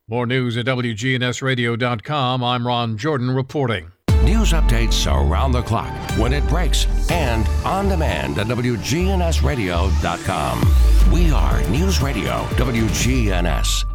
More 0.07 0.25
news 0.25 0.55
at 0.55 0.65
WGNSradio.com. 0.65 2.41
I'm 2.41 2.65
Ron 2.65 2.97
Jordan 2.97 3.31
reporting. 3.31 3.91
News 4.25 4.51
updates 4.53 5.05
around 5.05 5.51
the 5.51 5.61
clock, 5.61 5.93
when 6.17 6.33
it 6.33 6.47
breaks, 6.47 6.87
and 7.11 7.47
on 7.63 7.87
demand 7.87 8.39
at 8.39 8.47
WGNSradio.com. 8.47 11.11
We 11.11 11.31
are 11.31 11.61
News 11.69 12.01
Radio 12.01 12.43
WGNS. 12.55 13.85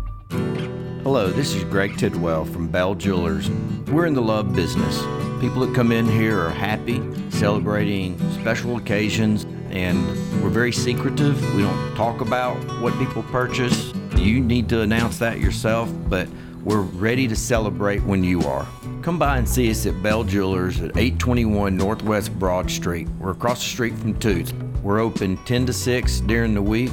Hello, 1.03 1.33
this 1.33 1.57
is 1.57 1.65
Greg 1.65 1.99
Tidwell 1.99 2.45
from 2.45 2.69
Bell 2.69 2.95
Jewelers. 2.95 3.51
We're 3.89 4.07
in 4.07 4.15
the 4.15 4.23
love 4.23 4.55
business. 4.55 5.01
People 5.41 5.67
that 5.67 5.75
come 5.75 5.91
in 5.91 6.07
here 6.07 6.39
are 6.39 6.51
happy, 6.51 7.03
celebrating 7.31 8.17
special 8.31 8.77
occasions, 8.77 9.47
and 9.71 10.07
we're 10.41 10.51
very 10.51 10.71
secretive. 10.71 11.43
We 11.57 11.63
don't 11.63 11.97
talk 11.97 12.21
about 12.21 12.55
what 12.81 12.97
people 13.01 13.25
purchase. 13.25 13.93
You 14.15 14.39
need 14.39 14.69
to 14.69 14.83
announce 14.83 15.19
that 15.19 15.41
yourself, 15.41 15.91
but 16.09 16.29
we're 16.63 16.83
ready 16.83 17.27
to 17.27 17.35
celebrate 17.35 18.05
when 18.05 18.23
you 18.23 18.43
are. 18.43 18.69
Come 19.03 19.19
by 19.19 19.39
and 19.39 19.49
see 19.49 19.71
us 19.71 19.87
at 19.87 20.03
Bell 20.03 20.25
Jewelers 20.25 20.83
at 20.83 20.95
821 20.95 21.75
Northwest 21.75 22.39
Broad 22.39 22.71
Street. 22.71 23.09
We're 23.19 23.31
across 23.31 23.61
the 23.61 23.65
street 23.71 23.95
from 23.97 24.19
Toots. 24.19 24.53
We're 24.83 25.01
open 25.01 25.39
10 25.47 25.65
to 25.67 25.73
6 25.73 26.21
during 26.21 26.53
the 26.53 26.61
week, 26.61 26.93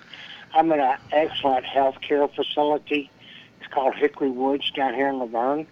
I'm 0.53 0.71
in 0.71 0.79
an 0.79 0.97
excellent 1.11 1.65
health 1.65 1.99
care 2.01 2.27
facility. 2.27 3.11
It's 3.59 3.71
called 3.71 3.95
Hickory 3.95 4.31
Woods 4.31 4.71
down 4.71 4.93
here 4.93 5.09
in 5.09 5.19
La 5.19 5.25
Vergne. 5.25 5.67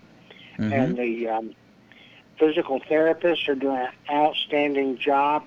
Mm-hmm. 0.57 0.73
And 0.73 0.97
the 0.97 1.27
um, 1.29 1.55
physical 2.37 2.79
therapists 2.81 3.47
are 3.47 3.55
doing 3.55 3.77
an 3.77 3.89
outstanding 4.11 4.97
job 4.97 5.45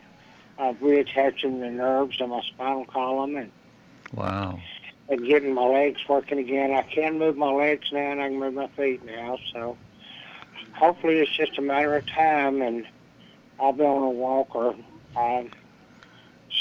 of 0.58 0.76
reattaching 0.76 1.60
the 1.60 1.70
nerves 1.70 2.20
in 2.20 2.30
my 2.30 2.40
spinal 2.42 2.86
column 2.86 3.36
and, 3.36 3.52
Wow. 4.12 4.58
And 5.10 5.26
getting 5.26 5.52
my 5.52 5.64
legs 5.66 6.00
working 6.08 6.38
again. 6.38 6.72
I 6.72 6.82
can 6.82 7.18
move 7.18 7.36
my 7.36 7.50
legs 7.50 7.88
now 7.92 8.12
and 8.12 8.22
I 8.22 8.28
can 8.28 8.38
move 8.38 8.54
my 8.54 8.68
feet 8.68 9.04
now. 9.04 9.38
So 9.52 9.76
hopefully 10.72 11.18
it's 11.18 11.36
just 11.36 11.58
a 11.58 11.62
matter 11.62 11.96
of 11.96 12.06
time 12.06 12.62
and 12.62 12.86
I'll 13.58 13.72
be 13.72 13.82
on 13.82 14.02
a 14.02 14.10
walk 14.10 14.54
or 14.54 14.74
um, 15.16 15.50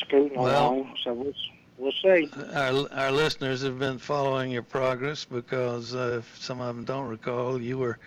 scooting 0.01 0.39
Well- 0.39 0.73
along. 0.73 0.95
So 1.03 1.13
we'll, 1.13 1.33
we'll 1.77 1.91
see. 2.01 2.29
Our, 2.53 2.91
our 2.91 3.11
listeners 3.11 3.61
have 3.61 3.77
been 3.77 3.99
following 3.99 4.51
your 4.51 4.63
progress 4.63 5.25
because 5.25 5.93
uh, 5.93 6.17
if 6.19 6.37
some 6.41 6.59
of 6.59 6.75
them 6.75 6.85
don't 6.85 7.07
recall, 7.07 7.61
you 7.61 7.77
were 7.77 7.99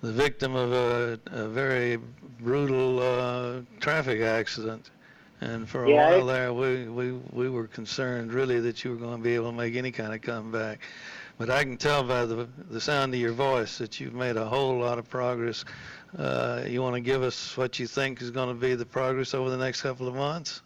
the 0.00 0.12
victim 0.12 0.54
of 0.54 0.72
a, 0.72 1.18
a 1.26 1.48
very 1.48 1.98
brutal 2.40 3.00
uh, 3.00 3.60
traffic 3.80 4.20
accident. 4.20 4.90
And 5.42 5.68
for 5.68 5.84
a 5.84 5.90
Yeah, 5.90 6.08
while 6.10 6.26
there, 6.26 6.52
we, 6.52 6.88
we, 6.88 7.12
we 7.32 7.50
were 7.50 7.66
concerned 7.66 8.32
really 8.32 8.60
that 8.60 8.84
you 8.84 8.92
were 8.92 8.96
going 8.96 9.16
to 9.16 9.22
be 9.22 9.34
able 9.34 9.50
to 9.50 9.56
make 9.56 9.74
any 9.74 9.90
kind 9.90 10.14
of 10.14 10.20
comeback. 10.22 10.80
But 11.36 11.50
I 11.50 11.64
can 11.64 11.76
tell 11.76 12.04
by 12.04 12.26
the, 12.26 12.48
the 12.70 12.80
sound 12.80 13.12
of 13.12 13.18
your 13.18 13.32
voice 13.32 13.78
that 13.78 13.98
you've 13.98 14.14
made 14.14 14.36
a 14.36 14.44
whole 14.44 14.78
lot 14.78 14.98
of 15.00 15.10
progress. 15.10 15.64
Uh, 16.16 16.62
you 16.68 16.80
want 16.80 16.94
to 16.94 17.00
give 17.00 17.22
us 17.22 17.56
what 17.56 17.80
you 17.80 17.88
think 17.88 18.22
is 18.22 18.30
going 18.30 18.48
to 18.50 18.54
be 18.54 18.76
the 18.76 18.86
progress 18.86 19.34
over 19.34 19.50
the 19.50 19.56
next 19.56 19.82
couple 19.82 20.06
of 20.06 20.14
months? 20.14 20.62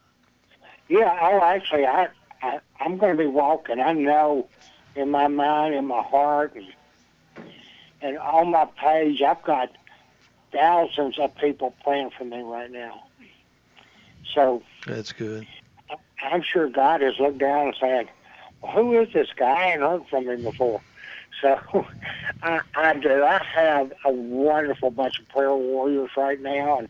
Yeah, 0.89 1.19
oh, 1.23 1.41
actually, 1.43 1.87
I, 1.87 2.09
I 2.43 2.61
I'm 2.79 2.99
going 2.99 3.17
to 3.17 3.23
be 3.23 3.29
walking. 3.29 3.81
I 3.81 3.93
know 3.93 4.49
in 4.95 5.11
my 5.11 5.29
mind, 5.29 5.75
in 5.75 5.87
my 5.87 6.03
heart, 6.03 6.55
and, 6.55 7.47
and 8.03 8.19
on 8.19 8.51
my 8.51 8.67
page, 8.79 9.23
I've 9.23 9.43
got 9.43 9.71
thousands 10.53 11.19
of 11.19 11.35
people 11.37 11.75
praying 11.83 12.11
for 12.19 12.25
me 12.25 12.43
right 12.43 12.71
now. 12.71 13.06
So 14.37 14.63
That's 14.87 15.13
good. 15.13 15.47
I'm 16.23 16.43
sure 16.43 16.69
God 16.69 17.01
has 17.01 17.15
looked 17.19 17.39
down 17.39 17.69
and 17.69 17.77
said, 17.81 18.09
well, 18.63 18.73
"Who 18.73 19.01
is 19.01 19.09
this 19.15 19.29
guy? 19.35 19.47
I 19.51 19.73
ain't 19.73 19.81
heard 19.81 20.03
from 20.11 20.29
him 20.29 20.43
before." 20.43 20.83
So 21.41 21.59
I, 22.43 22.61
I 22.75 22.95
do. 22.95 23.25
I 23.25 23.43
have 23.55 23.93
a 24.05 24.13
wonderful 24.13 24.91
bunch 24.91 25.19
of 25.19 25.29
prayer 25.29 25.55
warriors 25.55 26.11
right 26.17 26.41
now, 26.41 26.79
and 26.79 26.89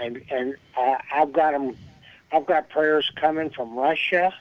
and 0.00 0.22
and 0.30 0.54
uh, 0.76 0.96
I've 1.14 1.32
got 1.32 1.52
them. 1.52 1.76
I've 2.32 2.46
got 2.46 2.70
prayers 2.70 3.10
coming 3.16 3.50
from 3.50 3.76
Russia, 3.78 4.32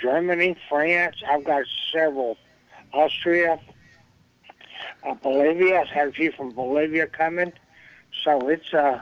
Germany, 0.00 0.56
France. 0.68 1.16
I've 1.28 1.44
got 1.44 1.64
several, 1.92 2.36
Austria, 2.92 3.58
uh, 5.02 5.14
Bolivia. 5.14 5.80
I've 5.80 5.88
had 5.88 6.08
a 6.08 6.12
few 6.12 6.30
from 6.32 6.50
Bolivia 6.50 7.08
coming. 7.08 7.52
So 8.24 8.48
it's 8.48 8.72
uh, 8.72 9.00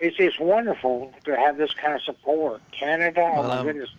it's 0.00 0.16
just 0.16 0.40
wonderful 0.40 1.12
to 1.24 1.36
have 1.36 1.56
this 1.56 1.72
kind 1.74 1.94
of 1.94 2.02
support. 2.02 2.60
Canada, 2.72 3.20
oh 3.36 3.42
my 3.42 3.56
I'm- 3.56 3.66
goodness. 3.66 3.90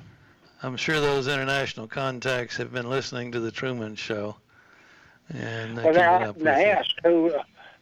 I'm 0.61 0.75
sure 0.75 0.99
those 0.99 1.27
international 1.29 1.87
contacts 1.87 2.57
have 2.57 2.73
been 2.73 2.89
listening 2.89 3.31
to 3.31 3.39
the 3.39 3.49
Truman 3.51 3.95
Show, 3.95 4.35
and 5.29 5.77
they 5.77 5.83
Well, 5.83 5.93
they 5.93 5.99
keep 5.99 6.07
up 6.09 6.21
often 6.21 6.43
with 6.43 6.57
you. 6.57 6.63
ask 6.65 6.89
who. 7.03 7.33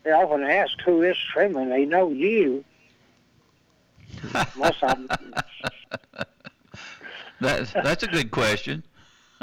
They 0.04 0.12
often 0.12 0.44
ask 0.44 0.80
who 0.82 1.02
is 1.02 1.18
Truman. 1.34 1.70
They 1.70 1.86
know 1.86 2.12
you. 2.12 2.64
Most 4.56 4.84
of 4.84 5.08
them. 5.08 5.34
That's 7.42 7.72
that's 7.74 8.04
a 8.04 8.08
good 8.08 8.30
question. 8.32 8.84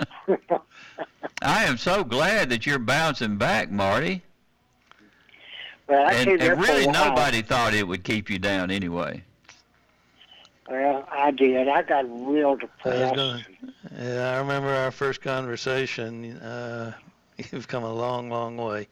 I 1.42 1.64
am 1.64 1.76
so 1.76 2.02
glad 2.04 2.50
that 2.50 2.66
you're 2.66 2.78
bouncing 2.78 3.36
back, 3.36 3.70
Marty. 3.70 4.22
Well, 5.88 6.06
I 6.06 6.12
And, 6.14 6.40
and 6.40 6.60
really, 6.60 6.86
nobody 6.86 7.42
thought 7.42 7.74
it 7.74 7.86
would 7.86 8.04
keep 8.04 8.30
you 8.30 8.38
down 8.38 8.70
anyway. 8.70 9.22
Well, 10.68 11.06
I 11.12 11.30
did. 11.30 11.68
I 11.68 11.82
got 11.82 12.06
real 12.26 12.52
I 12.52 12.60
depressed. 12.60 13.14
gonna, 13.16 13.46
yeah, 14.00 14.30
I 14.34 14.38
remember 14.38 14.68
our 14.68 14.90
first 14.90 15.20
conversation. 15.20 16.38
Uh, 16.38 16.92
you've 17.52 17.68
come 17.68 17.84
a 17.84 17.92
long, 17.92 18.30
long 18.30 18.56
way. 18.56 18.88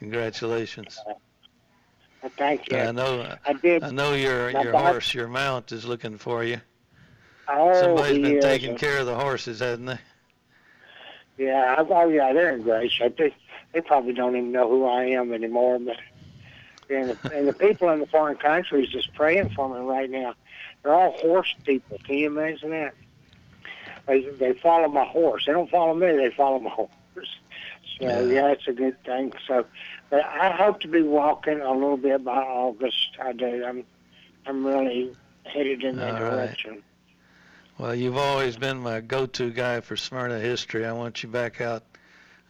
Congratulations. 0.00 0.98
Well, 1.06 2.32
thank 2.36 2.70
you. 2.72 2.78
I 2.78 2.90
know. 2.90 3.36
I 3.46 3.52
did. 3.52 3.84
I 3.84 3.90
know 3.90 4.14
your 4.14 4.50
My 4.52 4.62
your 4.64 4.72
body- 4.72 4.86
horse, 4.86 5.14
your 5.14 5.28
mount, 5.28 5.70
is 5.70 5.84
looking 5.84 6.18
for 6.18 6.42
you. 6.42 6.60
Oh, 7.48 7.80
Somebody's 7.80 8.16
he 8.16 8.22
been 8.22 8.36
is. 8.38 8.44
taking 8.44 8.76
care 8.76 8.98
of 8.98 9.06
the 9.06 9.14
horses, 9.14 9.60
hasn't 9.60 9.86
they? 9.86 9.98
Yeah, 11.44 11.76
I, 11.78 11.82
oh 11.88 12.08
yeah, 12.08 12.32
they're 12.32 12.54
in 12.56 12.62
great 12.62 12.90
shape. 12.90 13.16
They, 13.16 13.32
they 13.72 13.80
probably 13.80 14.12
don't 14.14 14.34
even 14.34 14.50
know 14.50 14.68
who 14.68 14.86
I 14.86 15.04
am 15.04 15.32
anymore. 15.32 15.78
But 15.78 15.98
and 16.90 17.10
the, 17.10 17.18
and 17.34 17.48
the 17.48 17.52
people 17.52 17.88
in 17.90 18.00
the 18.00 18.06
foreign 18.06 18.36
countries 18.36 18.88
just 18.88 19.14
praying 19.14 19.50
for 19.54 19.68
me 19.68 19.80
right 19.86 20.10
now. 20.10 20.34
They're 20.82 20.94
all 20.94 21.12
horse 21.12 21.54
people. 21.64 21.98
Can 22.04 22.16
you 22.16 22.26
imagine 22.26 22.70
that? 22.70 22.94
They 24.06 24.28
they 24.38 24.52
follow 24.54 24.88
my 24.88 25.04
horse. 25.04 25.44
They 25.46 25.52
don't 25.52 25.70
follow 25.70 25.94
me. 25.94 26.06
They 26.16 26.30
follow 26.36 26.60
my 26.60 26.70
horse. 26.70 26.90
So 28.00 28.20
yeah, 28.20 28.48
it's 28.48 28.68
a 28.68 28.72
good 28.72 29.02
thing. 29.04 29.32
So, 29.48 29.66
but 30.10 30.24
I 30.24 30.50
hope 30.50 30.80
to 30.80 30.88
be 30.88 31.02
walking 31.02 31.60
a 31.60 31.72
little 31.72 31.96
bit 31.96 32.22
by 32.24 32.36
August. 32.36 33.16
I 33.20 33.32
do. 33.32 33.64
I'm 33.64 33.84
I'm 34.46 34.64
really 34.64 35.12
headed 35.44 35.82
in 35.82 35.96
that 35.96 36.14
All 36.14 36.20
right. 36.22 36.30
direction. 36.30 36.82
Well, 37.78 37.94
you've 37.94 38.16
always 38.16 38.56
been 38.56 38.78
my 38.78 39.00
go-to 39.00 39.50
guy 39.50 39.80
for 39.80 39.96
Smyrna 39.96 40.38
history. 40.38 40.86
I 40.86 40.92
want 40.92 41.22
you 41.22 41.28
back 41.28 41.60
out 41.60 41.82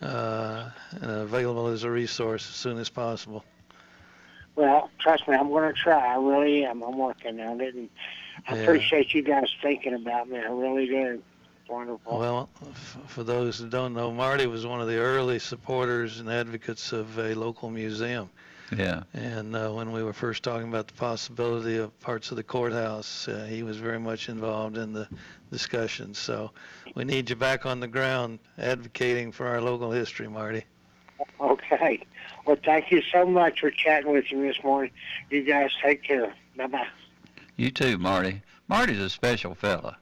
uh, 0.01 0.71
and 0.93 1.11
available 1.11 1.67
as 1.67 1.83
a 1.83 1.91
resource 1.91 2.49
as 2.49 2.55
soon 2.55 2.79
as 2.79 2.89
possible. 2.89 3.45
Well, 4.57 4.91
trust 4.99 5.29
me, 5.29 5.35
I'm 5.37 5.49
going 5.49 5.73
to 5.73 5.79
try. 5.79 6.15
I 6.15 6.17
really 6.17 6.65
am. 6.65 6.83
I'm 6.83 6.97
working 6.99 7.39
on 7.41 7.61
it, 7.61 7.75
and 7.75 7.91
I 8.49 8.57
Yeah. 8.57 8.63
appreciate 8.63 9.15
you 9.15 9.23
guys 9.23 9.55
thinking 9.63 9.95
about 9.95 10.29
me. 10.29 10.39
I 10.39 10.51
really 10.51 10.87
do. 10.87 11.23
Wonderful. 11.69 12.19
Well, 12.19 12.49
f- 12.71 12.99
for 13.09 13.25
those 13.25 13.59
who 13.59 13.69
don't 13.69 13.93
know, 13.93 14.13
Marty 14.13 14.47
was 14.47 14.65
one 14.65 14.81
of 14.81 14.87
the 14.87 14.99
early 14.99 15.39
supporters 15.41 16.21
and 16.21 16.31
advocates 16.31 16.93
of 16.93 17.19
a 17.19 17.35
local 17.35 17.71
museum. 17.71 18.31
Yeah. 18.77 19.03
And 19.13 19.55
uh, 19.55 19.71
when 19.71 19.93
we 19.93 20.03
were 20.03 20.13
first 20.13 20.43
talking 20.43 20.69
about 20.69 20.87
the 20.87 20.95
possibility 20.95 21.77
of 21.77 21.99
parts 22.01 22.31
of 22.31 22.37
the 22.37 22.43
courthouse, 22.45 23.27
uh, 23.29 23.47
he 23.49 23.63
was 23.63 23.77
very 23.79 23.99
much 23.99 24.29
involved 24.29 24.77
in 24.77 24.93
the 24.93 25.09
discussions. 25.51 26.19
So 26.19 26.53
we 26.95 27.05
need 27.05 27.31
you 27.31 27.37
back 27.37 27.67
on 27.67 27.81
the 27.81 27.89
ground 27.89 28.39
advocating 28.59 29.33
for 29.33 29.47
our 29.47 29.61
local 29.61 29.91
history, 29.91 30.29
Marty. 30.29 30.65
Okay. 31.41 32.01
Well, 32.47 32.57
thank 32.65 32.91
you 32.91 33.03
so 33.03 33.27
much 33.27 33.61
for 33.61 33.71
chatting 33.71 34.11
with 34.13 34.31
me 34.33 34.49
this 34.49 34.63
morning. 34.65 34.91
You 35.31 35.43
guys 35.43 35.71
take 35.83 36.03
care. 36.03 36.33
Bye 36.57 36.67
bye. 36.67 36.87
You 37.57 37.71
too, 37.71 37.99
Marty. 37.99 38.43
Marty's 38.69 38.99
a 39.01 39.11
special 39.11 39.55
fella. 39.55 39.97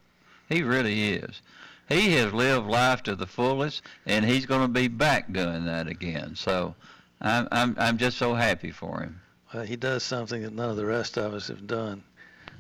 He 0.49 0.63
really 0.63 1.15
is. 1.15 1.41
He 1.89 2.13
has 2.15 2.33
lived 2.33 2.67
life 2.67 3.03
to 3.05 3.15
the 3.15 3.27
fullest, 3.27 3.83
and 4.07 4.25
he's 4.25 4.47
going 4.47 4.63
to 4.63 4.69
be 4.69 4.89
back 4.89 5.33
doing 5.33 5.65
that 5.67 5.87
again. 5.87 6.35
So 6.37 6.75
I'm, 7.21 7.49
I'm, 7.53 7.77
I'm 7.79 7.99
just 7.99 8.17
so 8.19 8.35
happy 8.35 8.71
for 8.71 9.01
him. 9.01 9.21
Uh, 9.53 9.63
he 9.63 9.77
does 9.77 10.03
something 10.03 10.43
that 10.43 10.53
none 10.55 10.71
of 10.71 10.77
the 10.77 10.87
rest 10.87 11.17
of 11.17 11.35
us 11.35 11.49
have 11.49 11.67
done. 11.67 12.03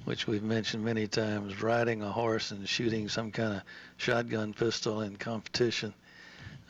which 0.05 0.27
we've 0.27 0.43
mentioned 0.43 0.85
many 0.85 1.07
times, 1.07 1.63
riding 1.63 2.03
a 2.03 2.13
horse 2.13 2.51
and 2.51 2.69
shooting 2.69 3.09
some 3.09 3.31
kind 3.31 3.55
of 3.55 3.63
shotgun 3.97 4.53
pistol 4.53 5.01
in 5.01 5.17
competition. 5.17 5.95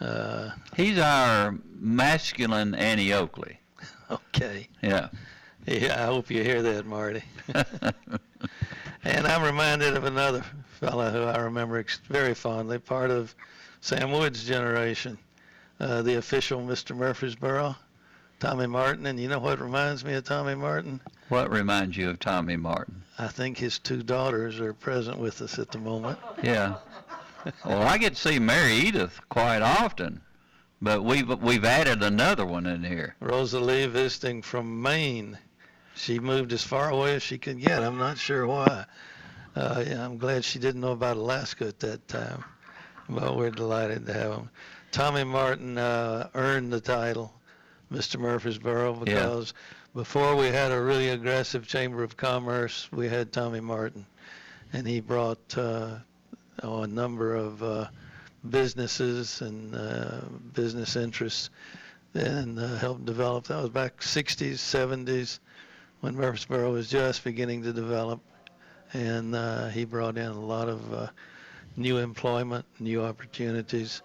Uh, 0.04 0.50
He's 0.76 0.98
our 0.98 1.58
masculine 1.78 2.74
Annie 2.74 3.12
Oakley. 3.12 3.58
okay. 4.10 4.68
Yeah. 4.82 5.08
Yeah, 5.66 6.02
I 6.02 6.06
hope 6.06 6.30
you 6.30 6.42
hear 6.42 6.60
that, 6.60 6.84
Marty. 6.84 7.22
and 9.04 9.26
I'm 9.26 9.42
reminded 9.42 9.96
of 9.96 10.04
another 10.04 10.44
fellow 10.78 11.10
who 11.10 11.22
I 11.22 11.38
remember 11.38 11.78
ex- 11.78 12.00
very 12.08 12.34
fondly, 12.34 12.78
part 12.78 13.10
of 13.10 13.34
Sam 13.80 14.12
Wood's 14.12 14.44
generation, 14.44 15.16
uh, 15.80 16.02
the 16.02 16.16
official 16.16 16.60
Mr. 16.60 16.94
Murfreesboro, 16.94 17.74
Tommy 18.40 18.66
Martin. 18.66 19.06
And 19.06 19.18
you 19.18 19.28
know 19.28 19.38
what 19.38 19.58
reminds 19.58 20.04
me 20.04 20.12
of 20.14 20.24
Tommy 20.24 20.54
Martin? 20.54 21.00
What 21.30 21.50
reminds 21.50 21.96
you 21.96 22.10
of 22.10 22.20
Tommy 22.20 22.56
Martin? 22.56 23.02
I 23.18 23.28
think 23.28 23.56
his 23.56 23.78
two 23.78 24.02
daughters 24.02 24.60
are 24.60 24.74
present 24.74 25.18
with 25.18 25.40
us 25.40 25.58
at 25.58 25.70
the 25.70 25.78
moment. 25.78 26.18
Yeah. 26.42 26.76
Well, 27.64 27.82
I 27.82 27.98
get 27.98 28.14
to 28.14 28.20
see 28.20 28.38
Mary 28.38 28.74
Edith 28.74 29.20
quite 29.28 29.60
often, 29.60 30.22
but 30.80 31.02
we've 31.02 31.28
we've 31.42 31.64
added 31.64 32.02
another 32.02 32.46
one 32.46 32.66
in 32.66 32.84
here. 32.84 33.16
Rosalie 33.20 33.86
visiting 33.86 34.42
from 34.42 34.80
Maine. 34.80 35.38
She 35.94 36.18
moved 36.18 36.52
as 36.52 36.62
far 36.62 36.90
away 36.90 37.14
as 37.16 37.22
she 37.22 37.38
could 37.38 37.60
get. 37.60 37.82
I'm 37.82 37.98
not 37.98 38.18
sure 38.18 38.46
why. 38.46 38.86
Uh, 39.54 39.84
yeah, 39.86 40.04
I'm 40.04 40.18
glad 40.18 40.44
she 40.44 40.58
didn't 40.58 40.80
know 40.80 40.92
about 40.92 41.16
Alaska 41.16 41.66
at 41.66 41.80
that 41.80 42.08
time. 42.08 42.44
But 43.08 43.36
we're 43.36 43.50
delighted 43.50 44.06
to 44.06 44.12
have 44.12 44.32
him. 44.32 44.50
Tommy 44.90 45.24
Martin 45.24 45.78
uh, 45.78 46.28
earned 46.34 46.72
the 46.72 46.80
title, 46.80 47.32
Mr. 47.92 48.18
Murfreesboro, 48.18 48.94
because 48.94 49.54
before 49.94 50.34
we 50.34 50.46
had 50.46 50.72
a 50.72 50.80
really 50.80 51.10
aggressive 51.10 51.66
Chamber 51.66 52.02
of 52.02 52.16
Commerce, 52.16 52.88
we 52.90 53.08
had 53.08 53.32
Tommy 53.32 53.60
Martin. 53.60 54.06
And 54.72 54.86
he 54.86 55.00
brought 55.00 55.56
uh, 55.56 55.98
a 56.64 56.86
number 56.86 57.34
of 57.34 57.62
uh, 57.62 57.86
businesses 58.48 59.40
and 59.40 59.74
uh, 59.74 60.20
business 60.54 60.96
interests 60.96 61.50
and 62.14 62.58
uh, 62.58 62.76
helped 62.76 63.04
develop. 63.04 63.46
That 63.46 63.60
was 63.60 63.70
back 63.70 64.00
60s, 64.00 64.54
70s, 64.54 65.40
when 66.00 66.14
Murfreesboro 66.14 66.72
was 66.72 66.88
just 66.88 67.24
beginning 67.24 67.62
to 67.62 67.72
develop, 67.72 68.20
and 68.92 69.34
uh, 69.34 69.68
he 69.68 69.84
brought 69.84 70.16
in 70.16 70.26
a 70.26 70.40
lot 70.40 70.68
of 70.68 70.92
uh, 70.92 71.08
new 71.76 71.98
employment, 71.98 72.64
new 72.78 73.02
opportunities, 73.02 74.02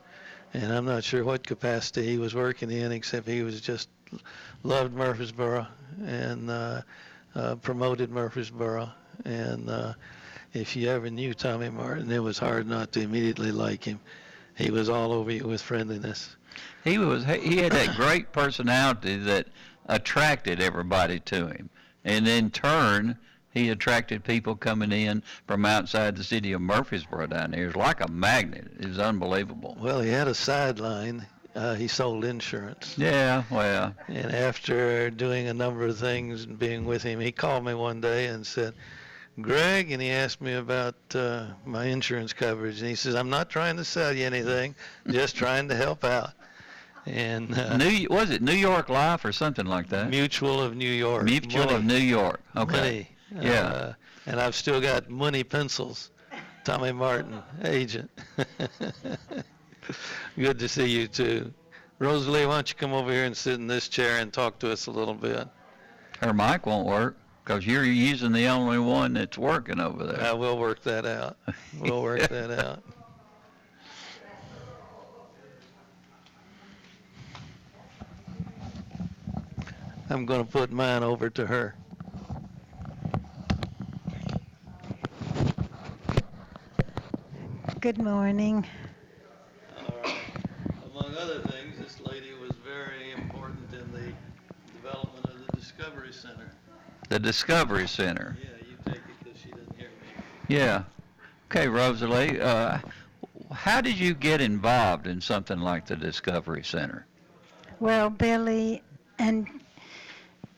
and 0.53 0.73
I'm 0.73 0.85
not 0.85 1.03
sure 1.03 1.23
what 1.23 1.45
capacity 1.45 2.05
he 2.05 2.17
was 2.17 2.33
working 2.33 2.71
in, 2.71 2.91
except 2.91 3.27
he 3.27 3.43
was 3.43 3.61
just 3.61 3.89
loved 4.63 4.93
Murfreesboro 4.93 5.67
and 6.03 6.49
uh, 6.49 6.81
promoted 7.61 8.09
Murfreesboro, 8.09 8.89
and 9.25 9.69
if 10.53 10.75
you 10.75 10.89
ever 10.89 11.09
knew 11.09 11.33
Tommy 11.33 11.69
Martin, 11.69 12.11
it 12.11 12.19
was 12.19 12.39
hard 12.39 12.67
not 12.67 12.91
to 12.93 13.01
immediately 13.01 13.51
like 13.51 13.83
him. 13.83 13.99
He 14.55 14.71
was 14.71 14.89
all 14.89 15.13
over 15.13 15.31
you 15.31 15.47
with 15.47 15.61
friendliness. 15.61 16.35
He 16.83 16.97
was 16.97 17.23
he 17.25 17.57
had 17.57 17.71
that 17.71 17.95
great 17.95 18.31
personality 18.31 19.17
that 19.17 19.47
attracted 19.87 20.59
everybody 20.59 21.19
to 21.21 21.47
him, 21.47 21.69
and 22.03 22.27
in 22.27 22.49
turn 22.49 23.17
he 23.51 23.69
attracted 23.69 24.23
people 24.23 24.55
coming 24.55 24.91
in 24.91 25.23
from 25.47 25.65
outside 25.65 26.15
the 26.15 26.23
city 26.23 26.51
of 26.51 26.61
Murfreesboro 26.61 27.27
down 27.27 27.53
here. 27.53 27.63
It 27.63 27.67
was 27.67 27.75
like 27.75 28.01
a 28.01 28.11
magnet. 28.11 28.71
It 28.79 28.87
was 28.87 28.99
unbelievable. 28.99 29.77
Well, 29.79 30.01
he 30.01 30.09
had 30.09 30.27
a 30.27 30.35
sideline. 30.35 31.25
Uh, 31.55 31.73
he 31.73 31.87
sold 31.87 32.25
insurance. 32.25 32.93
Yeah, 32.95 33.43
well, 33.49 33.95
And 34.07 34.31
after 34.31 35.09
doing 35.09 35.47
a 35.47 35.53
number 35.53 35.85
of 35.85 35.97
things 35.97 36.43
and 36.43 36.59
being 36.59 36.85
with 36.85 37.01
him, 37.01 37.19
he 37.19 37.31
called 37.31 37.65
me 37.65 37.73
one 37.73 38.01
day 38.01 38.27
and 38.27 38.45
said, 38.45 38.75
Greg, 39.41 39.91
and 39.91 40.01
he 40.01 40.09
asked 40.09 40.41
me 40.41 40.53
about 40.53 40.95
uh, 41.13 41.45
my 41.65 41.85
insurance 41.85 42.33
coverage. 42.33 42.79
And 42.79 42.89
he 42.89 42.95
says, 42.95 43.15
I'm 43.15 43.29
not 43.29 43.49
trying 43.49 43.77
to 43.77 43.83
sell 43.83 44.13
you 44.13 44.25
anything, 44.25 44.75
just 45.07 45.35
trying 45.43 45.67
to 45.69 45.75
help 45.75 46.03
out. 46.03 46.31
And 47.05 47.57
uh, 47.57 47.77
New 47.77 48.07
was 48.09 48.29
it 48.29 48.41
New 48.41 48.53
York 48.53 48.89
Life 48.89 49.25
or 49.25 49.31
something 49.31 49.65
like 49.65 49.89
that? 49.89 50.09
Mutual 50.09 50.61
of 50.61 50.75
New 50.75 50.89
York. 50.89 51.23
Mutual 51.23 51.65
Money. 51.65 51.75
of 51.75 51.83
New 51.85 51.97
York. 51.97 52.41
Okay. 52.55 53.07
Money. 53.31 53.45
Yeah. 53.45 53.61
Uh, 53.61 53.93
and 54.25 54.39
I've 54.39 54.55
still 54.55 54.79
got 54.81 55.09
money 55.09 55.43
pencils. 55.43 56.11
Tommy 56.63 56.91
Martin, 56.91 57.41
agent. 57.63 58.11
Good 60.37 60.59
to 60.59 60.67
see 60.67 60.85
you 60.85 61.07
too. 61.07 61.51
Rosalie, 61.97 62.45
why 62.45 62.55
don't 62.55 62.69
you 62.69 62.75
come 62.75 62.93
over 62.93 63.11
here 63.11 63.25
and 63.25 63.35
sit 63.35 63.55
in 63.55 63.65
this 63.65 63.87
chair 63.87 64.19
and 64.19 64.31
talk 64.31 64.59
to 64.59 64.71
us 64.71 64.87
a 64.87 64.91
little 64.91 65.15
bit? 65.15 65.47
Her 66.21 66.33
mic 66.33 66.65
won't 66.65 66.85
work 66.85 67.17
because 67.49 67.65
you're 67.65 67.83
using 67.83 68.31
the 68.31 68.45
only 68.45 68.77
one 68.77 69.13
that's 69.13 69.35
working 69.35 69.79
over 69.79 70.05
there. 70.05 70.21
I 70.21 70.33
will 70.33 70.59
work 70.59 70.83
that 70.83 71.03
out. 71.03 71.35
We'll 71.79 72.03
work 72.03 72.19
that 72.29 72.51
out. 72.51 72.83
I'm 80.11 80.27
going 80.27 80.45
to 80.45 80.51
put 80.51 80.71
mine 80.71 81.01
over 81.01 81.27
to 81.31 81.47
her. 81.47 81.73
Good 87.79 87.97
morning. 87.97 88.63
Among 90.93 91.15
other 91.17 91.39
things, 91.39 91.79
this 91.79 91.99
lady 92.01 92.29
was 92.39 92.51
very 92.63 93.11
important 93.13 93.73
in 93.73 93.91
the 93.91 94.13
development 94.71 95.25
of 95.25 95.47
the 95.47 95.57
Discovery 95.57 96.13
Center. 96.13 96.51
The 97.09 97.19
Discovery 97.19 97.87
Center. 97.87 98.37
Yeah, 98.39 98.49
you 98.69 98.77
take 98.85 98.95
it 98.97 99.01
because 99.23 99.39
she 99.41 99.47
didn't 99.49 99.75
hear 99.75 99.87
me. 99.89 100.23
Yeah. 100.47 100.83
Okay, 101.51 101.67
Rosalie. 101.67 102.39
Uh, 102.39 102.77
how 103.51 103.81
did 103.81 103.97
you 103.97 104.13
get 104.13 104.41
involved 104.41 105.07
in 105.07 105.19
something 105.21 105.59
like 105.59 105.87
the 105.87 105.95
Discovery 105.95 106.63
Center? 106.63 107.05
Well, 107.79 108.09
Billy 108.09 108.83
and 109.17 109.47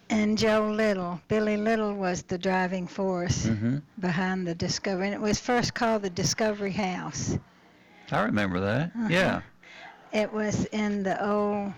and 0.10 0.38
Joe 0.38 0.70
Little. 0.70 1.22
Billy 1.30 1.56
Little 1.56 1.94
was 1.94 2.24
the 2.24 2.38
driving 2.38 2.86
force 2.88 3.46
Mm-hmm. 3.46 3.78
behind 4.00 4.46
the 4.46 4.54
Discovery, 4.56 5.06
and 5.08 5.16
it 5.16 5.22
was 5.22 5.40
first 5.40 5.74
called 5.74 6.02
the 6.02 6.10
Discovery 6.10 6.72
House. 6.74 7.38
I 8.12 8.24
remember 8.24 8.60
that. 8.60 8.92
Uh-huh. 8.94 9.08
Yeah. 9.10 9.42
It 10.12 10.34
was 10.34 10.66
in 10.66 11.04
the 11.04 11.26
old 11.26 11.72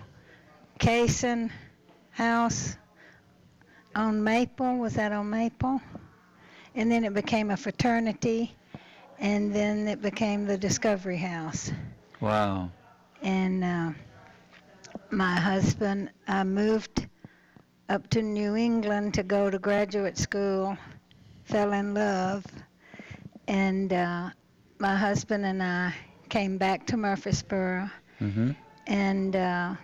Cason 0.80 1.50
house 2.10 2.76
on 3.94 4.22
Maple. 4.22 4.78
Was 4.78 4.94
that 4.94 5.12
on 5.12 5.30
Maple? 5.30 5.80
And 6.74 6.90
then 6.90 7.04
it 7.04 7.14
became 7.14 7.50
a 7.50 7.56
fraternity, 7.56 8.54
and 9.18 9.54
then 9.54 9.86
it 9.88 10.02
became 10.02 10.44
the 10.46 10.58
Discovery 10.58 11.18
House. 11.18 11.70
Wow. 12.20 12.70
and 13.22 13.64
uh, 13.64 13.90
my 15.10 15.34
husband 15.38 16.10
I 16.26 16.44
moved 16.44 17.06
up 17.88 18.08
to 18.10 18.22
New 18.22 18.56
England 18.56 19.14
to 19.14 19.22
go 19.22 19.50
to 19.50 19.58
graduate 19.58 20.18
school, 20.18 20.76
fell 21.44 21.72
in 21.72 21.94
love, 21.94 22.44
and 23.48 23.92
uh, 23.92 24.30
my 24.78 24.96
husband 24.96 25.44
and 25.44 25.62
I 25.62 25.94
came 26.28 26.58
back 26.58 26.86
to 26.88 26.96
Murfreesboro, 26.96 27.90
Mm-hmm. 28.20 28.50
and 28.86 29.36
uh, 29.36 29.74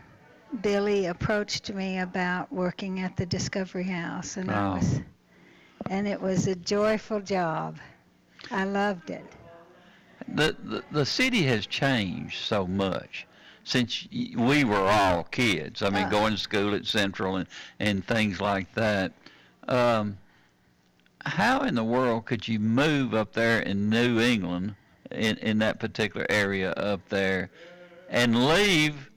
Billy 0.62 1.06
approached 1.06 1.72
me 1.72 2.00
about 2.00 2.52
working 2.52 3.00
at 3.00 3.16
the 3.16 3.26
Discovery 3.26 3.84
House, 3.84 4.36
and 4.36 4.50
I 4.50 4.74
was, 4.74 5.00
and 5.88 6.08
it 6.08 6.20
was 6.20 6.46
a 6.46 6.56
joyful 6.56 7.20
job. 7.20 7.78
I 8.50 8.64
loved 8.64 9.10
it. 9.10 9.24
The, 10.28 10.56
the 10.62 10.84
the 10.90 11.06
city 11.06 11.42
has 11.44 11.66
changed 11.66 12.38
so 12.44 12.66
much 12.66 13.26
since 13.64 14.08
we 14.10 14.64
were 14.64 14.76
all 14.76 15.24
kids. 15.24 15.82
I 15.82 15.90
mean, 15.90 16.04
Uh. 16.04 16.10
going 16.10 16.32
to 16.32 16.38
school 16.38 16.74
at 16.74 16.86
Central 16.86 17.36
and 17.36 17.46
and 17.78 18.04
things 18.06 18.40
like 18.40 18.72
that. 18.74 19.12
Um, 19.68 20.18
how 21.24 21.60
in 21.62 21.74
the 21.74 21.84
world 21.84 22.26
could 22.26 22.48
you 22.48 22.58
move 22.58 23.14
up 23.14 23.32
there 23.32 23.60
in 23.60 23.88
New 23.88 24.20
England, 24.20 24.74
in 25.10 25.36
in 25.38 25.58
that 25.58 25.78
particular 25.78 26.26
area 26.28 26.72
up 26.72 27.08
there, 27.08 27.50
and 28.08 28.48
leave 28.48 29.09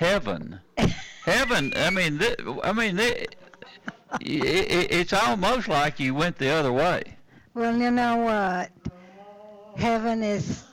heaven? 0.00 0.58
heaven. 1.24 1.72
I 1.76 1.90
mean, 1.90 2.18
th- 2.18 2.38
I 2.64 2.72
mean, 2.72 2.96
th- 2.96 3.28
i 4.12 4.16
i 4.16 4.18
it's 5.00 5.12
almost 5.12 5.68
like 5.68 6.00
you 6.00 6.14
went 6.14 6.36
the 6.38 6.48
other 6.48 6.72
way. 6.72 7.02
Well, 7.54 7.76
you 7.76 7.90
know 7.90 8.16
what? 8.16 8.70
Heaven 9.76 10.22
is 10.22 10.64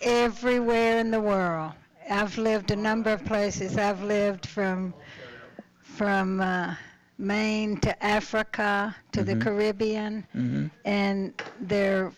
everywhere 0.00 0.98
in 1.00 1.10
the 1.10 1.20
world. 1.20 1.72
I've 2.08 2.38
lived 2.38 2.70
a 2.70 2.76
number 2.76 3.10
of 3.10 3.24
places. 3.24 3.76
I've 3.76 4.02
lived 4.02 4.46
from 4.46 4.94
from 5.82 6.40
uh, 6.40 6.74
Maine 7.18 7.78
to 7.80 7.92
Africa 8.04 8.94
to 9.12 9.24
the 9.24 9.34
Mhm. 9.34 9.42
Caribbean, 9.42 10.26
Mm-hmm. 10.34 10.66
and 10.84 11.32
they're 11.60 12.12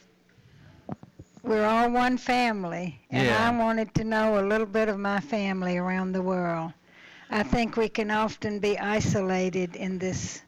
we're 1.48 1.66
all 1.66 1.90
one 1.90 2.18
family. 2.18 3.00
And 3.10 3.28
Yeah. 3.28 3.38
I 3.48 3.50
wanted 3.58 3.94
to 3.94 4.04
know 4.04 4.38
a 4.40 4.44
little 4.46 4.66
bit 4.66 4.88
of 4.88 4.98
my 4.98 5.20
family 5.20 5.78
around 5.78 6.12
the 6.12 6.22
world. 6.22 6.72
I 7.30 7.42
think 7.42 7.76
we 7.76 7.88
can 7.88 8.10
often 8.10 8.60
be 8.60 8.78
isolated 8.78 9.76
in 9.76 9.98
this 9.98 10.42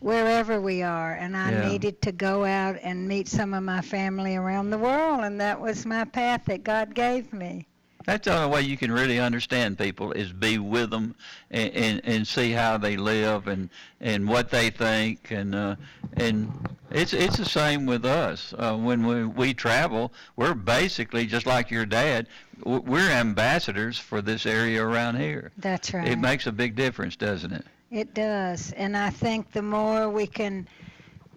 wherever 0.00 0.60
we 0.60 0.82
are. 0.82 1.14
And 1.14 1.36
I 1.36 1.50
Yeah. 1.50 1.60
needed 1.68 2.02
to 2.02 2.12
go 2.12 2.44
out 2.44 2.76
and 2.82 3.08
meet 3.08 3.28
some 3.28 3.54
of 3.54 3.62
my 3.64 3.80
family 3.82 4.36
around 4.36 4.70
the 4.70 4.78
world, 4.78 5.24
and 5.24 5.40
that 5.40 5.60
was 5.60 5.86
my 5.86 6.04
path 6.04 6.44
that 6.46 6.64
God 6.64 6.94
gave 6.94 7.32
me. 7.32 7.66
That's 8.08 8.24
the 8.24 8.34
only 8.34 8.54
way 8.54 8.62
you 8.62 8.78
can 8.78 8.90
really 8.90 9.20
understand 9.20 9.76
people 9.76 10.12
is 10.12 10.32
be 10.32 10.56
with 10.56 10.88
them 10.88 11.14
and, 11.50 11.70
and, 11.74 12.00
and 12.04 12.26
see 12.26 12.52
how 12.52 12.78
they 12.78 12.96
live 12.96 13.48
and, 13.48 13.68
and 14.00 14.26
what 14.26 14.48
they 14.48 14.70
think 14.70 15.30
and 15.30 15.54
uh, 15.54 15.76
and 16.14 16.50
it's 16.90 17.12
it's 17.12 17.36
the 17.36 17.44
same 17.44 17.84
with 17.84 18.06
us 18.06 18.54
uh, 18.56 18.74
when 18.74 19.06
we, 19.06 19.26
we 19.26 19.52
travel 19.52 20.10
we're 20.36 20.54
basically 20.54 21.26
just 21.26 21.44
like 21.44 21.70
your 21.70 21.84
dad 21.84 22.26
we're 22.64 23.10
ambassadors 23.10 23.98
for 23.98 24.22
this 24.22 24.46
area 24.46 24.82
around 24.82 25.16
here 25.16 25.52
That's 25.58 25.92
right. 25.92 26.08
it 26.08 26.18
makes 26.18 26.46
a 26.46 26.52
big 26.52 26.74
difference 26.76 27.14
doesn't 27.14 27.52
it 27.52 27.66
It 27.90 28.14
does. 28.14 28.72
And 28.72 28.96
I 28.96 29.10
think 29.10 29.52
the 29.52 29.62
more 29.62 30.08
we 30.10 30.26
can 30.26 30.66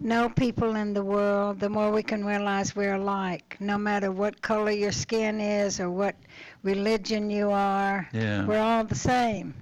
know 0.00 0.28
people 0.28 0.74
in 0.76 0.92
the 0.92 1.04
world, 1.04 1.60
the 1.60 1.68
more 1.68 1.90
we 1.90 2.02
can 2.02 2.24
realize 2.24 2.74
we're 2.74 2.94
alike. 2.94 3.56
No 3.60 3.78
matter 3.78 4.10
what 4.10 4.42
color 4.42 4.70
your 4.70 4.92
skin 4.92 5.40
is 5.40 5.80
or 5.80 5.90
what 5.90 6.16
religion 6.62 7.30
you 7.30 7.50
are, 7.50 8.08
Yeah. 8.12 8.44
we're 8.46 8.58
all 8.60 8.84
the 8.84 8.94
same. 8.94 9.54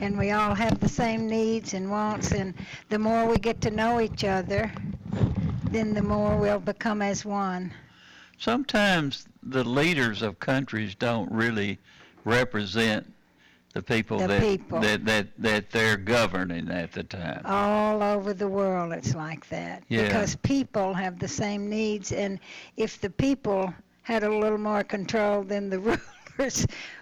And 0.00 0.18
we 0.18 0.30
all 0.32 0.54
have 0.54 0.78
the 0.80 0.88
same 0.88 1.26
needs 1.26 1.72
and 1.72 1.90
wants. 1.90 2.32
And 2.32 2.52
the 2.90 2.98
more 2.98 3.26
we 3.26 3.36
get 3.38 3.60
to 3.62 3.70
know 3.70 4.00
each 4.00 4.24
other, 4.24 4.70
then 5.70 5.94
the 5.94 6.02
more 6.02 6.36
we'll 6.36 6.60
become 6.60 7.00
as 7.02 7.24
one. 7.24 7.72
sometimes 8.38 9.26
the 9.42 9.64
leaders 9.64 10.20
of 10.20 10.38
countries 10.38 10.94
don't 10.94 11.30
really 11.32 11.78
represent 12.24 13.10
the 13.72 13.80
people 13.82 14.18
The 14.18 14.26
that, 14.26 14.40
people. 14.42 14.80
that 14.80 15.04
that 15.06 15.26
that 15.38 15.70
they're 15.70 15.96
governing 15.96 16.70
at 16.70 16.92
the 16.92 17.02
time. 17.04 17.40
All 17.46 18.02
over 18.02 18.34
the 18.34 18.48
world, 18.48 18.92
it's 18.92 19.14
like 19.14 19.48
that. 19.48 19.82
Yeah. 19.88 20.02
Because 20.04 20.36
people 20.36 20.92
have 20.94 21.18
the 21.18 21.28
same 21.28 21.68
needs, 21.70 22.12
and 22.12 22.38
if 22.76 23.00
the 23.00 23.10
people 23.10 23.72
had 24.02 24.22
a 24.22 24.28
little 24.38 24.58
more 24.58 24.82
control 24.84 25.42
than 25.42 25.70
the 25.70 25.78
rulers, 25.86 26.00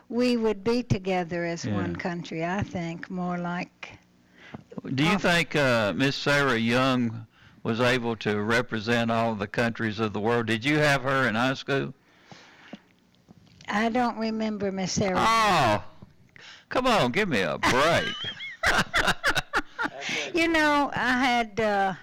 we 0.09 0.37
would 0.37 0.63
be 0.65 0.83
together 0.83 1.45
as 1.45 1.65
Yeah. 1.65 1.75
one 1.75 1.97
country, 1.97 2.45
I 2.45 2.63
think, 2.63 3.11
more 3.11 3.39
like. 3.39 3.99
Do 4.95 5.05
you 5.05 5.19
think 5.19 5.57
uh, 5.57 5.93
Miss 5.95 6.17
Sarah 6.17 6.59
Young 6.59 7.27
was 7.63 7.81
able 7.81 8.17
to 8.17 8.41
represent 8.43 9.11
all 9.11 9.35
the 9.35 9.47
countries 9.47 9.99
of 9.99 10.13
the 10.13 10.21
world? 10.21 10.47
Did 10.47 10.65
you 10.65 10.79
have 10.79 11.03
her 11.03 11.27
in 11.29 11.35
high 11.35 11.55
school? 11.55 11.95
I 13.69 13.89
don't 13.89 14.19
remember 14.19 14.71
Miss 14.71 14.93
Sarah. 14.93 15.15
Oh, 15.17 15.85
come 16.69 16.87
on, 16.87 17.13
give 17.13 17.29
me 17.29 17.41
a 17.41 17.59
break. 17.71 18.15
You 20.35 20.49
know, 20.49 20.91
I 20.95 21.19
had 21.25 21.61
uh, 21.61 21.95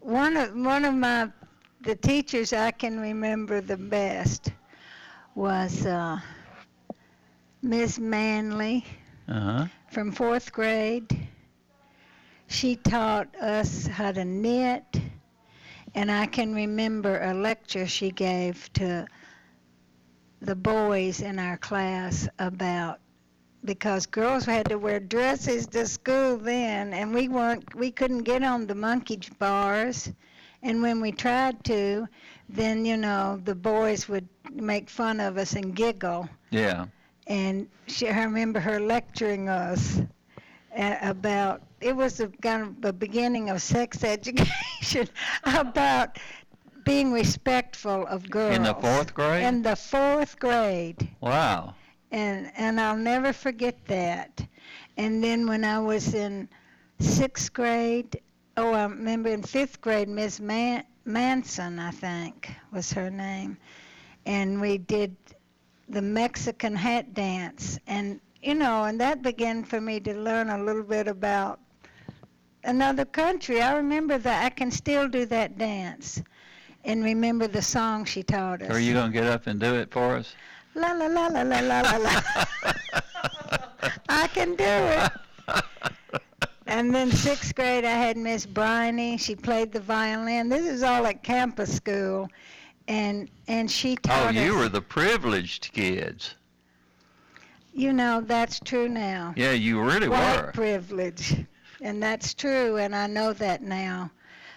one 0.00 0.36
of 0.36 0.54
one 0.54 0.84
of 0.84 0.94
my 0.94 1.30
the 1.80 1.94
teachers 1.94 2.52
I 2.52 2.70
can 2.72 2.98
remember 3.00 3.60
the 3.60 3.76
best 3.76 4.52
was 5.38 5.86
uh, 5.86 6.18
Miss 7.62 7.96
Manley. 7.96 8.84
Uh 9.28 9.40
huh. 9.40 9.66
from 9.92 10.10
fourth 10.10 10.50
grade. 10.52 11.28
She 12.48 12.74
taught 12.74 13.36
us 13.36 13.86
how 13.86 14.10
to 14.10 14.24
knit, 14.24 15.00
and 15.94 16.10
I 16.10 16.26
can 16.26 16.54
remember 16.54 17.20
a 17.20 17.34
lecture 17.34 17.86
she 17.86 18.10
gave 18.10 18.72
to 18.72 19.06
the 20.40 20.56
boys 20.56 21.20
in 21.20 21.38
our 21.38 21.58
class 21.58 22.26
about 22.40 22.98
because 23.64 24.06
girls 24.06 24.44
had 24.44 24.68
to 24.70 24.76
wear 24.76 24.98
dresses 24.98 25.68
to 25.68 25.86
school 25.86 26.36
then 26.36 26.92
and 26.92 27.14
we 27.14 27.28
weren't 27.28 27.74
we 27.76 27.90
couldn't 27.90 28.22
get 28.22 28.42
on 28.42 28.66
the 28.66 28.74
monkey 28.74 29.20
bars 29.38 30.10
and 30.62 30.82
when 30.82 31.00
we 31.00 31.12
tried 31.12 31.62
to 31.64 32.06
then 32.48 32.84
you 32.84 32.96
know 32.96 33.40
the 33.44 33.54
boys 33.54 34.08
would 34.08 34.28
make 34.52 34.88
fun 34.90 35.20
of 35.20 35.36
us 35.36 35.54
and 35.54 35.74
giggle 35.76 36.28
Yeah. 36.50 36.86
and 37.26 37.68
she, 37.86 38.08
I 38.08 38.24
remember 38.24 38.60
her 38.60 38.80
lecturing 38.80 39.48
us 39.48 40.00
uh, 40.76 40.96
about 41.02 41.62
it 41.80 41.94
was 41.94 42.20
a 42.20 42.28
kind 42.28 42.62
of 42.62 42.80
the 42.80 42.92
beginning 42.92 43.50
of 43.50 43.62
sex 43.62 44.02
education 44.16 45.08
about 45.44 46.18
being 46.84 47.12
respectful 47.12 48.06
of 48.06 48.28
girls 48.30 48.56
In 48.56 48.62
the 48.62 48.74
fourth 48.74 49.14
grade? 49.14 49.44
in 49.44 49.62
the 49.62 49.76
fourth 49.76 50.38
grade 50.38 51.08
Wow. 51.20 51.74
and 52.10 52.50
and 52.56 52.80
I'll 52.80 52.96
never 52.96 53.32
forget 53.32 53.84
that 53.86 54.46
and 54.96 55.22
then 55.22 55.46
when 55.46 55.64
I 55.64 55.78
was 55.80 56.14
in 56.14 56.48
sixth 56.98 57.52
grade 57.52 58.20
Oh, 58.60 58.72
I 58.72 58.86
remember 58.86 59.28
in 59.28 59.44
fifth 59.44 59.80
grade, 59.80 60.08
Miss 60.08 60.40
Man- 60.40 60.82
Manson, 61.04 61.78
I 61.78 61.92
think, 61.92 62.52
was 62.72 62.92
her 62.92 63.08
name, 63.08 63.56
and 64.26 64.60
we 64.60 64.78
did 64.78 65.14
the 65.88 66.02
Mexican 66.02 66.74
hat 66.74 67.14
dance, 67.14 67.78
and 67.86 68.20
you 68.42 68.56
know, 68.56 68.82
and 68.86 69.00
that 69.00 69.22
began 69.22 69.62
for 69.62 69.80
me 69.80 70.00
to 70.00 70.12
learn 70.12 70.50
a 70.50 70.60
little 70.60 70.82
bit 70.82 71.06
about 71.06 71.60
another 72.64 73.04
country. 73.04 73.62
I 73.62 73.76
remember 73.76 74.18
that 74.18 74.44
I 74.44 74.50
can 74.50 74.72
still 74.72 75.06
do 75.06 75.24
that 75.26 75.56
dance, 75.56 76.20
and 76.82 77.04
remember 77.04 77.46
the 77.46 77.62
song 77.62 78.04
she 78.04 78.24
taught 78.24 78.60
us. 78.60 78.70
Are 78.70 78.80
you 78.80 78.92
gonna 78.92 79.12
get 79.12 79.26
up 79.26 79.46
and 79.46 79.60
do 79.60 79.76
it 79.76 79.92
for 79.92 80.16
us? 80.16 80.34
La 80.74 80.90
la 80.90 81.06
la 81.06 81.28
la 81.28 81.42
la 81.42 81.60
la 81.60 81.80
la 81.80 81.96
la. 81.96 82.22
I 84.08 84.26
can 84.26 84.56
do 84.56 84.64
it. 84.64 85.12
and 86.68 86.94
then 86.94 87.10
sixth 87.10 87.54
grade 87.54 87.84
I 87.84 87.90
had 87.90 88.16
Miss 88.16 88.46
Briney 88.46 89.16
she 89.16 89.34
played 89.34 89.72
the 89.72 89.80
violin 89.80 90.48
this 90.48 90.66
is 90.66 90.82
all 90.82 91.06
at 91.06 91.22
campus 91.22 91.74
school 91.74 92.28
and 92.88 93.28
and 93.46 93.70
she 93.70 93.96
taught. 93.96 94.34
Oh, 94.34 94.40
you 94.40 94.54
us 94.54 94.58
were 94.58 94.68
the 94.68 94.80
privileged 94.80 95.72
kids. 95.72 96.34
You 97.72 97.92
know, 97.92 98.22
that's 98.22 98.58
true 98.58 98.88
now. 98.88 99.34
Yeah, 99.36 99.52
you 99.52 99.80
really 99.80 100.08
White 100.08 100.46
were. 100.46 100.52
privilege. 100.52 101.36
And 101.80 102.02
that's 102.02 102.34
true, 102.34 102.76
and 102.78 102.96
I 102.96 103.06
know 103.06 103.32
that 103.34 103.62
now. 103.62 104.10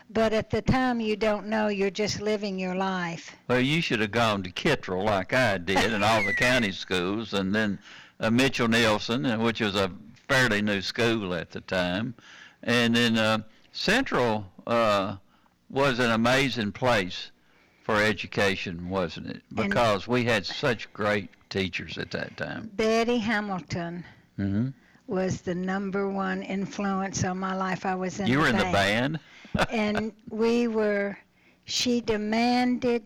But 0.09 0.33
at 0.33 0.49
the 0.49 0.61
time, 0.61 0.99
you 0.99 1.15
don't 1.15 1.45
know. 1.45 1.67
You're 1.67 1.91
just 1.91 2.19
living 2.19 2.57
your 2.57 2.73
life. 2.73 3.35
Well, 3.47 3.59
you 3.59 3.79
should 3.81 3.99
have 3.99 4.11
gone 4.11 4.41
to 4.43 4.51
Kittrell 4.51 5.03
like 5.03 5.31
I 5.31 5.59
did 5.59 5.77
and 5.77 6.03
all 6.03 6.23
the 6.23 6.33
county 6.33 6.71
schools, 6.71 7.33
and 7.33 7.53
then 7.53 7.77
uh, 8.19 8.31
Mitchell 8.31 8.67
Neilson, 8.67 9.31
uh, 9.31 9.37
which 9.37 9.61
was 9.61 9.75
a 9.75 9.91
fairly 10.31 10.61
new 10.61 10.81
school 10.81 11.33
at 11.33 11.51
the 11.51 11.61
time. 11.61 12.15
And 12.63 12.95
then 12.95 13.17
uh, 13.17 13.39
Central 13.73 14.45
uh, 14.65 15.17
was 15.69 15.99
an 15.99 16.11
amazing 16.11 16.71
place 16.71 17.31
for 17.83 17.95
education, 18.01 18.89
wasn't 18.89 19.27
it? 19.27 19.41
Because 19.53 20.07
we 20.07 20.23
had 20.23 20.45
such 20.45 20.91
great 20.93 21.29
teachers 21.49 21.97
at 21.97 22.11
that 22.11 22.37
time. 22.37 22.69
Betty 22.75 23.17
Hamilton 23.17 24.03
hmm 24.37 24.69
was 25.07 25.41
the 25.41 25.53
number 25.53 26.07
one 26.07 26.41
influence 26.41 27.25
on 27.25 27.37
my 27.37 27.53
life. 27.53 27.85
I 27.85 27.95
was 27.95 28.21
in 28.21 28.27
You 28.27 28.35
the 28.35 28.41
were 28.43 28.47
in 28.47 28.57
the 28.57 28.63
band. 28.63 29.19
band? 29.53 29.67
and 29.69 30.13
we 30.29 30.69
were, 30.69 31.17
she 31.65 31.99
demanded 31.99 33.03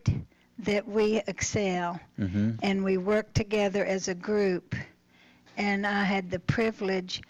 that 0.60 0.88
we 0.88 1.24
excel. 1.26 2.00
hmm 2.18 2.52
and 2.62 2.84
we 2.84 2.98
worked 2.98 3.34
together 3.34 3.84
as 3.86 4.08
a 4.08 4.14
group. 4.14 4.76
And 5.58 5.86
I 5.86 6.04
had 6.04 6.30
the 6.30 6.40
privilege 6.40 7.22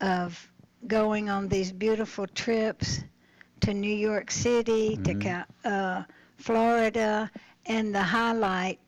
of 0.00 0.50
going 0.86 1.28
on 1.28 1.48
these 1.48 1.72
beautiful 1.72 2.26
trips 2.28 3.00
to 3.60 3.74
New 3.74 3.94
York 3.94 4.30
City, 4.30 4.96
to 5.04 5.46
uh, 5.64 6.02
Florida, 6.36 7.30
and 7.66 7.94
the 7.94 8.02
highlight 8.02 8.80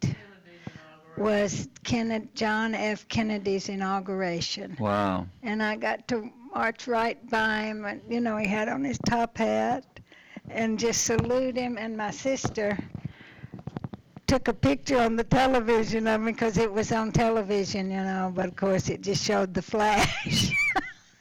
was 1.16 1.68
Kennedy, 1.82 2.28
John 2.34 2.74
F. 2.74 3.08
Kennedy's 3.08 3.68
inauguration. 3.68 4.76
Wow. 4.78 5.26
And 5.42 5.62
I 5.62 5.76
got 5.76 6.06
to 6.08 6.30
march 6.54 6.86
right 6.86 7.18
by 7.28 7.62
him, 7.62 7.84
and 7.84 8.00
you 8.08 8.20
know, 8.20 8.36
he 8.36 8.46
had 8.46 8.68
on 8.68 8.84
his 8.84 8.98
top 8.98 9.38
hat, 9.38 9.84
and 10.50 10.78
just 10.78 11.04
salute 11.04 11.56
him. 11.56 11.76
And 11.76 11.96
my 11.96 12.10
sister 12.10 12.78
took 14.28 14.46
a 14.46 14.52
picture 14.52 14.98
on 14.98 15.16
the 15.16 15.24
television 15.24 16.06
of 16.06 16.20
me 16.20 16.32
because 16.32 16.58
it 16.58 16.70
was 16.70 16.92
on 16.92 17.10
television, 17.10 17.90
you 17.90 17.96
know, 17.96 18.30
but 18.34 18.46
of 18.46 18.54
course 18.56 18.90
it 18.90 19.00
just 19.00 19.24
showed 19.24 19.54
the 19.54 19.62
flash. 19.62 20.52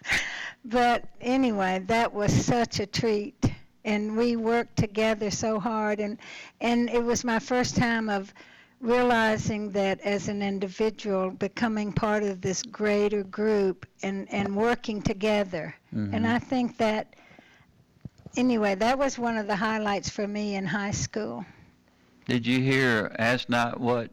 but 0.66 1.06
anyway, 1.22 1.82
that 1.88 2.14
was 2.14 2.34
such 2.34 2.82
a 2.82 2.86
treat. 2.86 3.52
And 3.86 4.18
we 4.18 4.36
worked 4.36 4.76
together 4.76 5.32
so 5.32 5.58
hard 5.58 6.02
and 6.02 6.18
and 6.60 6.90
it 6.90 7.02
was 7.02 7.24
my 7.24 7.40
first 7.40 7.78
time 7.78 8.10
of 8.10 8.34
realizing 8.82 9.72
that 9.72 10.02
as 10.02 10.28
an 10.28 10.42
individual 10.42 11.32
becoming 11.32 11.94
part 11.94 12.24
of 12.24 12.42
this 12.42 12.62
greater 12.62 13.24
group 13.24 13.86
and 14.04 14.28
and 14.34 14.54
working 14.54 15.02
together. 15.02 15.74
Mhm. 15.96 16.14
And 16.14 16.28
I 16.28 16.40
think 16.40 16.78
that 16.78 17.16
anyway, 18.36 18.76
that 18.76 19.00
was 19.00 19.18
one 19.18 19.38
of 19.38 19.48
the 19.48 19.56
highlights 19.56 20.10
for 20.10 20.28
me 20.28 20.56
in 20.56 20.66
high 20.66 20.92
school. 20.92 21.46
Did 22.28 22.46
you 22.46 22.60
hear, 22.60 23.16
ask 23.18 23.48
not 23.48 23.80
what 23.80 24.12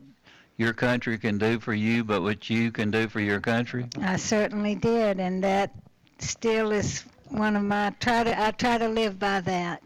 your 0.56 0.72
country 0.72 1.18
can 1.18 1.36
do 1.36 1.58
for 1.58 1.74
you, 1.74 2.04
but 2.04 2.22
what 2.22 2.48
you 2.48 2.70
can 2.70 2.92
do 2.92 3.08
for 3.08 3.20
your 3.20 3.40
country? 3.40 3.88
I 4.00 4.16
certainly 4.16 4.76
did, 4.76 5.18
and 5.18 5.42
that 5.42 5.74
still 6.20 6.70
is 6.70 7.04
one 7.28 7.56
of 7.56 7.64
my 7.64 7.90
try 7.98 8.22
to 8.22 8.40
I 8.40 8.52
try 8.52 8.78
to 8.78 8.88
live 8.88 9.18
by 9.18 9.40
that. 9.40 9.82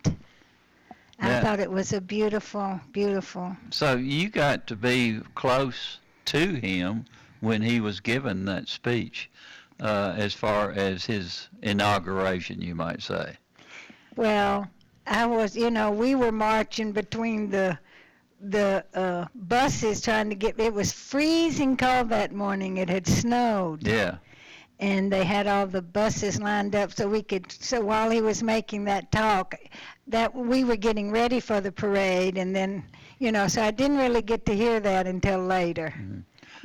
I 1.20 1.40
thought 1.40 1.58
it 1.58 1.70
was 1.70 1.94
a 1.94 2.02
beautiful, 2.02 2.78
beautiful. 2.92 3.56
So 3.70 3.96
you 3.96 4.28
got 4.28 4.66
to 4.68 4.76
be 4.76 5.20
close 5.34 5.98
to 6.26 6.54
him 6.54 7.06
when 7.40 7.62
he 7.62 7.80
was 7.80 7.98
given 7.98 8.44
that 8.44 8.68
speech, 8.68 9.30
uh, 9.80 10.14
as 10.16 10.34
far 10.34 10.70
as 10.72 11.06
his 11.06 11.48
inauguration, 11.62 12.60
you 12.60 12.74
might 12.74 13.02
say. 13.02 13.36
Well, 14.16 14.68
I 15.06 15.24
was, 15.24 15.56
you 15.56 15.70
know, 15.70 15.90
we 15.90 16.14
were 16.14 16.30
marching 16.30 16.92
between 16.92 17.50
the 17.50 17.78
the 18.40 18.84
uh, 18.94 19.26
buses 19.34 20.00
trying 20.00 20.28
to 20.30 20.36
get. 20.36 20.58
It 20.60 20.72
was 20.72 20.92
freezing 20.92 21.76
cold 21.76 22.08
that 22.10 22.32
morning. 22.32 22.76
It 22.78 22.88
had 22.88 23.06
snowed. 23.06 23.86
Yeah. 23.86 24.18
and 24.80 25.12
they 25.12 25.24
had 25.24 25.46
all 25.46 25.66
the 25.66 25.82
buses 25.82 26.40
lined 26.40 26.74
up 26.76 26.92
so 26.92 27.08
we 27.08 27.22
could 27.22 27.50
so 27.50 27.80
while 27.80 28.10
he 28.10 28.20
was 28.20 28.42
making 28.42 28.84
that 28.84 29.10
talk 29.10 29.54
that 30.06 30.32
we 30.34 30.62
were 30.64 30.76
getting 30.76 31.10
ready 31.10 31.40
for 31.40 31.60
the 31.60 31.72
parade 31.72 32.38
and 32.38 32.54
then 32.54 32.84
you 33.18 33.32
know 33.32 33.48
so 33.48 33.60
I 33.62 33.72
didn't 33.72 33.96
really 33.98 34.22
get 34.22 34.46
to 34.46 34.54
hear 34.54 34.78
that 34.80 35.06
until 35.08 35.40
later 35.40 35.92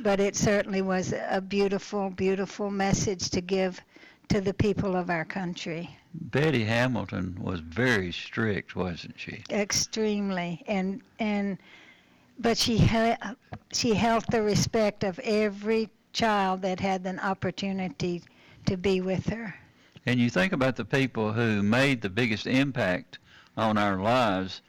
but 0.00 0.20
it 0.20 0.36
certainly 0.36 0.80
was 0.82 1.12
a 1.28 1.40
beautiful 1.40 2.10
beautiful 2.10 2.70
message 2.70 3.30
to 3.30 3.40
give 3.40 3.80
to 4.28 4.40
the 4.40 4.54
people 4.54 4.94
of 4.94 5.10
our 5.10 5.24
country 5.24 5.90
Betty 6.14 6.64
Hamilton 6.64 7.36
was 7.40 7.60
very 7.60 8.12
strict, 8.12 8.76
wasn't 8.76 9.18
she? 9.18 9.42
extremely 9.50 10.62
and 10.66 11.02
and 11.18 11.58
but 12.38 12.56
she 12.56 12.78
held 12.78 13.16
she 13.72 13.94
held 13.94 14.24
the 14.30 14.42
respect 14.42 15.04
of 15.04 15.18
every 15.20 15.90
child 16.12 16.62
that 16.62 16.80
had 16.80 17.04
an 17.06 17.18
opportunity 17.20 18.22
to 18.66 18.76
be 18.76 19.00
with 19.00 19.28
her 19.28 19.54
And 20.06 20.20
you 20.20 20.30
think 20.30 20.52
about 20.52 20.76
the 20.76 20.84
people 20.84 21.32
who 21.32 21.62
made 21.62 22.00
the 22.00 22.08
biggest 22.08 22.46
impact 22.46 23.18
on 23.56 23.78
our 23.78 23.96
lives. 23.96 24.62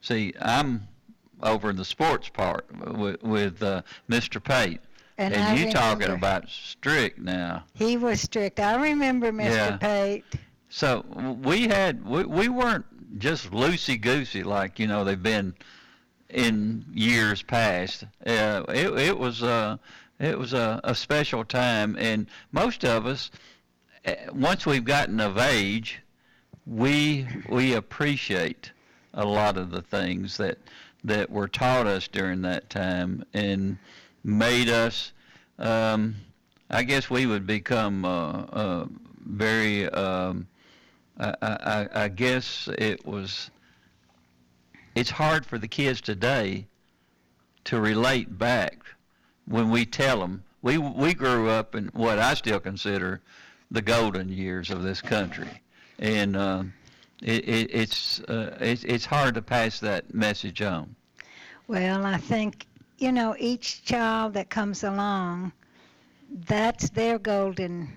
See, 0.00 0.34
I'm 0.40 0.88
over 1.42 1.70
in 1.70 1.76
the 1.76 1.84
sports 1.84 2.28
part 2.28 2.66
with, 2.96 3.22
with 3.22 3.62
uh, 3.62 3.82
Mr. 4.08 4.42
Pate. 4.42 4.80
And 5.18 5.34
I 5.34 5.56
you 5.56 5.72
talking 5.72 6.10
about 6.10 6.48
strict 6.48 7.18
now. 7.18 7.64
He 7.74 7.96
was 7.96 8.20
strict. 8.20 8.60
I 8.60 8.76
remember 8.80 9.32
Mr. 9.32 9.50
Yeah. 9.50 9.76
Pate. 9.76 10.24
So 10.70 11.04
we 11.42 11.68
had 11.68 12.04
we, 12.04 12.24
we 12.24 12.48
weren't 12.48 13.18
just 13.18 13.50
loosey 13.50 14.00
goosey 14.00 14.42
like 14.42 14.78
you 14.78 14.86
know 14.86 15.02
they've 15.02 15.22
been 15.22 15.54
in 16.28 16.84
years 16.92 17.42
past. 17.42 18.04
Uh, 18.26 18.64
it 18.68 18.88
it 18.98 19.18
was 19.18 19.42
uh, 19.42 19.78
it 20.18 20.38
was 20.38 20.52
a, 20.52 20.80
a 20.84 20.94
special 20.94 21.44
time, 21.44 21.96
and 21.98 22.26
most 22.52 22.84
of 22.84 23.06
us, 23.06 23.30
uh, 24.06 24.12
once 24.32 24.66
we've 24.66 24.84
gotten 24.84 25.20
of 25.20 25.38
age, 25.38 26.02
we 26.66 27.26
we 27.48 27.72
appreciate 27.72 28.72
a 29.14 29.24
lot 29.24 29.56
of 29.56 29.70
the 29.70 29.82
things 29.82 30.36
that 30.36 30.58
that 31.02 31.30
were 31.30 31.48
taught 31.48 31.86
us 31.86 32.08
during 32.08 32.42
that 32.42 32.68
time 32.68 33.24
and 33.32 33.78
made 34.22 34.68
us. 34.68 35.12
Um, 35.58 36.16
I 36.68 36.82
guess 36.82 37.08
we 37.08 37.24
would 37.24 37.46
become 37.46 38.04
uh, 38.04 38.42
uh, 38.52 38.86
very. 39.24 39.88
Um, 39.88 40.46
I, 41.18 41.34
I, 41.42 41.88
I 42.04 42.08
guess 42.08 42.68
it 42.78 43.04
was. 43.06 43.50
It's 44.94 45.10
hard 45.10 45.46
for 45.46 45.58
the 45.58 45.68
kids 45.68 46.00
today 46.00 46.66
to 47.64 47.80
relate 47.80 48.38
back 48.38 48.84
when 49.46 49.70
we 49.70 49.84
tell 49.84 50.20
them 50.20 50.42
we 50.62 50.78
we 50.78 51.14
grew 51.14 51.48
up 51.48 51.74
in 51.74 51.86
what 51.88 52.18
I 52.18 52.34
still 52.34 52.60
consider 52.60 53.20
the 53.70 53.82
golden 53.82 54.28
years 54.28 54.70
of 54.70 54.82
this 54.82 55.00
country, 55.00 55.62
and 55.98 56.36
uh, 56.36 56.64
it, 57.22 57.48
it, 57.48 57.70
it's 57.72 58.20
uh, 58.20 58.56
it's 58.60 58.84
it's 58.84 59.04
hard 59.04 59.34
to 59.34 59.42
pass 59.42 59.80
that 59.80 60.12
message 60.14 60.62
on. 60.62 60.94
Well, 61.68 62.06
I 62.06 62.16
think, 62.16 62.66
you 62.96 63.12
know, 63.12 63.36
each 63.38 63.84
child 63.84 64.32
that 64.34 64.48
comes 64.48 64.84
along, 64.84 65.52
that's 66.46 66.88
their 66.90 67.18
golden 67.18 67.92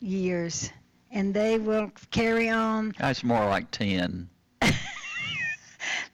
years. 0.00 0.70
And 1.16 1.32
they 1.32 1.58
will 1.58 1.90
carry 2.10 2.50
on. 2.50 2.94
That's 2.98 3.24
more 3.24 3.46
like 3.46 3.70
ten. 3.70 4.28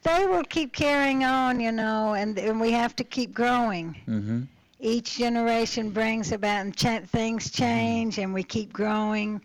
They 0.02 0.26
will 0.26 0.44
keep 0.44 0.72
carrying 0.72 1.24
on, 1.24 1.60
you 1.60 1.70
know, 1.70 2.14
and, 2.14 2.36
and 2.38 2.60
we 2.60 2.72
have 2.72 2.96
to 2.96 3.04
keep 3.04 3.32
growing. 3.32 3.94
Mm-hmm. 4.08 4.42
Each 4.80 5.16
generation 5.16 5.90
brings 5.90 6.32
about 6.32 6.62
and 6.62 6.76
cha- 6.76 7.06
things 7.06 7.50
change, 7.52 8.18
and 8.18 8.34
we 8.34 8.42
keep 8.42 8.72
growing. 8.72 9.40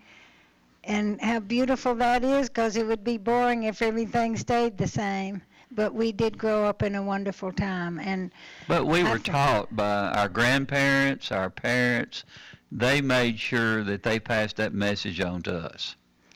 And 0.84 1.22
how 1.22 1.42
beautiful 1.42 1.94
that 1.96 2.24
is, 2.24 2.50
because 2.50 2.76
it 2.76 2.88
would 2.88 3.04
be 3.04 3.18
boring 3.18 3.64
if 3.64 3.84
everything 3.84 4.36
stayed 4.36 4.78
the 4.78 4.88
same. 4.88 5.44
But 5.70 5.94
we 5.94 6.12
did 6.12 6.38
grow 6.40 6.66
up 6.66 6.82
in 6.82 6.96
a 6.96 7.04
wonderful 7.04 7.52
time, 7.52 8.00
and 8.00 8.32
But 8.68 8.88
we 8.88 9.04
were 9.04 9.20
taught 9.20 9.76
by 9.76 10.10
our 10.10 10.30
grandparents, 10.30 11.32
our 11.32 11.52
parents. 11.52 12.24
They 12.72 13.02
made 13.02 13.40
sure 13.40 13.84
that 13.84 14.04
they 14.04 14.20
passed 14.20 14.58
that 14.58 14.74
message 14.74 15.20
on 15.22 15.42
to 15.44 15.58
us. 15.58 15.96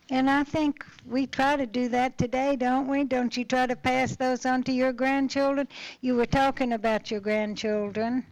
And 0.10 0.30
I 0.30 0.44
think 0.44 0.86
we 1.06 1.26
try 1.28 1.56
to 1.56 1.66
do 1.66 1.88
that 1.90 2.18
today, 2.18 2.56
don't 2.56 2.88
we? 2.88 3.04
Don't 3.04 3.36
you 3.38 3.46
try 3.46 3.66
to 3.66 3.76
pass 3.76 4.16
those 4.16 4.46
on 4.46 4.64
to 4.64 4.72
your 4.72 4.92
grandchildren? 4.94 5.68
You 6.02 6.16
were 6.16 6.26
talking 6.26 6.74
about 6.74 7.10
your 7.12 7.22
grandchildren. 7.22 8.26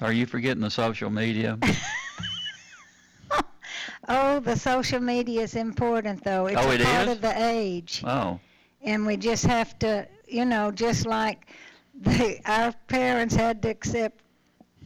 Are 0.00 0.12
you 0.12 0.26
forgetting 0.26 0.62
the 0.62 0.70
social 0.70 1.10
media? 1.10 1.58
Oh, 4.08 4.40
the 4.40 4.56
social 4.56 5.00
media 5.00 5.42
is 5.42 5.54
important, 5.54 6.24
though. 6.24 6.46
It's 6.46 6.60
Oh, 6.60 6.70
a 6.70 6.74
it 6.74 6.82
part 6.82 7.08
is? 7.08 7.14
of 7.16 7.20
the 7.20 7.32
age. 7.36 8.02
Oh, 8.04 8.40
And 8.82 9.06
we 9.06 9.16
just 9.16 9.44
have 9.44 9.78
to, 9.80 10.08
you 10.26 10.44
know, 10.44 10.70
just 10.72 11.06
like 11.06 11.46
the, 11.94 12.40
our 12.44 12.72
parents 12.88 13.34
had 13.34 13.62
to 13.62 13.68
accept 13.70 14.21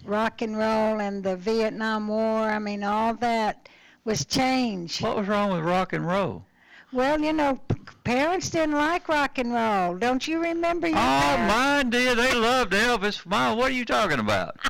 rock 0.09 0.43
and 0.43 0.57
roll 0.57 1.01
and 1.01 1.23
the 1.23 1.37
Vietnam 1.37 2.09
War, 2.09 2.49
I 2.49 2.59
mean, 2.59 2.83
all 2.83 3.15
that 3.15 3.69
was 4.05 4.25
changed. 4.25 5.03
what 5.03 5.17
was 5.17 5.27
wrong 5.29 5.53
with 5.53 5.65
rock 5.65 5.93
and 5.93 6.07
roll? 6.07 6.45
Well, 6.93 7.21
you 7.21 7.33
know, 7.33 7.57
p- 7.69 7.77
parents 8.05 8.49
didn't 8.51 8.77
like 8.77 9.09
rock 9.09 9.39
and 9.39 9.53
roll. 9.53 9.97
Don't 9.99 10.27
you 10.27 10.41
remember 10.41 10.87
your 10.87 10.97
Oh, 10.97 11.01
parents? 11.01 11.55
mine 11.55 11.91
did. 11.91 12.17
They 12.19 12.33
loved 12.35 12.73
Elvis. 12.73 13.27
Mine, 13.27 13.59
what 13.59 13.71
are 13.71 13.75
you 13.75 13.85
talking 13.85 14.19
about? 14.21 14.57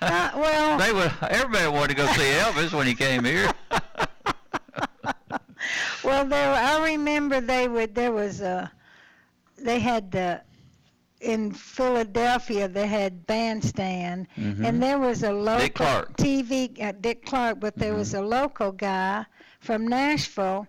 Uh, 0.00 0.30
well, 0.36 0.78
They 0.78 0.92
would. 0.92 1.10
Everybody 1.30 1.66
wanted 1.66 1.88
to 1.88 1.94
go 1.94 2.06
see 2.12 2.22
Elvis 2.22 2.72
when 2.72 2.86
he 2.86 2.94
came 2.94 3.24
here. 3.24 3.50
Well, 6.04 6.26
there 6.26 6.52
I 6.52 6.84
remember 6.92 7.40
they 7.40 7.66
would. 7.66 7.94
There 7.94 8.12
was 8.12 8.40
a. 8.42 8.70
They 9.56 9.78
had 9.80 10.10
the. 10.12 10.42
In 11.24 11.52
Philadelphia, 11.52 12.68
they 12.68 12.86
had 12.86 13.26
bandstand, 13.26 14.26
Mhm. 14.38 14.64
and 14.66 14.82
there 14.82 14.98
was 14.98 15.22
a 15.22 15.32
local. 15.32 16.04
TV. 16.18 16.76
Uh, 16.80 16.92
Dick 17.00 17.24
Clark, 17.24 17.60
but 17.60 17.74
there 17.76 17.94
was 17.94 18.12
a 18.12 18.20
local 18.20 18.72
guy 18.72 19.24
from 19.60 19.88
Nashville, 19.88 20.66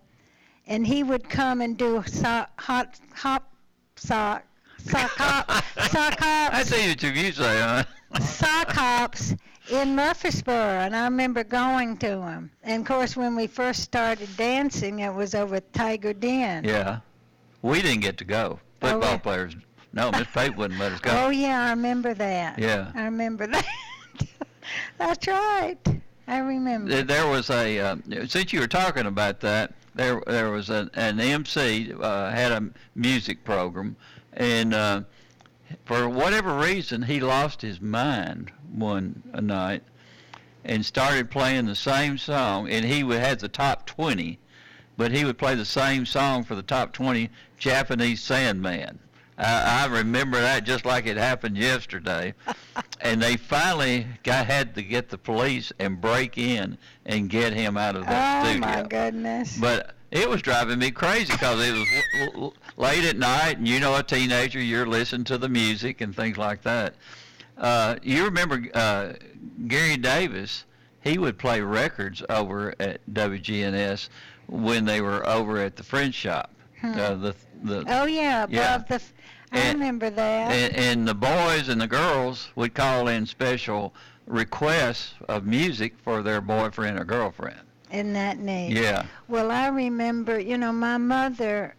and 0.66 0.88
he 0.88 1.04
would 1.04 1.30
come 1.30 1.60
and 1.60 1.78
do 1.78 2.02
so, 2.08 2.46
hot 2.58 2.98
hop 3.14 3.52
sock 3.98 4.44
sock 4.78 5.12
hop 5.18 5.50
sock 5.92 6.20
hops. 6.20 6.70
That's 6.70 6.72
easy 6.74 6.96
to 6.96 7.10
you 7.10 7.32
say, 7.34 7.60
huh? 7.60 7.84
sock 8.22 8.72
hops 8.72 9.36
in 9.70 9.94
Murfreesboro, 9.94 10.54
and 10.86 10.96
I 10.96 11.04
remember 11.04 11.44
going 11.44 11.98
to 11.98 12.08
them. 12.08 12.50
And 12.64 12.82
of 12.82 12.88
course, 12.88 13.18
when 13.18 13.36
we 13.36 13.48
first 13.48 13.82
started 13.82 14.30
dancing, 14.38 15.00
it 15.00 15.14
was 15.14 15.36
over 15.36 15.56
at 15.56 15.74
Tiger 15.74 16.14
Den. 16.14 16.64
Yeah. 16.64 17.00
We 17.62 17.82
didn't 17.82 18.02
get 18.02 18.18
to 18.20 18.26
go. 18.26 18.60
Football 18.80 19.02
yeah. 19.12 19.18
players. 19.18 19.56
No, 19.96 20.12
Miss 20.12 20.28
Pate 20.34 20.56
wouldn't 20.56 20.80
let 20.80 20.92
us 20.92 21.00
go. 21.00 21.12
Oh 21.12 21.30
yeah, 21.30 21.68
I 21.68 21.70
remember 21.72 22.14
that. 22.14 22.60
Yeah. 22.60 22.92
I 22.94 23.06
remember 23.06 23.48
that. 23.48 23.66
That's 24.98 25.28
right. 25.28 25.78
I 26.28 26.40
remember. 26.40 26.90
There- 26.90 27.04
There 27.04 27.28
was 27.28 27.50
a 27.50 27.80
uh, 27.80 27.96
since 28.28 28.52
you 28.52 28.60
were 28.60 28.68
talking 28.68 29.06
about 29.06 29.40
that, 29.42 29.74
there 29.96 30.22
there 30.28 30.52
was 30.52 30.70
an, 30.70 30.90
an 30.96 31.20
MC 31.20 31.94
uh, 32.00 32.30
had 32.32 32.52
a 32.52 32.70
music 32.96 33.44
program, 33.46 33.96
and 34.34 34.74
uh, 34.74 35.02
for 35.86 36.10
whatever 36.10 36.56
reason 36.58 37.04
he 37.04 37.20
lost 37.20 37.62
his 37.62 37.80
mind 37.80 38.52
one 38.74 39.24
night, 39.40 39.84
and 40.66 40.86
started 40.86 41.32
playing 41.32 41.68
the 41.68 41.76
same 41.76 42.18
song, 42.18 42.70
and 42.70 42.84
he 42.84 43.04
would 43.04 43.20
had 43.20 43.40
the 43.40 43.48
top 43.48 43.86
twenty, 43.86 44.40
but 44.98 45.12
he 45.12 45.24
would 45.24 45.38
play 45.38 45.56
the 45.56 45.64
same 45.66 46.06
song 46.06 46.44
for 46.44 46.56
the 46.56 46.64
top 46.64 46.92
twenty 46.92 47.30
Japanese 47.58 48.22
Sandman. 48.22 49.00
I, 49.38 49.84
I 49.84 49.86
remember 49.88 50.40
that 50.40 50.64
just 50.64 50.86
like 50.86 51.06
it 51.08 51.18
happened 51.18 51.58
yesterday. 51.58 52.34
and 53.02 53.22
they 53.22 53.38
finally 53.38 54.08
got 54.24 54.46
had 54.48 54.76
to 54.76 54.84
get 54.84 55.10
the 55.10 55.18
police 55.18 55.72
and 55.80 56.00
break 56.00 56.38
in 56.38 56.78
and 57.06 57.30
get 57.30 57.54
him 57.54 57.78
out 57.78 57.96
of 57.96 58.06
that 58.06 58.46
oh 58.46 58.50
studio. 58.50 58.68
Oh 58.68 58.82
my 58.82 58.88
goodness. 58.88 59.58
But 59.58 59.96
it 60.12 60.30
was 60.30 60.42
driving 60.42 60.80
me 60.80 60.92
crazy 60.92 61.34
because 61.34 61.68
it 61.68 61.74
was 61.74 61.88
l- 62.36 62.44
l- 62.44 62.54
late 62.78 63.04
at 63.04 63.18
night, 63.18 63.58
and 63.58 63.68
you 63.68 63.80
know, 63.80 63.96
a 63.96 64.04
teenager, 64.04 64.60
you're 64.62 64.86
listening 64.86 65.26
to 65.26 65.38
the 65.38 65.50
music 65.50 66.00
and 66.02 66.16
things 66.16 66.38
like 66.38 66.62
that. 66.62 66.96
Uh, 67.58 67.96
you 68.04 68.24
remember 68.26 68.64
uh, 68.74 69.14
Gary 69.68 69.98
Davis? 69.98 70.66
he 71.04 71.20
would 71.20 71.38
play 71.38 71.62
records 71.62 72.24
over 72.32 72.74
at 72.80 73.00
WGNS 73.14 74.10
when 74.48 74.86
they 74.86 75.02
were 75.02 75.24
over 75.28 75.58
at 75.60 75.76
the 75.76 75.84
French 75.84 76.16
shop. 76.16 76.52
Hmm. 76.82 76.94
Uh, 77.00 77.14
the 77.16 77.36
the 77.64 77.84
Oh 77.88 78.06
yeah, 78.06 78.44
above 78.46 78.54
Yeah. 78.54 78.78
the. 78.80 79.02
I 79.56 79.72
remember 79.72 80.10
that. 80.10 80.52
and, 80.52 80.76
and 80.76 81.08
the 81.08 81.14
boys 81.16 81.70
and 81.70 81.80
the 81.80 81.88
girls 81.88 82.50
would 82.56 82.74
call 82.74 83.08
in 83.08 83.26
special 83.26 83.94
requests 84.28 85.14
of 85.28 85.46
music 85.46 85.94
for 86.04 86.22
their 86.22 86.42
boyfriend 86.42 87.00
or 87.00 87.06
girlfriend. 87.06 87.60
in 87.92 88.14
that 88.14 88.40
neat. 88.40 88.72
Yeah. 88.74 89.06
Well, 89.28 89.52
I 89.52 89.68
remember, 89.68 90.40
you 90.40 90.58
know, 90.58 90.72
my 90.74 90.98
mother 90.98 91.76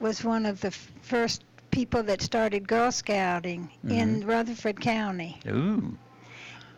was 0.00 0.24
one 0.24 0.46
of 0.46 0.60
the 0.60 0.68
f- 0.68 0.90
first 1.02 1.44
people 1.70 2.02
that 2.04 2.22
started 2.22 2.66
Girl 2.66 2.90
Scouting 2.90 3.70
in 3.88 4.22
Mhm. 4.22 4.26
Rutherford 4.26 4.80
County. 4.80 5.38
Ooh. 5.46 5.96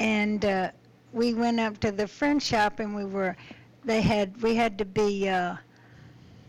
And 0.01 0.45
uh, 0.45 0.70
we 1.12 1.32
went 1.34 1.61
up 1.61 1.78
to 1.80 1.93
the 1.93 2.07
friend 2.09 2.43
shop 2.43 2.80
and 2.80 2.95
we 2.95 3.05
were, 3.05 3.37
they 3.84 4.01
had, 4.03 4.43
we 4.43 4.55
had 4.57 4.76
to 4.78 4.84
be 4.84 5.28
uh, 5.28 5.57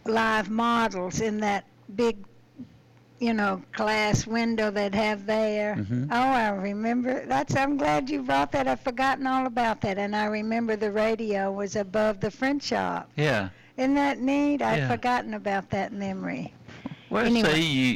live 0.06 0.50
models 0.50 1.22
in 1.22 1.38
that 1.42 1.66
big, 1.96 2.18
you 3.20 3.34
know, 3.34 3.62
glass 3.74 4.28
window 4.28 4.70
they'd 4.72 4.94
have 4.96 5.26
there. 5.26 5.76
Mhm. 5.76 6.08
Oh, 6.12 6.16
I 6.16 6.50
remember. 6.50 7.26
That's. 7.26 7.56
I'm 7.56 7.78
glad 7.78 8.10
you 8.10 8.22
brought 8.24 8.52
that. 8.52 8.68
I've 8.68 8.82
forgotten 8.82 9.26
all 9.26 9.46
about 9.48 9.82
that. 9.82 9.98
And 9.98 10.16
I 10.16 10.26
remember 10.26 10.76
the 10.76 10.92
radio 10.92 11.52
was 11.52 11.76
above 11.76 12.20
the 12.20 12.30
friend 12.32 12.62
shop. 12.62 13.10
Yeah. 13.16 13.50
Isn't 13.78 13.96
that 13.96 14.20
neat? 14.20 14.62
I'd 14.62 14.78
Yeah. 14.80 14.88
forgotten 14.88 15.34
about 15.34 15.70
that 15.72 15.94
memory. 15.94 16.54
Well, 17.10 17.26
Anyway. 17.26 17.54
see, 17.54 17.62
you, 17.62 17.96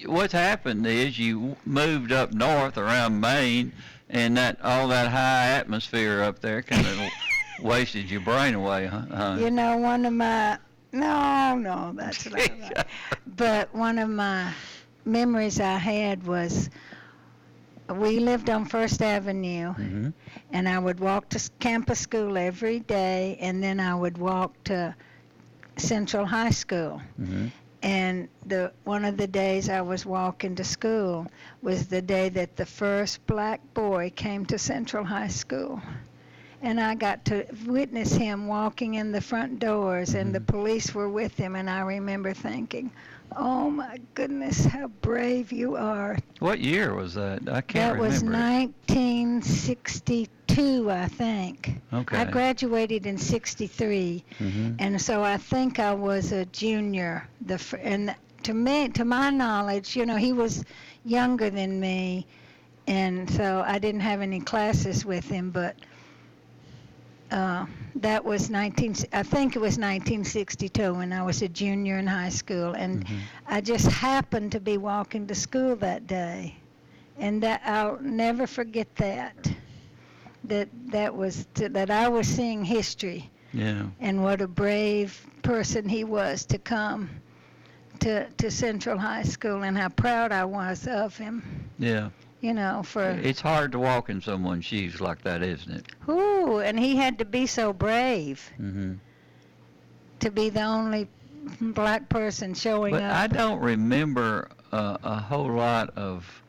you, 0.00 0.10
what's 0.10 0.32
happened 0.32 0.86
is 0.86 1.18
you 1.18 1.56
moved 1.66 2.12
up 2.12 2.32
north 2.32 2.78
around 2.78 3.20
Maine, 3.20 3.72
and 4.08 4.36
that 4.36 4.58
all 4.62 4.88
that 4.88 5.08
high 5.08 5.46
atmosphere 5.48 6.22
up 6.22 6.38
there 6.40 6.62
kind 6.62 6.86
of 6.86 6.98
wasted 7.64 8.08
your 8.10 8.20
brain 8.20 8.54
away, 8.54 8.86
huh? 8.86 9.02
huh? 9.12 9.36
You 9.40 9.50
know, 9.50 9.76
one 9.78 10.06
of 10.06 10.12
my 10.12 10.58
no, 10.92 11.56
no, 11.58 11.92
that's 11.94 12.26
not 12.26 12.48
right. 12.60 12.86
But 13.26 13.74
one 13.74 13.98
of 13.98 14.10
my 14.10 14.54
memories 15.04 15.60
I 15.60 15.76
had 15.78 16.26
was 16.26 16.70
we 17.94 18.18
lived 18.20 18.50
on 18.50 18.64
First 18.66 19.02
Avenue, 19.02 19.74
hmm 19.74 20.08
and 20.52 20.68
I 20.68 20.78
would 20.78 21.00
walk 21.00 21.28
to 21.30 21.50
campus 21.60 22.00
school 22.00 22.36
every 22.38 22.80
day, 22.80 23.36
and 23.40 23.62
then 23.62 23.80
I 23.80 23.94
would 23.94 24.18
walk 24.18 24.54
to 24.64 24.94
Central 25.78 26.26
High 26.26 26.50
School. 26.50 27.00
hmm 27.16 27.48
And 27.82 28.28
the 28.46 28.72
one 28.84 29.04
of 29.04 29.16
the 29.16 29.26
days 29.28 29.68
I 29.68 29.80
was 29.82 30.04
walking 30.06 30.54
to 30.56 30.64
school 30.64 31.26
was 31.62 31.88
the 31.88 32.02
day 32.02 32.28
that 32.30 32.56
the 32.56 32.66
first 32.66 33.26
black 33.26 33.60
boy 33.74 34.10
came 34.14 34.46
to 34.46 34.58
Central 34.58 35.04
High 35.04 35.28
School. 35.28 35.80
And 36.62 36.80
I 36.80 36.94
got 36.94 37.24
to 37.26 37.44
witness 37.66 38.12
him 38.12 38.46
walking 38.46 38.94
in 38.94 39.10
the 39.10 39.20
front 39.20 39.58
doors 39.58 40.14
and 40.14 40.32
the 40.32 40.40
police 40.40 40.94
were 40.94 41.08
with 41.08 41.36
him 41.36 41.56
and 41.56 41.68
I 41.68 41.80
remember 41.80 42.32
thinking, 42.32 42.92
"Oh 43.36 43.68
my 43.68 43.98
goodness, 44.14 44.64
how 44.64 44.86
brave 44.86 45.50
you 45.50 45.74
are." 45.76 46.16
What 46.38 46.60
year 46.60 46.94
was 46.94 47.14
that? 47.14 47.48
I 47.48 47.62
can't 47.62 47.96
that 47.96 48.00
was 48.00 48.22
1962, 48.22 50.88
I 50.90 51.08
think. 51.08 51.80
Okay. 51.92 52.16
I 52.16 52.24
graduated 52.26 53.06
in 53.06 53.18
63. 53.18 54.22
hmm 54.38 54.74
And 54.78 55.02
so 55.02 55.24
I 55.24 55.38
think 55.38 55.80
I 55.80 55.92
was 55.92 56.30
a 56.30 56.44
junior. 56.46 57.26
The 57.44 57.58
fr- 57.58 57.78
and 57.82 58.14
to 58.44 58.54
me, 58.54 58.88
to 58.90 59.04
my 59.04 59.30
knowledge, 59.30 59.96
you 59.96 60.06
know, 60.06 60.16
he 60.16 60.32
was 60.32 60.64
younger 61.04 61.50
than 61.50 61.80
me, 61.80 62.26
and 62.86 63.28
so 63.30 63.64
I 63.66 63.80
didn't 63.80 64.02
have 64.02 64.20
any 64.20 64.38
classes 64.40 65.04
with 65.04 65.28
him. 65.28 65.50
But 65.50 65.74
uh, 67.32 67.66
that 67.96 68.24
was 68.24 68.50
19. 68.50 68.94
I 69.12 69.22
think 69.22 69.56
it 69.56 69.60
was 69.60 69.78
1962 69.78 70.94
when 70.94 71.12
I 71.12 71.22
was 71.22 71.42
a 71.42 71.48
junior 71.48 71.98
in 71.98 72.06
high 72.06 72.28
school, 72.30 72.74
and 72.74 73.06
I 73.46 73.60
just 73.60 73.86
happened 73.90 74.52
to 74.52 74.60
be 74.60 74.76
walking 74.78 75.26
to 75.28 75.34
school 75.34 75.76
that 75.76 76.06
day, 76.06 76.56
and 77.18 77.42
that 77.42 77.62
I'll 77.64 77.98
never 78.00 78.46
forget 78.46 78.94
that. 78.96 79.34
That 80.44 80.68
that 80.90 81.14
was 81.16 81.46
that 81.54 81.90
I 81.90 82.08
was 82.08 82.26
seeing 82.28 82.64
history 82.64 83.30
Yeah. 83.52 83.84
and 84.00 84.22
what 84.22 84.40
a 84.40 84.48
brave 84.48 85.24
person 85.42 85.88
he 85.88 86.04
was 86.04 86.44
to 86.46 86.58
come 86.58 87.10
to 88.00 88.28
to 88.30 88.50
Central 88.50 88.98
High 88.98 89.22
School 89.24 89.62
and 89.62 89.76
how 89.78 89.88
proud 89.88 90.32
I 90.32 90.44
was 90.44 90.86
of 90.86 91.16
him. 91.16 91.42
Yeah. 91.78 92.10
You 92.42 92.52
know, 92.52 92.82
for 92.82 93.08
It's 93.08 93.40
hard 93.40 93.70
to 93.72 93.78
walk 93.78 94.10
in 94.10 94.20
someone's 94.20 94.64
shoes 94.64 95.00
like 95.00 95.22
that, 95.22 95.42
isn't 95.42 95.72
it? 95.72 95.86
who 96.00 96.58
and 96.58 96.78
he 96.78 96.96
had 96.96 97.18
to 97.18 97.24
be 97.24 97.46
so 97.46 97.72
brave 97.72 98.50
hmm 98.56 98.94
to 100.18 100.30
be 100.30 100.50
the 100.50 100.62
only 100.62 101.08
black 101.60 102.08
person 102.08 102.54
showing 102.54 102.92
But 102.92 103.02
up. 103.02 103.16
I 103.16 103.26
don't 103.26 103.60
remember 103.60 104.48
uh, 104.70 104.96
a 105.02 105.16
whole 105.16 105.52
lot 105.52 105.90
of 105.96 106.42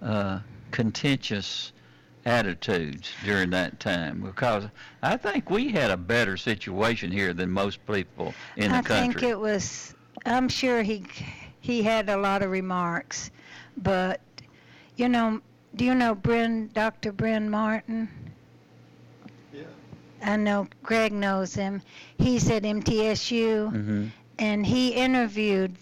uh, 0.00 0.38
contentious 0.70 1.72
attitudes 2.24 3.10
during 3.24 3.50
that 3.50 3.80
time 3.80 4.20
because 4.20 4.64
I 5.02 5.16
think 5.16 5.50
we 5.50 5.68
had 5.70 5.90
a 5.90 5.96
better 5.96 6.36
situation 6.36 7.10
here 7.10 7.32
than 7.32 7.50
most 7.50 7.84
people 7.86 8.34
in 8.56 8.70
the 8.70 8.82
country. 8.82 8.96
I 8.96 9.00
think 9.00 9.22
it 9.22 9.38
was. 9.38 9.94
I'm 10.26 10.48
sure 10.48 10.82
he 10.82 11.04
he 11.60 11.82
had 11.82 12.08
a 12.08 12.16
lot 12.16 12.42
of 12.42 12.50
remarks, 12.50 13.30
but 13.76 14.20
you 14.98 15.08
know, 15.08 15.40
do 15.74 15.84
you 15.84 15.94
know 15.94 16.14
Bryn, 16.14 16.70
Dr. 16.74 17.12
Bryn 17.12 17.48
Martin? 17.48 18.08
Yeah. 19.54 19.62
I 20.22 20.36
know 20.36 20.66
Greg 20.82 21.12
knows 21.12 21.54
him. 21.54 21.82
He's 22.18 22.50
at 22.50 22.64
MTSU, 22.64 23.70
hmm 23.70 24.06
and 24.40 24.64
he 24.64 24.90
interviewed 24.90 25.74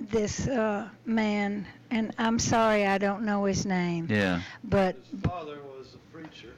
this 0.00 0.46
uh, 0.46 0.88
man, 1.04 1.66
and 1.90 2.14
I'm 2.16 2.38
sorry 2.38 2.86
I 2.86 2.96
don't 2.98 3.24
know 3.24 3.44
his 3.44 3.66
name, 3.66 4.06
Yeah. 4.08 4.40
but 4.62 4.94
His 5.10 5.20
father 5.20 5.58
was 5.76 5.94
a 5.96 6.16
preacher. 6.16 6.54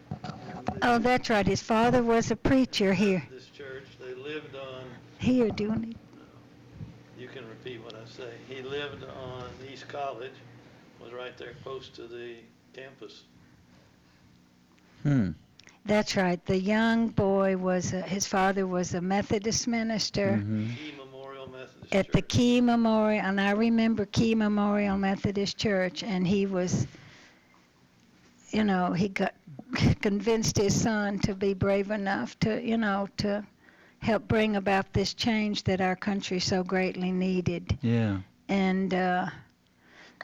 oh, 0.83 0.99
that's 0.99 1.31
right. 1.31 1.47
His 1.47 1.63
father 1.63 2.03
was 2.03 2.31
a 2.31 2.37
preacher 2.37 2.93
here. 2.93 3.23
This 3.31 3.47
church, 3.57 3.87
they 3.99 4.13
lived 4.15 4.55
on. 4.55 4.85
Here, 5.19 5.49
doing 5.49 5.93
it. 5.93 5.97
You 7.19 7.29
can 7.29 7.49
repeat 7.49 7.83
what 7.83 7.95
I 7.95 8.05
say. 8.07 8.33
He 8.49 8.61
lived 8.61 9.03
on 9.05 9.45
East 9.73 9.89
College, 9.89 10.33
was 11.07 11.15
right 11.15 11.37
there 11.39 11.55
close 11.63 11.89
to 11.91 12.03
the 12.09 12.37
campus. 12.73 13.25
Hmm. 15.03 15.31
That's 15.85 16.17
right. 16.17 16.45
The 16.45 16.59
young 16.59 17.09
boy 17.11 17.57
was 17.57 17.93
a, 17.93 18.03
his 18.03 18.27
father 18.27 18.67
was 18.67 18.95
a 18.95 19.01
Methodist 19.01 19.69
minister 19.69 20.43
Mhm. 20.45 20.77
Key 20.77 20.93
Memorial 20.93 21.47
Methodist 21.49 21.93
at 21.93 22.13
the 22.13 22.23
Key 22.23 22.61
Memorial, 22.61 23.25
and 23.25 23.41
I 23.41 23.53
remember 23.53 24.05
Key 24.07 24.35
Memorial 24.35 24.99
Methodist 24.99 25.57
Church, 25.59 26.03
and 26.03 26.27
he 26.27 26.47
was, 26.47 26.87
you 28.51 28.65
know, 28.65 28.93
he 28.93 29.09
got 29.09 29.35
convinced 30.03 30.57
his 30.59 30.81
son 30.81 31.19
to 31.21 31.35
be 31.35 31.55
brave 31.55 31.91
enough 31.91 32.39
to, 32.41 32.61
you 32.63 32.77
know, 32.77 33.09
to 33.19 33.47
help 34.01 34.27
bring 34.29 34.57
about 34.57 34.93
this 34.93 35.15
change 35.15 35.65
that 35.65 35.81
our 35.81 35.97
country 35.97 36.41
so 36.41 36.63
greatly 36.65 37.13
needed. 37.13 37.79
Yeah. 37.83 38.19
And 38.49 38.93
uh, 38.95 39.27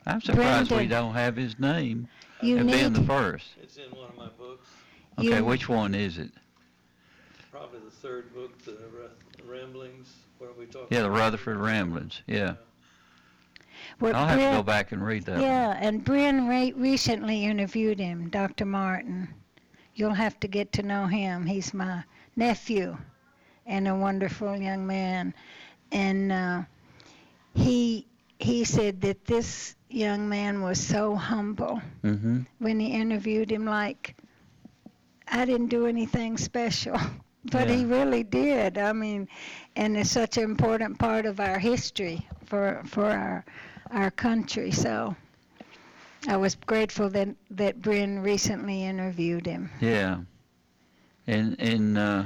I'm 0.07 0.21
surprised 0.21 0.71
we 0.71 0.87
don't 0.87 1.15
have 1.15 1.37
his 1.37 1.59
name 1.59 2.09
you 2.43 2.59
of 2.59 2.67
being 2.67 2.93
the 2.93 3.01
need- 3.01 3.07
first. 3.07 3.47
It's 3.63 3.77
in 3.77 3.91
one 3.91 4.09
of 4.09 4.17
my 4.17 4.29
books, 4.39 4.69
Okay, 5.19 5.37
You- 5.39 5.45
which 5.45 5.69
one 5.69 5.95
is 5.95 6.19
it? 6.19 6.31
probably 7.51 7.81
the 7.81 7.91
third 7.91 8.35
book, 8.35 8.57
the 8.65 8.73
Ra- 8.73 9.09
Ramblings, 9.47 10.09
where 10.39 10.51
we 10.59 10.67
talk. 10.67 10.87
Yeah, 10.91 11.01
the 11.03 11.07
about- 11.07 11.19
Rutherford 11.19 11.59
Ramblings. 11.59 12.23
Yeah. 12.27 12.55
what 13.99 14.15
I'll 14.15 14.27
have 14.27 14.39
to 14.39 14.45
Brent- 14.45 14.57
go 14.59 14.63
back 14.63 14.93
and 14.93 15.05
read 15.05 15.25
that 15.27 15.33
one. 15.35 15.43
Yeah, 15.43 15.77
and 15.81 16.03
Bryn 16.05 16.49
re- 16.49 16.73
recently 16.73 17.45
interviewed 17.45 17.99
him, 17.99 18.31
Dr. 18.31 18.65
Martin. 18.65 19.29
You'll 19.95 20.15
have 20.15 20.39
to 20.41 20.49
get 20.49 20.73
to 20.73 20.83
know 20.83 21.07
him. 21.07 21.47
He's 21.47 21.75
my 21.75 22.05
nephew 22.35 22.97
and 23.67 23.87
a 23.87 23.95
wonderful 23.95 24.57
young 24.57 24.87
man. 24.87 25.35
And 25.93 26.33
uh, 26.33 26.63
he 27.55 28.07
he 28.39 28.65
said 28.65 29.01
that 29.03 29.25
this 29.27 29.77
young 29.95 30.29
man 30.29 30.63
was 30.63 30.81
so 30.81 31.15
humble 31.15 31.81
Mm-hmm. 32.05 32.41
when 32.59 32.81
he 32.81 32.89
interviewed 32.89 33.51
him 33.51 33.65
like 33.65 34.17
I 35.29 35.45
didn't 35.45 35.69
do 35.69 35.87
anything 35.87 36.37
special. 36.39 36.99
But 37.51 37.69
he 37.69 37.85
really 37.85 38.23
did. 38.23 38.79
I 38.79 38.93
mean, 38.93 39.27
and 39.75 39.97
it's 39.97 40.13
such 40.13 40.37
an 40.37 40.45
important 40.45 40.97
part 41.01 41.27
of 41.27 41.41
our 41.41 41.59
history 41.59 42.25
for 42.47 42.81
for 42.87 43.07
our 43.07 43.45
our 43.91 44.13
country. 44.13 44.71
So 44.71 45.17
I 46.29 46.37
was 46.37 46.55
grateful 46.55 47.11
that 47.11 47.29
that 47.51 47.83
Bryn 47.83 48.21
recently 48.21 48.85
interviewed 48.85 49.45
him. 49.47 49.71
Yeah. 49.81 50.21
And 51.27 51.57
and 51.61 51.99
uh, 51.99 52.25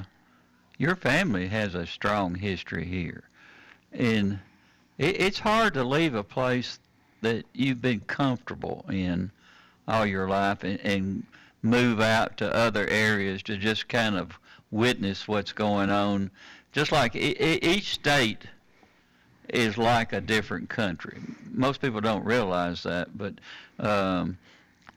your 0.76 0.96
family 0.96 1.48
has 1.48 1.74
a 1.74 1.86
strong 1.86 2.34
history 2.34 2.84
here, 2.84 3.24
and 3.92 4.38
it, 4.98 5.18
it's 5.18 5.38
hard 5.38 5.72
to 5.74 5.82
leave 5.84 6.14
a 6.14 6.22
place 6.24 6.78
that 7.26 7.44
you've 7.52 7.82
been 7.82 8.00
comfortable 8.00 8.84
in 8.88 9.32
all 9.88 10.06
your 10.06 10.28
life 10.28 10.62
and, 10.62 10.78
and 10.80 11.24
move 11.62 12.00
out 12.00 12.36
to 12.36 12.54
other 12.54 12.86
areas 12.86 13.42
to 13.42 13.56
just 13.56 13.88
kind 13.88 14.16
of 14.16 14.38
witness 14.70 15.26
what's 15.26 15.52
going 15.52 15.90
on. 15.90 16.30
Just 16.72 16.92
like 16.92 17.16
e- 17.16 17.58
each 17.62 17.94
state 17.94 18.44
is 19.48 19.76
like 19.76 20.12
a 20.12 20.20
different 20.20 20.68
country. 20.68 21.18
Most 21.50 21.80
people 21.80 22.00
don't 22.00 22.24
realize 22.24 22.84
that, 22.84 23.16
but 23.18 23.34
um, 23.80 24.38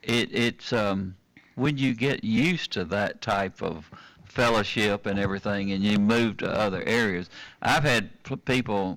it, 0.03 0.29
it's 0.31 0.71
um, 0.71 1.15
when 1.55 1.77
you 1.77 1.95
get 1.95 2.23
used 2.23 2.71
to 2.73 2.85
that 2.85 3.21
type 3.21 3.63
of 3.63 3.89
fellowship 4.25 5.07
and 5.07 5.17
everything, 5.17 5.71
and 5.71 5.83
you 5.83 5.97
move 5.97 6.37
to 6.37 6.47
other 6.47 6.83
areas. 6.85 7.27
I've 7.63 7.83
had 7.83 8.11
people 8.45 8.93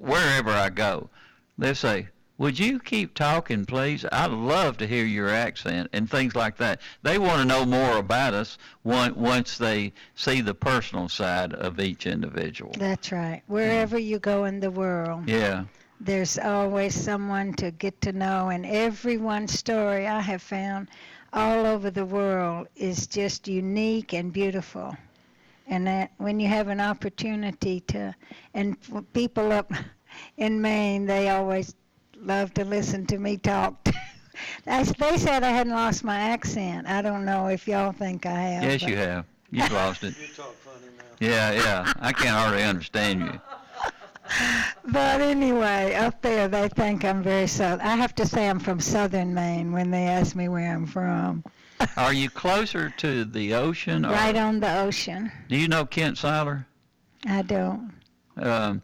wherever 0.00 0.50
I 0.50 0.70
go, 0.70 1.10
they 1.58 1.74
say, 1.74 2.08
"Would 2.40 2.58
you 2.58 2.78
keep 2.78 3.12
talking, 3.12 3.66
please? 3.66 4.06
I'd 4.10 4.30
love 4.30 4.78
to 4.78 4.86
hear 4.86 5.04
your 5.04 5.28
accent 5.28 5.90
and 5.92 6.08
things 6.08 6.34
like 6.34 6.56
that." 6.56 6.80
They 7.02 7.18
want 7.18 7.42
to 7.42 7.44
know 7.44 7.66
more 7.66 7.98
about 7.98 8.32
us 8.32 8.56
once 8.82 9.58
they 9.58 9.92
see 10.14 10.40
the 10.40 10.54
personal 10.54 11.10
side 11.10 11.52
of 11.52 11.78
each 11.78 12.06
individual. 12.06 12.72
That's 12.78 13.12
right. 13.12 13.42
Wherever 13.46 13.98
you 13.98 14.18
go 14.18 14.46
in 14.46 14.58
the 14.60 14.70
world, 14.70 15.28
Yeah. 15.28 15.64
there's 16.00 16.38
always 16.38 16.94
someone 16.94 17.52
to 17.56 17.72
get 17.72 18.00
to 18.00 18.12
know, 18.12 18.48
and 18.48 18.64
everyone's 18.64 19.52
story 19.52 20.08
I 20.08 20.22
have 20.22 20.40
found 20.40 20.88
all 21.34 21.66
over 21.66 21.90
the 21.90 22.06
world 22.06 22.68
is 22.74 23.06
just 23.06 23.48
unique 23.48 24.14
and 24.14 24.32
beautiful. 24.32 24.96
And 25.66 25.86
that 25.86 26.12
when 26.16 26.40
you 26.40 26.48
have 26.48 26.68
an 26.68 26.80
opportunity 26.80 27.80
to, 27.88 28.14
and 28.54 28.78
people 29.12 29.52
up 29.52 29.70
in 30.38 30.62
Maine, 30.62 31.04
they 31.04 31.28
always 31.28 31.74
love 32.22 32.54
to 32.54 32.64
listen 32.64 33.06
to 33.06 33.18
me 33.18 33.36
talk. 33.36 33.88
They 34.64 34.82
they 34.84 35.18
said 35.18 35.42
I 35.42 35.50
hadn't 35.50 35.74
lost 35.74 36.02
my 36.02 36.18
accent. 36.18 36.86
I 36.86 37.02
don't 37.02 37.26
know 37.26 37.48
if 37.48 37.68
y'all 37.68 37.92
think 37.92 38.24
I 38.24 38.40
have. 38.40 38.62
Yes, 38.62 38.82
you 38.82 38.96
have. 38.96 39.26
You've 39.50 39.72
lost 39.72 40.02
it. 40.02 40.14
You 40.20 40.28
talk 40.28 40.54
funny 40.54 40.86
now. 40.96 41.04
Yeah, 41.18 41.52
yeah. 41.52 41.92
I 42.00 42.12
can't 42.12 42.30
hardly 42.30 42.62
understand 42.62 43.20
you. 43.20 43.40
But 44.84 45.20
anyway, 45.20 45.94
up 45.94 46.22
there 46.22 46.46
they 46.46 46.68
think 46.68 47.04
I'm 47.04 47.22
very 47.22 47.48
southern. 47.48 47.84
I 47.84 47.96
have 47.96 48.14
to 48.14 48.24
say 48.24 48.48
I'm 48.48 48.60
from 48.60 48.80
southern 48.80 49.34
Maine 49.34 49.72
when 49.72 49.90
they 49.90 50.04
ask 50.04 50.36
me 50.36 50.48
where 50.48 50.72
I'm 50.72 50.86
from. 50.86 51.44
Are 51.96 52.12
you 52.12 52.30
closer 52.30 52.90
to 52.98 53.24
the 53.24 53.54
ocean? 53.54 54.06
Or, 54.06 54.10
Right 54.10 54.36
on 54.36 54.60
the 54.60 54.78
ocean. 54.80 55.32
Do 55.48 55.56
you 55.56 55.66
know 55.66 55.84
Kent 55.84 56.16
Syler? 56.16 56.64
I 57.26 57.42
don't. 57.42 57.92
Um, 58.36 58.82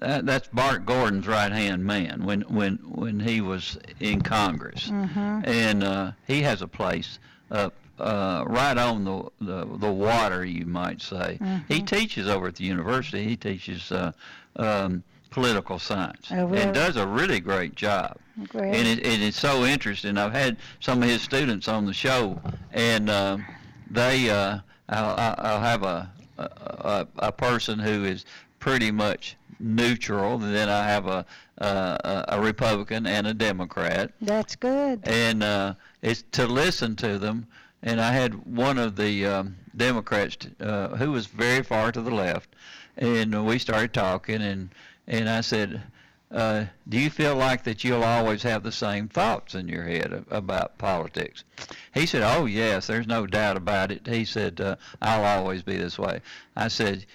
that, 0.00 0.26
that's 0.26 0.48
Bart 0.48 0.84
Gordon's 0.86 1.26
right 1.26 1.52
hand 1.52 1.84
man 1.84 2.24
when 2.24 2.42
when 2.42 2.76
when 2.88 3.20
he 3.20 3.40
was 3.40 3.78
in 4.00 4.20
Congress, 4.22 4.88
Mhm. 4.88 5.46
and 5.46 5.84
uh, 5.84 6.12
he 6.26 6.42
has 6.42 6.62
a 6.62 6.68
place 6.68 7.18
up 7.50 7.74
uh, 7.98 8.44
right 8.46 8.78
on 8.78 9.04
the, 9.04 9.24
the 9.40 9.64
the 9.78 9.90
water, 9.92 10.44
you 10.44 10.66
might 10.66 11.02
say. 11.02 11.38
He 11.68 11.82
teaches 11.82 12.28
over 12.28 12.48
at 12.48 12.54
the 12.56 12.64
university. 12.64 13.24
He 13.24 13.36
teaches 13.36 13.90
uh, 13.90 14.12
um, 14.56 15.02
political 15.30 15.78
science 15.78 16.28
Oh, 16.30 16.46
really? 16.46 16.62
and 16.62 16.74
does 16.74 16.96
a 16.96 17.06
really 17.06 17.40
great 17.40 17.74
job. 17.74 18.16
Great. 18.48 18.74
And 18.74 18.86
it, 18.86 19.04
it 19.04 19.20
is 19.20 19.34
so 19.34 19.64
interesting. 19.64 20.16
I've 20.16 20.32
had 20.32 20.56
some 20.80 21.02
of 21.02 21.08
his 21.08 21.22
students 21.22 21.66
on 21.66 21.86
the 21.86 21.92
show, 21.92 22.40
and 22.72 23.10
um 23.10 23.44
they, 23.90 24.28
uh, 24.30 24.58
I'll, 24.90 25.34
I'll 25.38 25.60
have 25.60 25.82
a 25.82 26.10
a 26.38 27.06
a 27.18 27.32
person 27.32 27.78
who 27.80 28.04
is 28.04 28.24
pretty 28.60 28.90
much 28.92 29.36
neutral. 29.60 30.34
and 30.42 30.54
Then 30.54 30.68
I 30.68 30.84
have 30.88 31.06
a 31.06 31.24
a, 31.58 32.24
a 32.28 32.40
Republican 32.40 33.06
and 33.06 33.26
a 33.26 33.34
Democrat, 33.34 34.12
That's 34.20 34.54
good. 34.56 35.00
and 35.04 35.42
uh, 35.42 35.74
it's 36.02 36.22
to 36.32 36.46
listen 36.46 36.94
to 36.96 37.18
them. 37.18 37.46
And 37.82 38.00
I 38.00 38.12
had 38.12 38.44
one 38.46 38.76
of 38.78 38.96
the 38.96 39.26
um, 39.26 39.56
Democrats 39.76 40.36
uh, 40.60 40.88
who 40.96 41.12
was 41.12 41.26
very 41.26 41.62
far 41.62 41.92
to 41.92 42.00
the 42.00 42.10
left, 42.10 42.54
and 42.96 43.46
we 43.46 43.58
started 43.58 43.92
talking, 43.94 44.42
and 44.42 44.70
and 45.06 45.28
I 45.28 45.40
said, 45.42 45.80
uh, 46.32 46.64
"Do 46.88 46.98
you 46.98 47.08
feel 47.10 47.36
like 47.36 47.62
that 47.64 47.84
you'll 47.84 48.02
always 48.04 48.42
have 48.42 48.62
the 48.64 48.72
same 48.72 49.08
thoughts 49.08 49.54
in 49.54 49.68
your 49.68 49.84
head 49.84 50.24
about 50.30 50.78
politics?" 50.78 51.44
He 51.94 52.04
said, 52.06 52.22
"Oh 52.22 52.46
yes, 52.46 52.88
there's 52.88 53.06
no 53.06 53.26
doubt 53.28 53.56
about 53.56 53.92
it." 53.92 54.06
He 54.08 54.24
said, 54.24 54.60
uh, 54.60 54.74
"I'll 55.00 55.24
always 55.24 55.62
be 55.62 55.76
this 55.76 55.98
way." 56.00 56.20
I 56.56 56.66
said, 56.68 57.06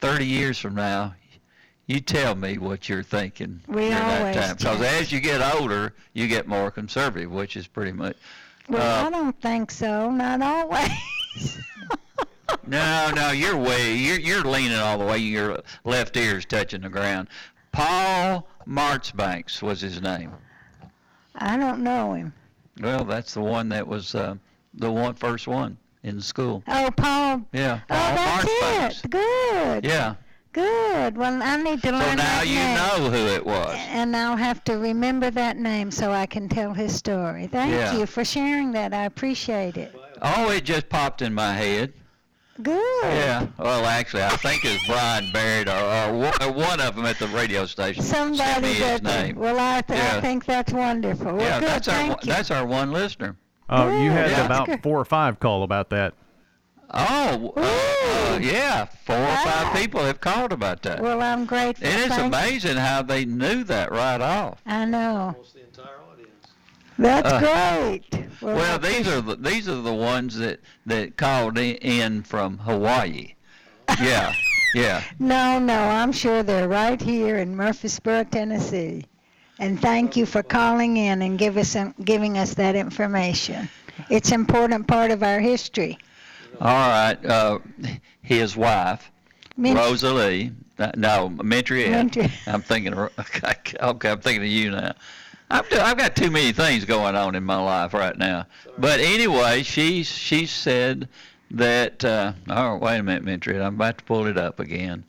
"30 0.00 0.26
years 0.26 0.58
from 0.58 0.74
now." 0.74 1.14
You 1.86 2.00
tell 2.00 2.34
me 2.34 2.56
what 2.58 2.88
you're 2.88 3.02
thinking 3.02 3.60
We 3.68 3.74
during 3.74 3.90
that 3.90 4.20
always 4.20 4.36
time, 4.36 4.56
because 4.56 4.80
as 4.80 5.12
you 5.12 5.20
get 5.20 5.42
older, 5.54 5.92
you 6.14 6.26
get 6.28 6.46
more 6.48 6.70
conservative, 6.70 7.30
which 7.30 7.56
is 7.56 7.66
pretty 7.66 7.92
much 7.92 8.16
Well, 8.68 9.04
uh, 9.04 9.06
I 9.08 9.10
don't 9.10 9.38
think 9.40 9.70
so. 9.70 10.10
Not 10.10 10.40
always. 10.42 10.90
No, 12.66 13.10
no, 13.14 13.30
you're 13.30 13.56
way 13.56 13.94
you're 13.96 14.18
you're 14.20 14.42
leaning 14.44 14.76
all 14.78 14.98
the 14.98 15.04
way. 15.04 15.18
Your 15.18 15.60
left 15.84 16.16
ear's 16.16 16.44
touching 16.44 16.82
the 16.82 16.88
ground. 16.88 17.28
Paul 17.72 18.46
Marchbanks 18.66 19.60
was 19.62 19.80
his 19.80 20.00
name. 20.00 20.30
I 21.34 21.56
don't 21.56 21.82
know 21.82 22.12
him. 22.14 22.32
Well, 22.80 23.04
that's 23.04 23.34
the 23.34 23.40
one 23.40 23.68
that 23.70 23.86
was 23.86 24.14
uh, 24.14 24.36
the 24.74 24.90
one 24.90 25.14
first 25.14 25.46
one 25.48 25.76
in 26.04 26.20
school. 26.20 26.62
Oh, 26.68 26.90
Paul. 26.96 27.42
Yeah, 27.52 27.80
Oh, 27.90 27.94
Paul 27.94 28.14
that's 28.14 28.44
Marchbanks. 28.62 29.04
it. 29.04 29.10
Good. 29.10 29.84
Yeah. 29.84 30.14
Good. 30.54 31.16
Well, 31.18 31.42
I 31.42 31.56
need 31.56 31.82
to 31.82 31.90
learn. 31.90 32.00
So 32.00 32.06
learn 32.06 32.16
now 32.16 32.24
that 32.38 32.46
you 32.46 32.54
name. 32.54 32.76
know 32.76 33.10
who 33.10 33.26
it 33.34 33.44
was. 33.44 33.76
And 33.88 34.16
I'll 34.16 34.36
have 34.36 34.62
to 34.64 34.74
remember 34.78 35.30
that 35.32 35.56
name 35.56 35.90
so 35.90 36.12
I 36.12 36.26
can 36.26 36.48
tell 36.48 36.72
his 36.72 36.94
story. 36.94 37.48
Thank 37.48 37.72
Yeah. 37.72 37.96
you 37.98 38.06
for 38.06 38.24
sharing 38.24 38.70
that. 38.72 38.94
I 38.94 39.04
appreciate 39.04 39.76
it. 39.76 39.92
Oh, 40.22 40.50
it 40.50 40.64
just 40.64 40.88
popped 40.88 41.22
in 41.22 41.34
my 41.34 41.52
head. 41.54 41.92
Good. 42.62 42.80
Yeah. 43.02 43.48
Well, 43.58 43.84
actually, 43.84 44.22
I 44.22 44.36
think 44.36 44.64
it's 44.64 44.86
Brian 44.86 45.32
Barrett 45.32 45.68
or, 45.68 46.46
or 46.46 46.52
one- 46.52 46.80
of 46.80 46.94
them 46.94 47.04
at 47.04 47.18
the 47.18 47.26
radio 47.28 47.66
station. 47.66 48.04
sent 48.04 48.30
me 48.30 48.36
Somebody 48.38 48.74
his 48.74 49.00
that. 49.00 49.02
name. 49.02 49.34
Well, 49.36 49.58
I, 49.58 49.80
th- 49.80 50.00
I 50.00 50.20
think 50.20 50.44
that's 50.44 50.72
wonderful. 50.72 51.32
Well, 51.34 51.40
yeah, 51.40 51.58
good. 51.58 51.68
that's 51.68 51.88
our 51.88 51.94
Thank 51.94 52.08
one- 52.10 52.18
you. 52.22 52.32
that's 52.32 52.50
our 52.52 52.64
one 52.64 52.92
listener. 52.92 53.34
Oh, 53.68 53.88
you 54.00 54.10
had 54.12 54.30
Yeah. 54.30 54.46
about 54.46 54.82
four 54.84 55.00
or 55.00 55.04
five 55.04 55.40
call 55.40 55.64
about 55.64 55.90
that. 55.90 56.14
Oh, 56.96 57.52
uh, 57.56 57.60
uh, 58.34 58.38
yeah, 58.40 58.84
four 58.84 59.16
or 59.16 59.36
five 59.38 59.74
people 59.76 60.00
have 60.04 60.20
called 60.20 60.52
about 60.52 60.82
that. 60.82 61.00
Well, 61.00 61.20
I'm 61.20 61.44
grateful. 61.44 61.86
And 61.86 62.00
it's 62.00 62.14
Thank- 62.14 62.32
amazing 62.32 62.76
how 62.76 63.02
they 63.02 63.24
knew 63.24 63.64
that 63.64 63.90
right 63.90 64.20
off. 64.20 64.60
I 64.64 64.84
know. 64.84 65.36
That's 66.96 67.28
Uh, 67.32 67.40
great. 67.40 68.24
Well, 68.40 68.54
Well, 68.56 68.78
these 68.78 69.08
are 69.08 69.20
the, 69.20 69.34
these 69.34 69.68
are 69.68 69.80
the 69.82 69.92
ones 69.92 70.38
that 70.38 70.60
that 70.86 71.16
called 71.16 71.58
in 71.58 72.22
from 72.22 72.58
Hawaii. 72.58 73.34
Yeah, 74.00 74.32
yeah. 74.74 75.02
No, 75.18 75.58
no, 75.58 75.78
I'm 75.78 76.12
sure 76.12 76.42
they're 76.42 76.68
right 76.68 77.00
here 77.00 77.36
in 77.38 77.54
Murfreesboro, 77.56 78.24
Tennessee. 78.24 79.04
And 79.58 79.80
thank 79.80 80.16
you 80.16 80.26
for 80.26 80.42
calling 80.42 80.96
in 80.96 81.22
and 81.22 81.38
give 81.38 81.56
us 81.56 81.76
giving 82.04 82.38
us 82.38 82.54
that 82.54 82.74
information. 82.76 83.68
It's 84.08 84.30
an 84.30 84.40
important 84.40 84.86
part 84.86 85.10
of 85.10 85.22
our 85.22 85.38
history. 85.40 85.98
All 86.60 86.88
right. 86.88 87.16
Uh, 87.24 87.58
his 88.22 88.56
wife, 88.56 89.10
Rosalie. 89.76 90.52
uh, 90.78 90.92
No, 90.96 91.28
Mentriette. 91.30 92.10
Mentri- 92.10 92.30
I'm 92.46 92.62
thinking. 92.62 92.92
Of, 92.94 93.10
okay, 93.18 93.54
okay, 93.80 94.10
I'm 94.10 94.20
thinking 94.20 94.42
of 94.42 94.48
you 94.48 94.70
now. 94.70 94.94
I've, 95.50 95.66
I've 95.72 95.98
got 95.98 96.16
too 96.16 96.30
many 96.30 96.52
things 96.52 96.84
going 96.84 97.14
on 97.14 97.34
in 97.34 97.44
my 97.44 97.60
life 97.60 97.92
right 97.94 98.16
now. 98.16 98.46
But 98.78 99.00
anyway, 99.00 99.62
she 99.62 100.02
she 100.02 100.46
said 100.46 101.08
that. 101.50 102.04
Uh, 102.04 102.32
oh, 102.48 102.76
wait 102.78 102.98
a 102.98 103.02
minute, 103.02 103.24
Mentriette. 103.24 103.62
I'm 103.64 103.74
about 103.74 103.98
to 103.98 104.04
pull 104.04 104.26
it 104.26 104.38
up 104.38 104.58
again. 104.60 105.04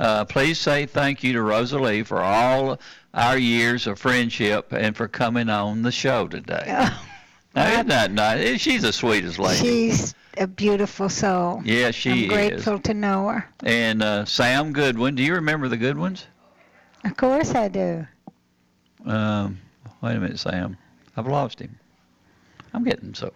Uh, 0.00 0.24
please 0.24 0.58
say 0.58 0.84
thank 0.84 1.22
you 1.22 1.32
to 1.34 1.42
Rosalie 1.42 2.02
for 2.02 2.20
all 2.20 2.80
our 3.14 3.38
years 3.38 3.86
of 3.86 4.00
friendship 4.00 4.72
and 4.72 4.96
for 4.96 5.06
coming 5.06 5.48
on 5.48 5.82
the 5.82 5.92
show 5.92 6.26
today. 6.26 6.88
Now, 7.54 7.70
isn't 7.72 7.88
that 7.88 8.10
nice? 8.12 8.60
She's 8.60 8.82
the 8.82 8.92
sweetest 8.92 9.38
lady. 9.38 9.58
She's 9.58 10.14
a 10.38 10.46
beautiful 10.46 11.08
soul. 11.08 11.60
Yeah, 11.64 11.90
she 11.90 12.10
is. 12.10 12.16
I'm 12.16 12.22
is. 12.24 12.28
grateful 12.28 12.78
to 12.80 12.94
know 12.94 13.28
her. 13.28 13.48
And 13.62 14.02
uh, 14.02 14.24
Sam 14.24 14.72
Goodwin. 14.72 15.14
Do 15.14 15.22
you 15.22 15.34
remember 15.34 15.68
the 15.68 15.76
Goodwins? 15.76 16.26
Of 17.04 17.16
course 17.16 17.54
I 17.54 17.68
do. 17.68 18.06
Um, 19.04 19.58
wait 20.00 20.16
a 20.16 20.20
minute, 20.20 20.38
Sam. 20.38 20.76
I've 21.16 21.26
lost 21.26 21.58
him. 21.60 21.78
I'm 22.72 22.84
getting 22.84 23.12
so. 23.12 23.32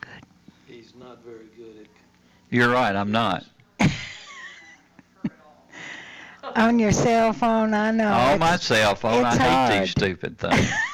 Good. 0.00 0.10
He's 0.66 0.94
not 0.98 1.22
very 1.24 1.46
good 1.56 1.82
at. 1.82 1.86
You're 2.50 2.70
right. 2.70 2.94
I'm 2.96 3.10
not. 3.12 3.44
On 6.56 6.78
your 6.78 6.92
cell 6.92 7.32
phone, 7.34 7.74
I 7.74 7.90
know. 7.90 8.10
On 8.10 8.34
it's- 8.34 8.40
my 8.40 8.56
cell 8.56 8.94
phone, 8.94 9.24
I 9.24 9.28
it's 9.34 9.38
hate 9.38 9.48
hard. 9.50 9.82
these 9.82 9.90
stupid 9.90 10.38
things. 10.38 10.70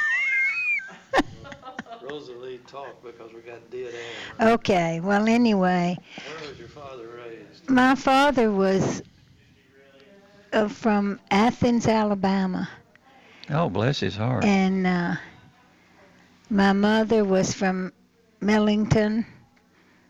Rosalie 2.72 2.86
talk 2.86 3.02
because 3.02 3.32
we 3.32 3.40
got 3.40 3.70
dead 3.70 3.94
air. 4.40 4.52
Okay, 4.54 5.00
well, 5.00 5.28
anyway, 5.28 5.96
Where 6.26 6.48
was 6.50 6.58
your 6.58 6.68
father 6.68 7.08
raised? 7.08 7.70
my 7.70 7.94
father 7.94 8.50
was 8.50 9.02
uh, 10.52 10.68
from 10.68 11.20
Athens, 11.30 11.86
Alabama. 11.86 12.68
oh, 13.50 13.68
bless 13.68 14.00
his 14.00 14.16
heart. 14.16 14.44
And 14.44 14.86
uh, 14.86 15.16
my 16.50 16.72
mother 16.72 17.24
was 17.24 17.52
from 17.54 17.92
Millington, 18.40 19.26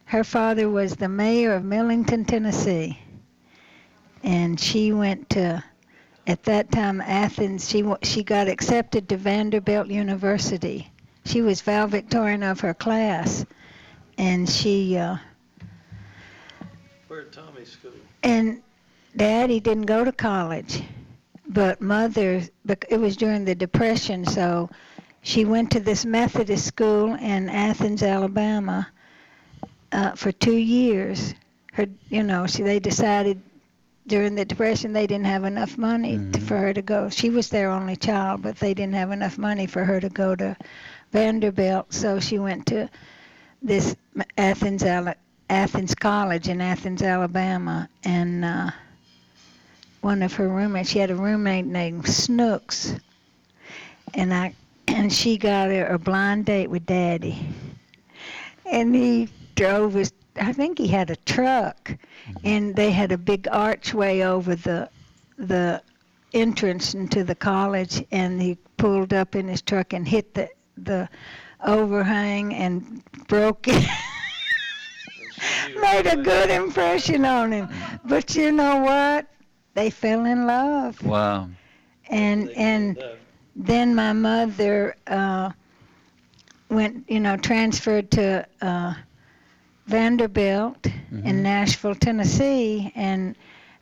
her 0.06 0.24
father 0.24 0.68
was 0.68 0.96
the 0.96 1.08
mayor 1.08 1.54
of 1.54 1.64
Millington, 1.64 2.24
Tennessee, 2.24 2.98
and 4.22 4.58
she 4.60 4.92
went 4.92 5.30
to 5.30 5.62
at 6.26 6.42
that 6.44 6.70
time 6.70 7.00
Athens. 7.00 7.68
She 7.68 7.84
she 8.02 8.22
got 8.22 8.48
accepted 8.48 9.08
to 9.08 9.16
Vanderbilt 9.16 9.88
University. 9.88 10.90
She 11.24 11.42
was 11.42 11.62
valedictorian 11.62 12.42
of 12.42 12.60
her 12.60 12.74
class, 12.74 13.44
and 14.18 14.48
she 14.48 14.96
uh, 14.96 15.16
We're 17.08 17.22
at 17.22 17.32
Tommy's 17.32 17.70
school. 17.70 17.92
and 18.22 18.62
Daddy 19.16 19.60
didn't 19.60 19.86
go 19.86 20.04
to 20.04 20.12
college, 20.12 20.82
but 21.48 21.80
Mother, 21.80 22.42
bec- 22.64 22.86
it 22.90 22.98
was 22.98 23.16
during 23.16 23.44
the 23.44 23.54
Depression, 23.54 24.24
so 24.26 24.68
she 25.22 25.44
went 25.44 25.70
to 25.72 25.80
this 25.80 26.04
Methodist 26.04 26.66
school 26.66 27.14
in 27.14 27.48
Athens, 27.48 28.02
Alabama, 28.02 28.88
uh, 29.92 30.12
for 30.12 30.30
two 30.32 30.56
years. 30.56 31.34
Her, 31.72 31.86
you 32.08 32.22
know, 32.22 32.46
she 32.46 32.62
they 32.62 32.78
decided 32.80 33.40
during 34.06 34.34
the 34.34 34.44
Depression 34.44 34.92
they 34.92 35.06
didn't 35.06 35.26
have 35.26 35.44
enough 35.44 35.78
money 35.78 36.20
to, 36.32 36.40
for 36.40 36.58
her 36.58 36.74
to 36.74 36.82
go. 36.82 37.08
She 37.08 37.30
was 37.30 37.48
their 37.48 37.70
only 37.70 37.96
child, 37.96 38.42
but 38.42 38.56
they 38.56 38.74
didn't 38.74 38.94
have 38.94 39.10
enough 39.10 39.38
money 39.38 39.66
for 39.66 39.84
her 39.84 39.98
to 40.00 40.10
go 40.10 40.36
to 40.36 40.56
Vanderbilt, 41.14 41.94
so 41.94 42.18
she 42.18 42.40
went 42.40 42.66
to 42.66 42.90
this 43.62 43.94
Athens, 44.36 44.82
Ala- 44.82 45.14
Athens 45.48 45.94
College 45.94 46.48
in 46.48 46.60
Athens, 46.60 47.02
Alabama, 47.02 47.88
and 48.02 48.44
uh, 48.44 48.72
one 50.00 50.24
of 50.24 50.32
her 50.34 50.48
roommates. 50.48 50.90
She 50.90 50.98
had 50.98 51.12
a 51.12 51.14
roommate 51.14 51.66
named 51.66 52.08
Snooks, 52.08 52.96
and 54.12 54.34
I 54.34 54.56
and 54.88 55.12
she 55.12 55.38
got 55.38 55.70
her 55.70 55.86
a 55.86 56.00
blind 56.00 56.46
date 56.46 56.68
with 56.68 56.84
Daddy, 56.84 57.46
and 58.66 58.92
he 58.92 59.28
drove 59.54 59.94
his. 59.94 60.12
I 60.40 60.52
think 60.52 60.78
he 60.78 60.88
had 60.88 61.10
a 61.10 61.16
truck, 61.16 61.96
and 62.42 62.74
they 62.74 62.90
had 62.90 63.12
a 63.12 63.18
big 63.18 63.46
archway 63.52 64.22
over 64.22 64.56
the 64.56 64.90
the 65.38 65.80
entrance 66.32 66.92
into 66.92 67.22
the 67.22 67.36
college, 67.36 68.04
and 68.10 68.42
he 68.42 68.58
pulled 68.78 69.14
up 69.14 69.36
in 69.36 69.46
his 69.46 69.62
truck 69.62 69.92
and 69.92 70.08
hit 70.08 70.34
the 70.34 70.50
the 70.76 71.08
overhang 71.64 72.54
and 72.54 73.02
broke 73.28 73.68
it. 73.68 73.84
Made 75.80 76.06
a 76.06 76.16
good 76.16 76.50
impression 76.50 77.24
on 77.24 77.52
him. 77.52 77.68
But 78.04 78.34
you 78.34 78.52
know 78.52 78.78
what? 78.78 79.26
They 79.74 79.90
fell 79.90 80.24
in 80.24 80.46
love. 80.46 81.02
Wow. 81.02 81.48
And 82.08 82.50
and 82.50 83.02
then 83.56 83.94
my 83.94 84.12
mother 84.12 84.96
uh, 85.06 85.50
went, 86.68 87.04
you 87.08 87.20
know, 87.20 87.36
transferred 87.36 88.10
to 88.12 88.46
uh, 88.60 88.94
Vanderbilt 89.86 90.86
in 91.10 91.42
Nashville, 91.42 91.94
Tennessee, 91.94 92.92
and 92.94 93.36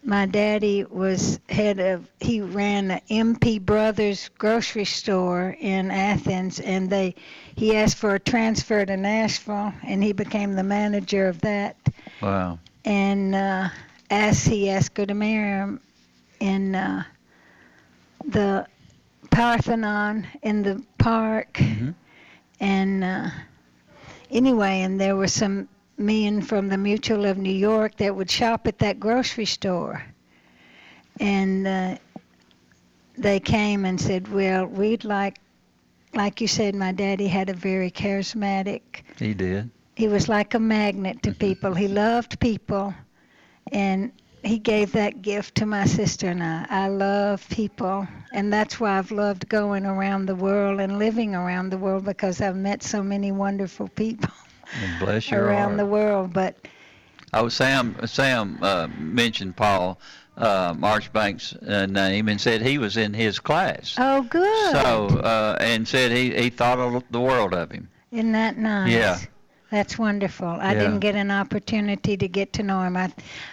my 0.05 0.26
daddy 0.26 0.84
was 0.84 1.38
head 1.48 1.78
of 1.78 2.09
he 2.20 2.40
ran 2.40 2.88
the 2.88 3.00
MP 3.09 3.61
Brothers 3.61 4.30
grocery 4.36 4.84
store 4.84 5.57
in 5.61 5.90
Athens 5.90 6.59
and 6.59 6.90
they 6.90 7.14
he 7.55 7.76
asked 7.76 7.96
for 7.96 8.14
a 8.14 8.18
transfer 8.20 8.84
to 8.84 8.96
Nashville 8.96 9.72
and 9.84 10.03
he 10.03 10.12
became 10.12 10.55
the 10.55 10.64
manager 10.64 11.28
of 11.28 11.40
that. 11.42 11.76
Wow. 12.20 12.59
and 12.84 13.34
uh 13.34 13.68
asked 14.11 14.46
he 14.48 14.70
asked 14.70 14.98
her 14.98 15.07
to 15.07 15.14
marry 15.14 15.59
him 15.59 15.80
in 16.40 16.74
uh 16.74 17.05
the 18.24 18.66
Parthenon 19.30 20.26
in 20.42 20.62
the 20.62 20.82
park. 20.98 21.61
And 22.59 23.05
uh 23.05 23.30
anyway 24.30 24.80
and 24.82 25.00
there 25.00 25.14
were 25.14 25.28
some 25.28 25.68
men 26.03 26.42
from 26.42 26.68
the 26.68 26.76
Mutual 26.78 27.24
of 27.26 27.38
New 27.38 27.53
York 27.53 27.96
that 27.96 28.14
would 28.16 28.30
shop 28.30 28.66
at 28.66 28.78
that 28.80 29.00
grocery 29.00 29.46
store. 29.46 30.05
And 31.20 31.66
uh, 31.66 31.98
they 33.16 33.40
came 33.40 33.84
and 33.84 34.00
said, 34.00 34.28
Well, 34.32 34.66
we'd 34.66 35.05
like, 35.05 35.38
like 36.14 36.40
you 36.40 36.48
said, 36.48 36.74
my 36.74 36.92
daddy 36.92 37.28
had 37.28 37.48
a 37.50 37.55
very 37.55 37.90
charismatic, 37.90 38.82
He 39.18 39.34
did. 39.34 39.70
he 39.96 40.09
was 40.09 40.28
like 40.28 40.55
a 40.55 40.59
magnet 40.61 41.22
to 41.22 41.32
people. 41.32 41.74
He 41.74 41.88
loved 41.88 42.38
people. 42.40 42.94
And 43.72 44.12
he 44.42 44.59
gave 44.59 44.92
that 44.92 45.22
gift 45.22 45.57
to 45.57 45.66
my 45.66 45.86
sister 45.86 46.28
and 46.28 46.42
I. 46.42 46.66
I 46.68 46.88
love 46.88 47.48
people. 47.48 48.07
And 48.32 48.53
that's 48.53 48.80
why 48.80 48.98
I've 48.98 49.11
loved 49.12 49.48
going 49.48 49.86
around 49.86 50.26
the 50.26 50.34
world 50.34 50.80
and 50.80 50.98
living 50.98 51.34
around 51.34 51.70
the 51.70 51.78
world 51.78 52.05
because 52.05 52.40
I've 52.40 52.57
met 52.57 52.82
so 52.82 53.03
many 53.03 53.30
wonderful 53.32 53.88
people 53.88 54.30
And 54.30 54.30
bless 54.30 54.48
your 54.48 54.51
around 55.32 55.68
heart. 55.70 55.76
the 55.78 55.86
world. 55.86 56.32
But 56.32 56.56
Oh, 57.34 57.48
Sam. 57.48 57.96
Sam 58.06 58.58
uh, 58.62 58.88
mentioned 58.98 59.56
Paul 59.56 59.98
uh, 60.36 60.74
Marchbank's 60.74 61.54
uh, 61.54 61.86
name 61.86 62.28
and 62.28 62.40
said 62.40 62.60
he 62.62 62.78
was 62.78 62.96
in 62.96 63.14
his 63.14 63.38
class. 63.38 63.94
oh, 63.98 64.22
good. 64.22 64.72
So 64.72 65.06
uh, 65.20 65.56
and 65.60 65.86
said 65.88 66.12
he, 66.12 66.34
he 66.34 66.50
thought 66.50 66.78
of 66.78 67.02
the 67.10 67.20
world 67.20 67.54
of 67.54 67.70
him. 67.70 67.88
Isn't 68.10 68.32
that 68.32 68.58
nice? 68.58 68.92
Yeah. 68.92 69.18
That's 69.70 69.98
wonderful. 69.98 70.46
I 70.48 70.74
Yeah. 70.74 70.80
didn't 70.80 70.98
get 70.98 71.14
an 71.14 71.30
opportunity 71.30 72.14
to 72.18 72.28
get 72.28 72.52
to 72.54 72.62
know 72.62 72.82
him. 72.82 72.94
I, 72.94 73.10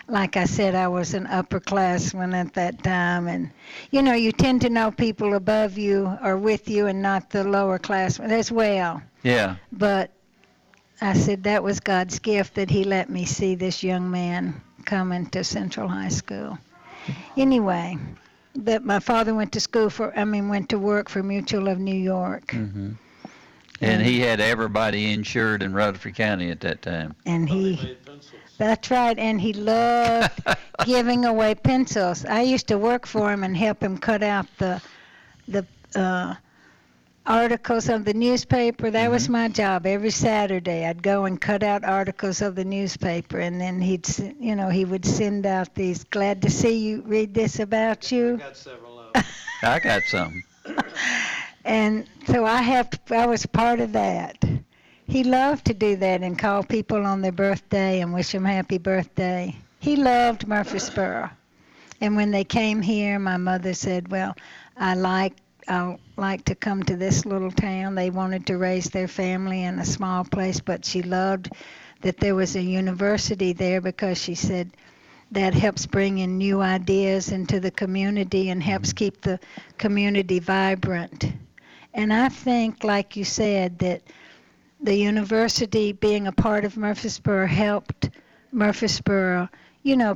like 0.09 0.35
I 0.35 0.43
said, 0.43 0.75
I 0.75 0.89
was 0.89 1.13
an 1.13 1.25
upperclassman 1.27 2.33
at 2.35 2.53
that 2.55 2.83
time, 2.83 3.29
and 3.29 3.49
you 3.91 4.01
know, 4.01 4.11
you 4.13 4.33
tend 4.33 4.59
to 4.63 4.69
know 4.69 4.91
people 4.91 5.35
above 5.35 5.77
you 5.77 6.17
or 6.21 6.35
with 6.35 6.67
you, 6.69 6.87
and 6.87 7.01
not 7.01 7.29
the 7.29 7.45
lower 7.45 7.79
classmen 7.79 8.31
as 8.31 8.51
well. 8.51 9.01
Yeah. 9.23 9.55
But 9.71 10.11
I 11.01 11.13
said 11.13 11.43
that 11.43 11.63
was 11.63 11.79
God's 11.79 12.19
gift 12.19 12.55
that 12.55 12.69
He 12.69 12.83
let 12.83 13.09
me 13.09 13.25
see 13.25 13.55
this 13.55 13.83
young 13.83 14.11
man 14.11 14.61
coming 14.85 15.27
to 15.27 15.43
Central 15.43 15.87
High 15.87 16.09
School. 16.09 16.57
Anyway, 17.37 17.97
that 18.55 18.83
my 18.83 18.99
father 18.99 19.33
went 19.33 19.53
to 19.53 19.59
school 19.59 19.89
for, 19.89 20.17
I 20.17 20.25
mean, 20.25 20.49
went 20.49 20.69
to 20.69 20.79
work 20.79 21.09
for 21.09 21.23
Mutual 21.23 21.67
of 21.67 21.79
New 21.79 21.95
York. 21.95 22.51
hmm 22.51 22.91
And 23.81 24.01
he 24.01 24.19
had 24.19 24.41
everybody 24.41 25.13
insured 25.13 25.63
in 25.63 25.73
Rutherford 25.73 26.15
County 26.15 26.51
at 26.51 26.59
that 26.61 26.81
time. 26.81 27.15
and 27.25 27.47
he 27.49 27.95
that's 28.57 28.91
right 28.91 29.17
and 29.17 29.39
he 29.39 29.53
loved 29.53 30.41
giving 30.85 31.23
away 31.23 31.55
pencils 31.55 32.25
i 32.25 32.41
used 32.41 32.67
to 32.67 32.77
work 32.77 33.05
for 33.07 33.31
him 33.31 33.43
and 33.45 33.55
help 33.55 33.81
him 33.81 33.97
cut 33.97 34.21
out 34.21 34.45
the 34.57 34.81
the 35.47 35.65
uh 35.95 36.35
articles 37.29 37.87
of 37.89 38.03
the 38.05 38.13
newspaper 38.13 38.89
that 38.89 39.09
was 39.09 39.23
mm-hmm. 39.23 39.33
my 39.33 39.47
job 39.47 39.85
every 39.85 40.09
saturday 40.09 40.85
i'd 40.85 41.03
go 41.03 41.25
and 41.25 41.39
cut 41.39 41.61
out 41.61 41.83
articles 41.83 42.41
of 42.41 42.55
the 42.55 42.65
newspaper 42.65 43.39
and 43.39 43.61
then 43.61 43.79
he'd 43.79 44.07
you 44.39 44.55
know 44.55 44.67
he 44.69 44.83
would 44.83 45.05
send 45.05 45.45
out 45.45 45.73
these 45.75 46.03
glad 46.05 46.41
to 46.41 46.49
see 46.49 46.77
you 46.77 47.03
read 47.05 47.33
this 47.33 47.59
about 47.59 48.11
you 48.11 48.33
I 48.33 48.37
Got 48.37 48.57
several 48.57 48.99
of 48.99 49.13
them. 49.13 49.23
I 49.61 49.79
got 49.79 50.03
some. 50.03 50.43
and 51.65 52.07
so 52.27 52.45
I 52.45 52.61
have. 52.61 52.89
I 53.09 53.25
was 53.25 53.45
part 53.45 53.79
of 53.79 53.91
that. 53.93 54.43
He 55.07 55.23
loved 55.23 55.65
to 55.65 55.73
do 55.73 55.95
that 55.97 56.21
and 56.21 56.37
call 56.37 56.63
people 56.63 57.05
on 57.05 57.21
their 57.21 57.31
birthday 57.31 58.01
and 58.01 58.13
wish 58.13 58.31
them 58.31 58.45
happy 58.45 58.77
birthday. 58.77 59.55
He 59.79 59.95
loved 59.95 60.47
Murfreesboro. 60.47 61.31
And 61.99 62.15
when 62.15 62.31
they 62.31 62.43
came 62.43 62.81
here, 62.81 63.19
my 63.19 63.37
mother 63.37 63.73
said, 63.73 64.09
"Well, 64.09 64.35
I 64.77 64.93
like 64.93 65.35
I 65.69 65.97
like 66.17 66.45
to 66.45 66.55
come 66.55 66.83
to 66.83 66.95
this 66.97 67.25
little 67.25 67.51
town." 67.51 67.95
They 67.95 68.09
wanted 68.09 68.47
to 68.47 68.57
raise 68.57 68.89
their 68.89 69.07
family 69.07 69.63
in 69.63 69.79
a 69.79 69.85
small 69.85 70.23
place, 70.25 70.59
but 70.59 70.83
she 70.83 71.01
loved 71.01 71.51
that 72.01 72.17
there 72.17 72.35
was 72.35 72.55
a 72.55 72.61
university 72.61 73.53
there 73.53 73.81
because 73.81 74.17
she 74.17 74.35
said 74.35 74.71
that 75.31 75.53
helps 75.53 75.85
bring 75.85 76.17
in 76.17 76.37
new 76.37 76.61
ideas 76.61 77.31
into 77.31 77.59
the 77.59 77.71
community 77.71 78.49
and 78.49 78.63
helps 78.63 78.93
keep 78.93 79.21
the 79.21 79.39
community 79.77 80.39
vibrant. 80.39 81.31
And 81.93 82.11
I 82.11 82.29
think, 82.29 82.83
like 82.83 83.15
you 83.15 83.23
said, 83.23 83.79
that 83.79 84.01
the 84.81 84.95
university 84.95 85.91
being 85.91 86.27
a 86.27 86.31
part 86.31 86.65
of 86.65 86.77
Murfreesboro 86.77 87.47
helped 87.47 88.09
Murfreesboro, 88.51 89.49
you 89.83 89.97
know, 89.97 90.15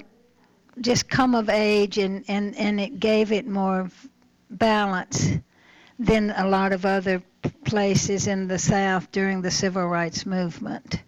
just 0.81 1.09
come 1.09 1.35
of 1.35 1.49
age 1.49 1.97
and, 1.97 2.23
and, 2.27 2.55
and 2.55 2.79
it 2.79 2.99
gave 2.99 3.31
it 3.31 3.45
more 3.47 3.89
balance 4.57 5.29
than 5.99 6.31
a 6.31 6.47
lot 6.47 6.73
of 6.73 6.85
other 6.85 7.21
places 7.65 8.27
in 8.27 8.47
the 8.47 8.59
South 8.59 9.11
during 9.11 9.41
the 9.41 9.51
civil 9.51 9.87
rights 9.87 10.25
movement. 10.25 11.01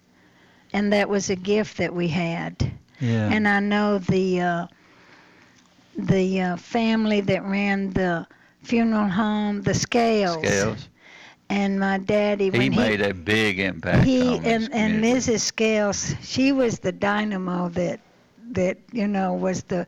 And 0.73 0.91
that 0.93 1.09
was 1.09 1.29
a 1.29 1.35
gift 1.35 1.77
that 1.77 1.93
we 1.93 2.07
had. 2.07 2.71
Yeah. 2.99 3.29
And 3.31 3.47
I 3.47 3.59
know 3.59 3.99
the 3.99 4.41
uh, 4.41 4.67
the 5.97 6.41
uh, 6.41 6.55
family 6.57 7.21
that 7.21 7.43
ran 7.43 7.91
the 7.91 8.27
funeral 8.63 9.09
home, 9.09 9.61
the 9.61 9.73
Scales, 9.73 10.45
Scales. 10.45 10.89
and 11.49 11.79
my 11.79 11.97
daddy. 11.97 12.49
He 12.49 12.69
made 12.69 13.01
a 13.01 13.13
big 13.13 13.59
impact 13.59 14.05
he 14.05 14.37
and 14.37 14.69
and. 14.73 15.03
Mrs. 15.03 15.39
Scales, 15.41 16.13
she 16.21 16.51
was 16.51 16.79
the 16.79 16.91
dynamo 16.91 17.69
that 17.69 17.99
that 18.51 18.77
you 18.91 19.07
know 19.07 19.33
was 19.33 19.63
the 19.63 19.85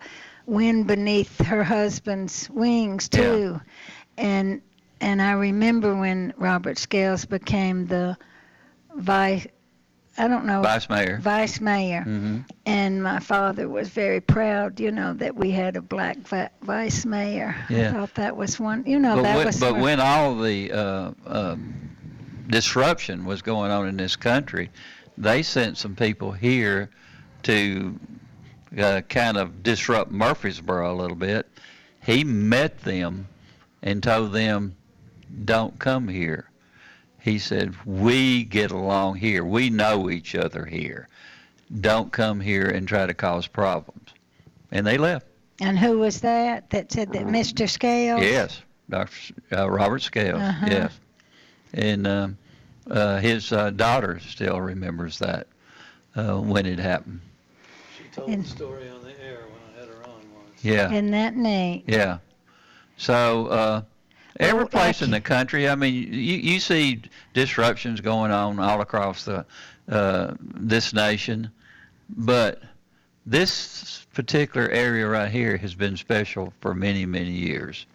wind 0.48 0.88
beneath 0.88 1.38
her 1.46 1.64
husband's 1.64 2.50
wings 2.50 3.08
too, 3.08 3.62
and 4.18 4.62
and 5.00 5.22
I 5.22 5.34
remember 5.34 5.96
when 5.96 6.34
Robert 6.38 6.80
Scales 6.80 7.26
became 7.26 7.86
the 7.86 8.18
vice 8.96 9.46
I 10.20 10.28
don't 10.28 10.46
know. 10.46 10.64
Vice 10.64 10.90
mayor. 10.90 11.20
Vice 11.22 11.62
mayor. 11.62 12.02
hmm 12.02 12.38
And 12.66 13.04
my 13.04 13.20
father 13.20 13.70
was 13.70 13.90
very 13.90 14.20
proud, 14.20 14.80
you 14.80 14.92
know, 14.92 15.14
that 15.14 15.36
we 15.36 15.52
had 15.52 15.76
a 15.76 15.82
black 15.82 16.18
vi- 16.28 16.50
vice 16.64 17.06
mayor. 17.06 17.56
Yeah. 17.70 17.90
I 17.90 17.92
thought 17.94 18.16
that 18.16 18.36
was 18.36 18.60
one, 18.60 18.84
you 18.88 18.98
know, 18.98 19.18
but 19.18 19.22
that 19.24 19.38
when, 19.38 19.46
was. 19.46 19.60
but 19.60 19.74
one- 19.74 19.82
when 19.82 20.00
all 20.00 20.36
the 20.38 20.72
uh, 20.72 21.12
um 21.28 21.92
disruption 22.48 23.26
was 23.26 23.42
going 23.44 23.70
on 23.70 23.88
in 23.88 23.98
this 23.98 24.16
country, 24.16 24.72
they 25.20 25.44
sent 25.44 25.78
some 25.78 25.96
people 25.96 26.32
here 26.32 26.90
to 27.44 28.00
uh, 28.78 29.02
kind 29.10 29.38
of 29.38 29.64
disrupt 29.64 30.12
Murfreesboro 30.12 30.94
a 30.94 30.96
little 30.96 31.16
bit. 31.16 31.48
He 32.06 32.24
met 32.24 32.80
them 32.80 33.28
and 33.84 34.02
told 34.02 34.34
them, 34.34 34.76
"Don't 35.46 35.78
come 35.80 36.08
here." 36.08 36.50
He 37.20 37.40
said, 37.40 37.76
"We 37.86 38.44
get 38.44 38.72
along 38.72 39.16
here. 39.16 39.44
We 39.44 39.70
know 39.70 40.10
each 40.10 40.36
other 40.36 40.66
here. 40.66 41.08
Don't 41.82 42.12
come 42.12 42.40
here 42.40 42.68
and 42.70 42.88
try 42.88 43.06
to 43.06 43.14
cause 43.14 43.48
problems." 43.48 44.10
And 44.72 44.86
they 44.86 44.98
left. 44.98 45.26
And 45.60 45.78
who 45.78 46.00
was 46.00 46.22
that 46.22 46.70
that 46.70 46.92
said 46.92 47.12
that 47.14 47.26
Mr. 47.28 47.68
Scales? 47.70 48.22
Yes, 48.22 48.62
Dr. 48.90 49.10
S- 49.12 49.32
Uh, 49.52 49.70
Robert 49.70 50.02
Scales. 50.02 50.42
Uh-huh. 50.42 50.68
Yes, 50.70 51.00
and 51.74 52.06
um, 52.08 52.38
uh, 52.90 53.18
his 53.20 53.52
uh, 53.52 53.72
daughter 53.72 54.20
still 54.20 54.62
remembers 54.62 55.20
that 55.20 55.48
uh, 56.16 56.38
when 56.40 56.66
it 56.66 56.80
happened. 56.80 57.22
She 58.18 58.22
told 58.22 58.30
And- 58.34 58.44
the 58.46 58.50
story 58.50 58.90
on 58.90 59.04
the 59.04 59.24
air 59.24 59.42
when 59.46 59.62
I 59.76 59.80
had 59.80 59.90
her 59.90 60.04
on 60.04 60.12
once. 60.34 60.64
Yeah, 60.64 60.92
Isn't 60.92 61.12
that 61.12 61.36
neat? 61.36 61.84
yeah. 61.86 62.18
So 62.98 63.48
uh, 63.48 63.82
every 64.40 64.60
Well, 64.62 64.68
place 64.70 65.04
in 65.04 65.12
the 65.12 65.22
country, 65.22 65.70
I 65.70 65.76
mean, 65.76 65.94
you 65.94 66.38
you 66.38 66.60
see 66.60 67.02
disruptions 67.36 68.02
going 68.02 68.32
on 68.32 68.60
all 68.60 68.82
across 68.82 69.24
the 69.24 69.46
uh, 69.88 70.34
this 70.40 70.94
nation, 70.94 71.52
but 72.10 72.64
this 73.28 74.06
particular 74.14 74.68
area 74.70 75.08
right 75.08 75.30
here 75.32 75.58
has 75.58 75.76
been 75.76 75.96
special 75.96 76.54
for 76.60 76.74
many 76.74 77.06
many 77.06 77.30
years 77.32 77.86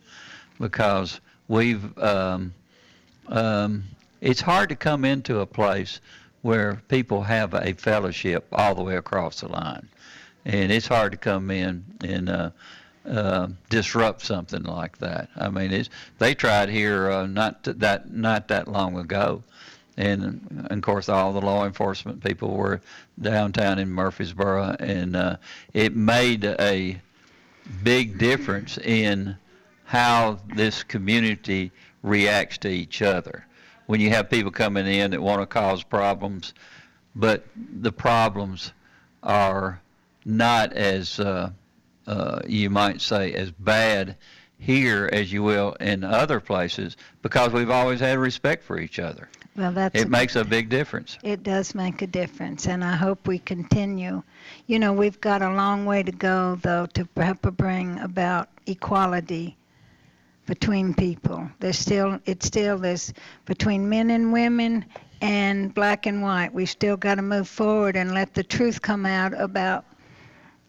because 0.60 1.20
we've 1.48 1.98
um, 1.98 2.54
um, 3.26 3.82
it's 4.20 4.40
hard 4.40 4.68
to 4.68 4.76
come 4.76 5.04
into 5.04 5.40
a 5.40 5.46
place 5.46 6.00
where 6.42 6.80
people 6.86 7.22
have 7.22 7.54
a 7.54 7.72
fellowship 7.72 8.46
all 8.52 8.74
the 8.76 8.82
way 8.82 8.96
across 8.96 9.40
the 9.40 9.48
line, 9.48 9.88
and 10.44 10.72
it's 10.72 10.86
hard 10.86 11.12
to 11.12 11.18
come 11.18 11.50
in 11.50 11.84
and 12.02 12.28
uh, 12.28 12.50
uh, 13.08 13.48
disrupt 13.68 14.22
something 14.22 14.62
like 14.62 14.98
that. 14.98 15.28
I 15.36 15.48
mean, 15.48 15.72
it's 15.72 15.90
they 16.18 16.34
tried 16.34 16.68
here 16.68 17.10
uh, 17.10 17.26
not 17.26 17.62
that 17.64 18.12
not 18.12 18.48
that 18.48 18.68
long 18.68 18.98
ago, 18.98 19.42
and, 19.96 20.22
and 20.22 20.70
of 20.70 20.82
course 20.82 21.08
all 21.08 21.32
the 21.32 21.40
law 21.40 21.66
enforcement 21.66 22.22
people 22.24 22.56
were 22.56 22.80
downtown 23.20 23.78
in 23.78 23.88
Murfreesboro, 23.88 24.76
and 24.78 25.16
uh, 25.16 25.36
it 25.74 25.96
made 25.96 26.44
a 26.44 27.00
big 27.82 28.18
difference 28.18 28.78
in 28.78 29.36
how 29.84 30.38
this 30.54 30.82
community 30.82 31.70
reacts 32.02 32.58
to 32.58 32.68
each 32.68 33.02
other. 33.02 33.46
When 33.86 34.00
you 34.00 34.10
have 34.10 34.30
people 34.30 34.50
coming 34.50 34.86
in 34.86 35.10
that 35.10 35.20
want 35.20 35.42
to 35.42 35.46
cause 35.46 35.82
problems, 35.82 36.54
but 37.14 37.44
the 37.56 37.92
problems 37.92 38.72
are 39.22 39.81
not 40.24 40.72
as 40.72 41.18
uh, 41.20 41.50
uh, 42.06 42.40
you 42.46 42.70
might 42.70 43.00
say 43.00 43.32
as 43.34 43.50
bad 43.50 44.16
here 44.58 45.08
as 45.12 45.32
you 45.32 45.42
will 45.42 45.72
in 45.80 46.04
other 46.04 46.38
places 46.40 46.96
because 47.22 47.52
we've 47.52 47.70
always 47.70 48.00
had 48.00 48.18
respect 48.18 48.62
for 48.62 48.78
each 48.78 48.98
other. 48.98 49.28
Well, 49.56 49.72
that's 49.72 50.00
It 50.00 50.06
a- 50.06 50.10
makes 50.10 50.36
a 50.36 50.44
big 50.44 50.68
difference. 50.68 51.18
It 51.22 51.42
does 51.42 51.74
make 51.74 52.00
a 52.00 52.06
difference, 52.06 52.66
and 52.66 52.82
I 52.82 52.96
hope 52.96 53.26
we 53.26 53.38
continue. 53.38 54.22
You 54.66 54.78
know, 54.78 54.92
we've 54.92 55.20
got 55.20 55.42
a 55.42 55.52
long 55.52 55.84
way 55.84 56.02
to 56.02 56.12
go, 56.12 56.58
though, 56.62 56.86
to 56.86 57.06
help 57.16 57.42
bring 57.56 57.98
about 58.00 58.48
equality 58.66 59.56
between 60.46 60.94
people. 60.94 61.48
There's 61.60 61.78
still, 61.78 62.18
it's 62.24 62.46
still 62.46 62.78
this 62.78 63.12
between 63.44 63.88
men 63.88 64.10
and 64.10 64.32
women 64.32 64.84
and 65.20 65.72
black 65.74 66.06
and 66.06 66.22
white. 66.22 66.52
We've 66.52 66.70
still 66.70 66.96
got 66.96 67.16
to 67.16 67.22
move 67.22 67.48
forward 67.48 67.96
and 67.96 68.12
let 68.14 68.34
the 68.34 68.42
truth 68.42 68.80
come 68.80 69.06
out 69.06 69.38
about, 69.38 69.84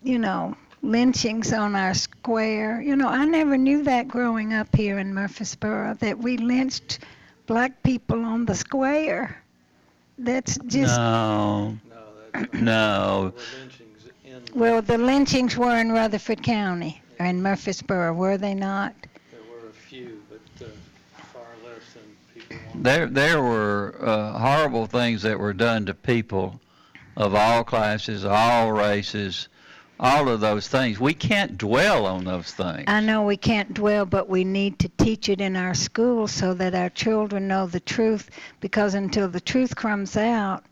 you 0.03 0.19
know, 0.19 0.55
lynchings 0.81 1.53
on 1.53 1.75
our 1.75 1.93
square. 1.93 2.81
You 2.81 2.95
know, 2.95 3.07
I 3.07 3.25
never 3.25 3.57
knew 3.57 3.83
that 3.83 4.07
growing 4.07 4.53
up 4.53 4.75
here 4.75 4.99
in 4.99 5.13
Murfreesboro 5.13 5.95
that 5.95 6.19
we 6.19 6.37
lynched 6.37 6.99
black 7.47 7.81
people 7.83 8.23
on 8.23 8.45
the 8.45 8.55
square. 8.55 9.41
That's 10.17 10.57
just 10.67 10.97
no, 10.97 11.77
no. 12.53 13.33
well, 14.53 14.81
the 14.81 14.97
lynchings 14.97 15.57
were 15.57 15.75
in 15.77 15.91
Rutherford 15.91 16.43
County 16.43 17.01
or 17.19 17.25
in 17.25 17.41
Murfreesboro, 17.41 18.13
were 18.13 18.37
they 18.37 18.53
not? 18.53 18.93
There 19.31 19.39
were 19.49 19.69
a 19.69 19.71
few, 19.71 20.21
but 20.29 20.65
uh, 20.65 20.69
far 21.33 21.43
less 21.65 21.93
than 21.93 22.03
people 22.33 22.57
want. 22.67 22.83
There, 22.83 23.07
there 23.07 23.41
were 23.41 23.95
uh, 24.01 24.37
horrible 24.37 24.85
things 24.85 25.21
that 25.23 25.39
were 25.39 25.53
done 25.53 25.85
to 25.87 25.93
people 25.93 26.59
of 27.15 27.35
all 27.35 27.63
classes, 27.63 28.25
all 28.25 28.71
races, 28.71 29.47
all 30.03 30.27
of 30.27 30.41
those 30.41 30.67
things. 30.67 30.99
We 30.99 31.13
can't 31.13 31.57
dwell 31.57 32.05
on 32.05 32.25
those 32.25 32.51
things. 32.51 32.83
I 32.87 32.99
know 32.99 33.23
we 33.23 33.37
can't 33.37 33.73
dwell, 33.73 34.05
but 34.05 34.27
we 34.27 34.43
need 34.43 34.77
to 34.79 34.89
teach 34.89 35.29
it 35.29 35.39
in 35.39 35.55
our 35.55 35.73
schools 35.73 36.33
so 36.33 36.53
that 36.55 36.75
our 36.75 36.89
children 36.89 37.47
know 37.47 37.67
the 37.67 37.79
truth. 37.79 38.29
Because 38.59 38.95
until 38.95 39.29
the 39.29 39.39
truth 39.39 39.75
comes 39.75 40.17
out, 40.17 40.65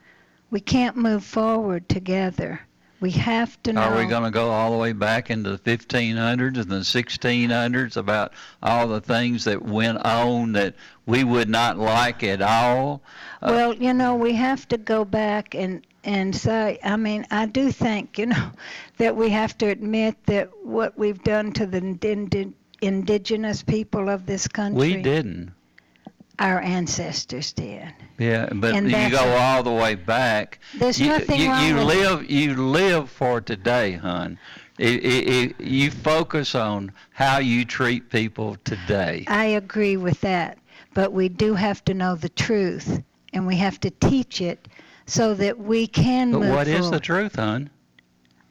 we 0.51 0.59
can't 0.59 0.97
move 0.97 1.23
forward 1.23 1.87
together. 1.87 2.59
We 2.99 3.09
have 3.11 3.61
to 3.63 3.73
know. 3.73 3.81
Are 3.81 3.97
we 3.97 4.05
going 4.05 4.23
to 4.23 4.29
go 4.31 4.51
all 4.51 4.71
the 4.71 4.77
way 4.77 4.91
back 4.91 5.31
into 5.31 5.57
the 5.57 5.57
1500s 5.57 6.57
and 6.57 6.69
the 6.69 6.81
1600s 6.81 7.97
about 7.97 8.33
all 8.61 8.87
the 8.87 9.01
things 9.01 9.45
that 9.45 9.63
went 9.63 10.05
on 10.05 10.51
that 10.51 10.75
we 11.07 11.23
would 11.23 11.49
not 11.49 11.79
like 11.79 12.21
at 12.23 12.43
all? 12.43 13.01
Uh, 13.41 13.47
Well, 13.49 13.73
you 13.73 13.93
know, 13.93 14.13
we 14.13 14.33
have 14.33 14.67
to 14.67 14.77
go 14.77 15.03
back 15.03 15.55
and 15.55 15.81
and 16.03 16.35
say, 16.35 16.79
I 16.83 16.95
mean, 16.97 17.25
I 17.31 17.45
do 17.45 17.71
think, 17.71 18.17
you 18.17 18.27
know, 18.27 18.51
that 18.97 19.15
we 19.15 19.29
have 19.29 19.57
to 19.59 19.67
admit 19.67 20.15
that 20.25 20.49
what 20.63 20.97
we've 20.97 21.23
done 21.23 21.51
to 21.53 21.65
the 21.65 21.77
indi- 21.79 22.53
indigenous 22.81 23.61
people 23.63 24.09
of 24.09 24.25
this 24.25 24.47
country, 24.47 24.95
we 24.95 25.01
didn't. 25.01 25.53
our 26.39 26.59
ancestors 26.61 27.53
did. 27.53 27.93
Yeah, 28.17 28.49
but 28.53 28.75
And 28.75 28.89
you 28.91 29.09
go 29.09 29.35
all 29.37 29.63
the 29.63 29.71
way 29.71 29.95
back. 29.95 30.59
There's 30.75 30.99
you, 30.99 31.07
nothing 31.07 31.39
you, 31.39 31.49
wrong 31.49 31.67
you 31.67 31.75
with- 31.75 31.85
live 31.85 32.29
you 32.31 32.55
live 32.55 33.09
for 33.09 33.41
today, 33.41 33.93
hon. 33.93 34.37
It, 34.79 35.03
it, 35.03 35.29
it, 35.29 35.61
you 35.61 35.91
focus 35.91 36.55
on 36.55 36.91
how 37.11 37.37
you 37.37 37.65
treat 37.65 38.09
people 38.09 38.57
today. 38.63 39.25
I 39.27 39.45
agree 39.45 39.95
with 39.97 40.21
that, 40.21 40.57
but 40.95 41.13
we 41.13 41.29
do 41.29 41.53
have 41.53 41.85
to 41.85 41.93
know 41.93 42.15
the 42.15 42.29
truth, 42.29 43.03
and 43.31 43.45
we 43.45 43.57
have 43.57 43.79
to 43.81 43.91
teach 43.91 44.41
it 44.41 44.67
so 45.11 45.33
that 45.33 45.59
we 45.59 45.87
can 45.87 46.31
But 46.31 46.41
what 46.41 46.67
is 46.69 46.89
the 46.89 46.99
truth, 46.99 47.35
hon? 47.35 47.69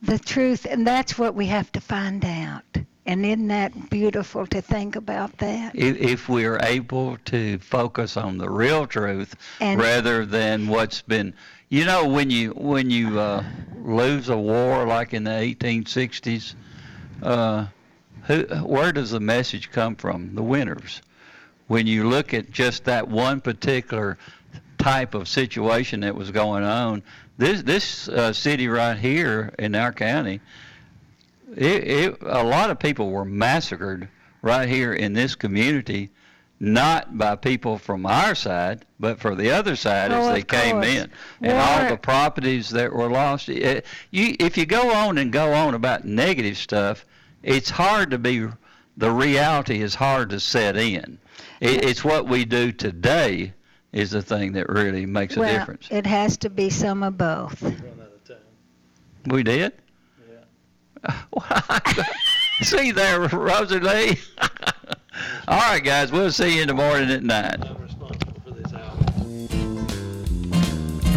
the 0.03 0.19
truth, 0.19 0.67
and 0.69 0.87
that's 0.87 1.19
what 1.19 1.35
we 1.35 1.47
have 1.47 1.73
to 1.73 1.81
find 1.81 2.23
out. 2.25 2.65
And 3.07 3.25
isn't 3.25 3.49
that 3.49 3.89
beautiful 3.89 4.47
to 4.49 4.61
think 4.61 4.95
about 4.95 5.39
that? 5.39 5.75
If, 5.75 5.97
if 5.97 6.29
we're 6.29 6.59
able 6.63 7.17
to 7.27 7.59
focus 7.59 8.17
on 8.19 8.37
the 8.37 8.49
real 8.49 8.87
truth 8.87 9.35
And- 9.61 9.81
rather 9.81 10.27
than 10.27 10.69
what's 10.69 11.01
been, 11.01 11.33
you 11.71 11.87
know, 11.87 12.07
when 12.07 12.31
you 12.31 12.51
when 12.51 12.91
you 12.91 13.19
uh, 13.19 13.43
lose 13.83 14.29
a 14.29 14.37
war 14.37 14.87
like 14.87 15.15
in 15.15 15.25
the 15.25 15.31
1860s, 15.31 16.55
uh, 17.23 17.67
who, 18.25 18.43
where 18.65 18.93
does 18.93 19.13
the 19.13 19.21
message 19.21 19.71
come 19.71 19.97
from? 19.97 20.35
The 20.35 20.43
winners. 20.43 21.01
When 21.69 21.87
you 21.87 22.09
look 22.09 22.35
at 22.35 22.51
just 22.51 22.85
that 22.85 23.07
one 23.09 23.41
particular 23.41 24.19
type 24.81 25.15
of 25.15 25.29
situation 25.29 26.01
that 26.01 26.15
was 26.15 26.31
going 26.31 26.65
on, 26.65 27.03
this 27.39 27.63
this 27.63 28.09
uh, 28.09 28.33
city 28.33 28.69
right 28.69 28.99
here 28.99 29.53
in 29.59 29.75
our 29.75 29.93
county, 29.93 30.41
it, 31.57 31.85
it, 31.85 32.19
a 32.23 32.43
lot 32.43 32.71
of 32.71 32.79
people 32.79 33.11
were 33.11 33.25
massacred 33.25 34.09
right 34.43 34.69
here 34.69 34.93
in 34.93 35.13
this 35.13 35.35
community, 35.35 36.11
not 36.59 37.17
by 37.17 37.37
people 37.37 37.79
from 37.79 38.07
our 38.07 38.35
side, 38.35 38.85
but 38.99 39.19
for 39.21 39.35
the 39.35 39.51
other 39.51 39.77
side 39.77 40.13
Oh, 40.13 40.29
as 40.29 40.35
they 40.35 40.43
came 40.43 40.77
course. 40.77 40.87
in, 40.87 41.11
and 41.43 41.53
all 41.59 41.91
the 41.91 41.97
properties 41.97 42.71
that 42.71 42.93
were 42.93 43.11
lost. 43.11 43.49
It, 43.49 43.85
you, 44.11 44.37
if 44.39 44.57
you 44.57 44.67
go 44.67 44.93
on 44.93 45.19
and 45.19 45.33
go 45.33 45.53
on 45.53 45.75
about 45.75 46.05
negative 46.05 46.57
stuff, 46.57 47.05
it's 47.43 47.71
hard 47.71 48.11
to 48.11 48.19
be. 48.19 48.47
The 48.97 49.11
reality 49.11 49.81
is 49.81 49.95
hard 49.95 50.31
to 50.31 50.41
set 50.41 50.77
in. 50.77 51.19
It, 51.61 51.85
it's 51.85 52.05
what 52.05 52.27
we 52.27 52.45
do 52.45 52.71
today 52.73 53.55
is 53.93 54.11
the 54.11 54.23
thing 54.23 54.53
that 54.53 54.69
really 54.69 55.07
makes 55.07 55.37
well, 55.37 55.49
a 55.49 55.59
difference. 55.59 55.89
It 55.91 56.07
has 56.07 56.37
to 56.39 56.51
be 56.51 56.71
some 56.71 57.03
of 57.03 57.19
both. 57.19 57.61
We, 57.63 57.77
we 59.27 59.43
did? 59.43 59.73
Yeah. 60.29 61.81
see 62.63 62.93
there, 62.93 63.21
Rosalie. 63.21 64.19
All 65.49 65.59
right, 65.59 65.83
guys. 65.83 66.13
We'll 66.13 66.31
see 66.31 66.57
you 66.57 66.63
in 66.63 66.69
the 66.69 66.75
morning 66.75 67.11
at 67.11 67.23
9. 67.23 67.77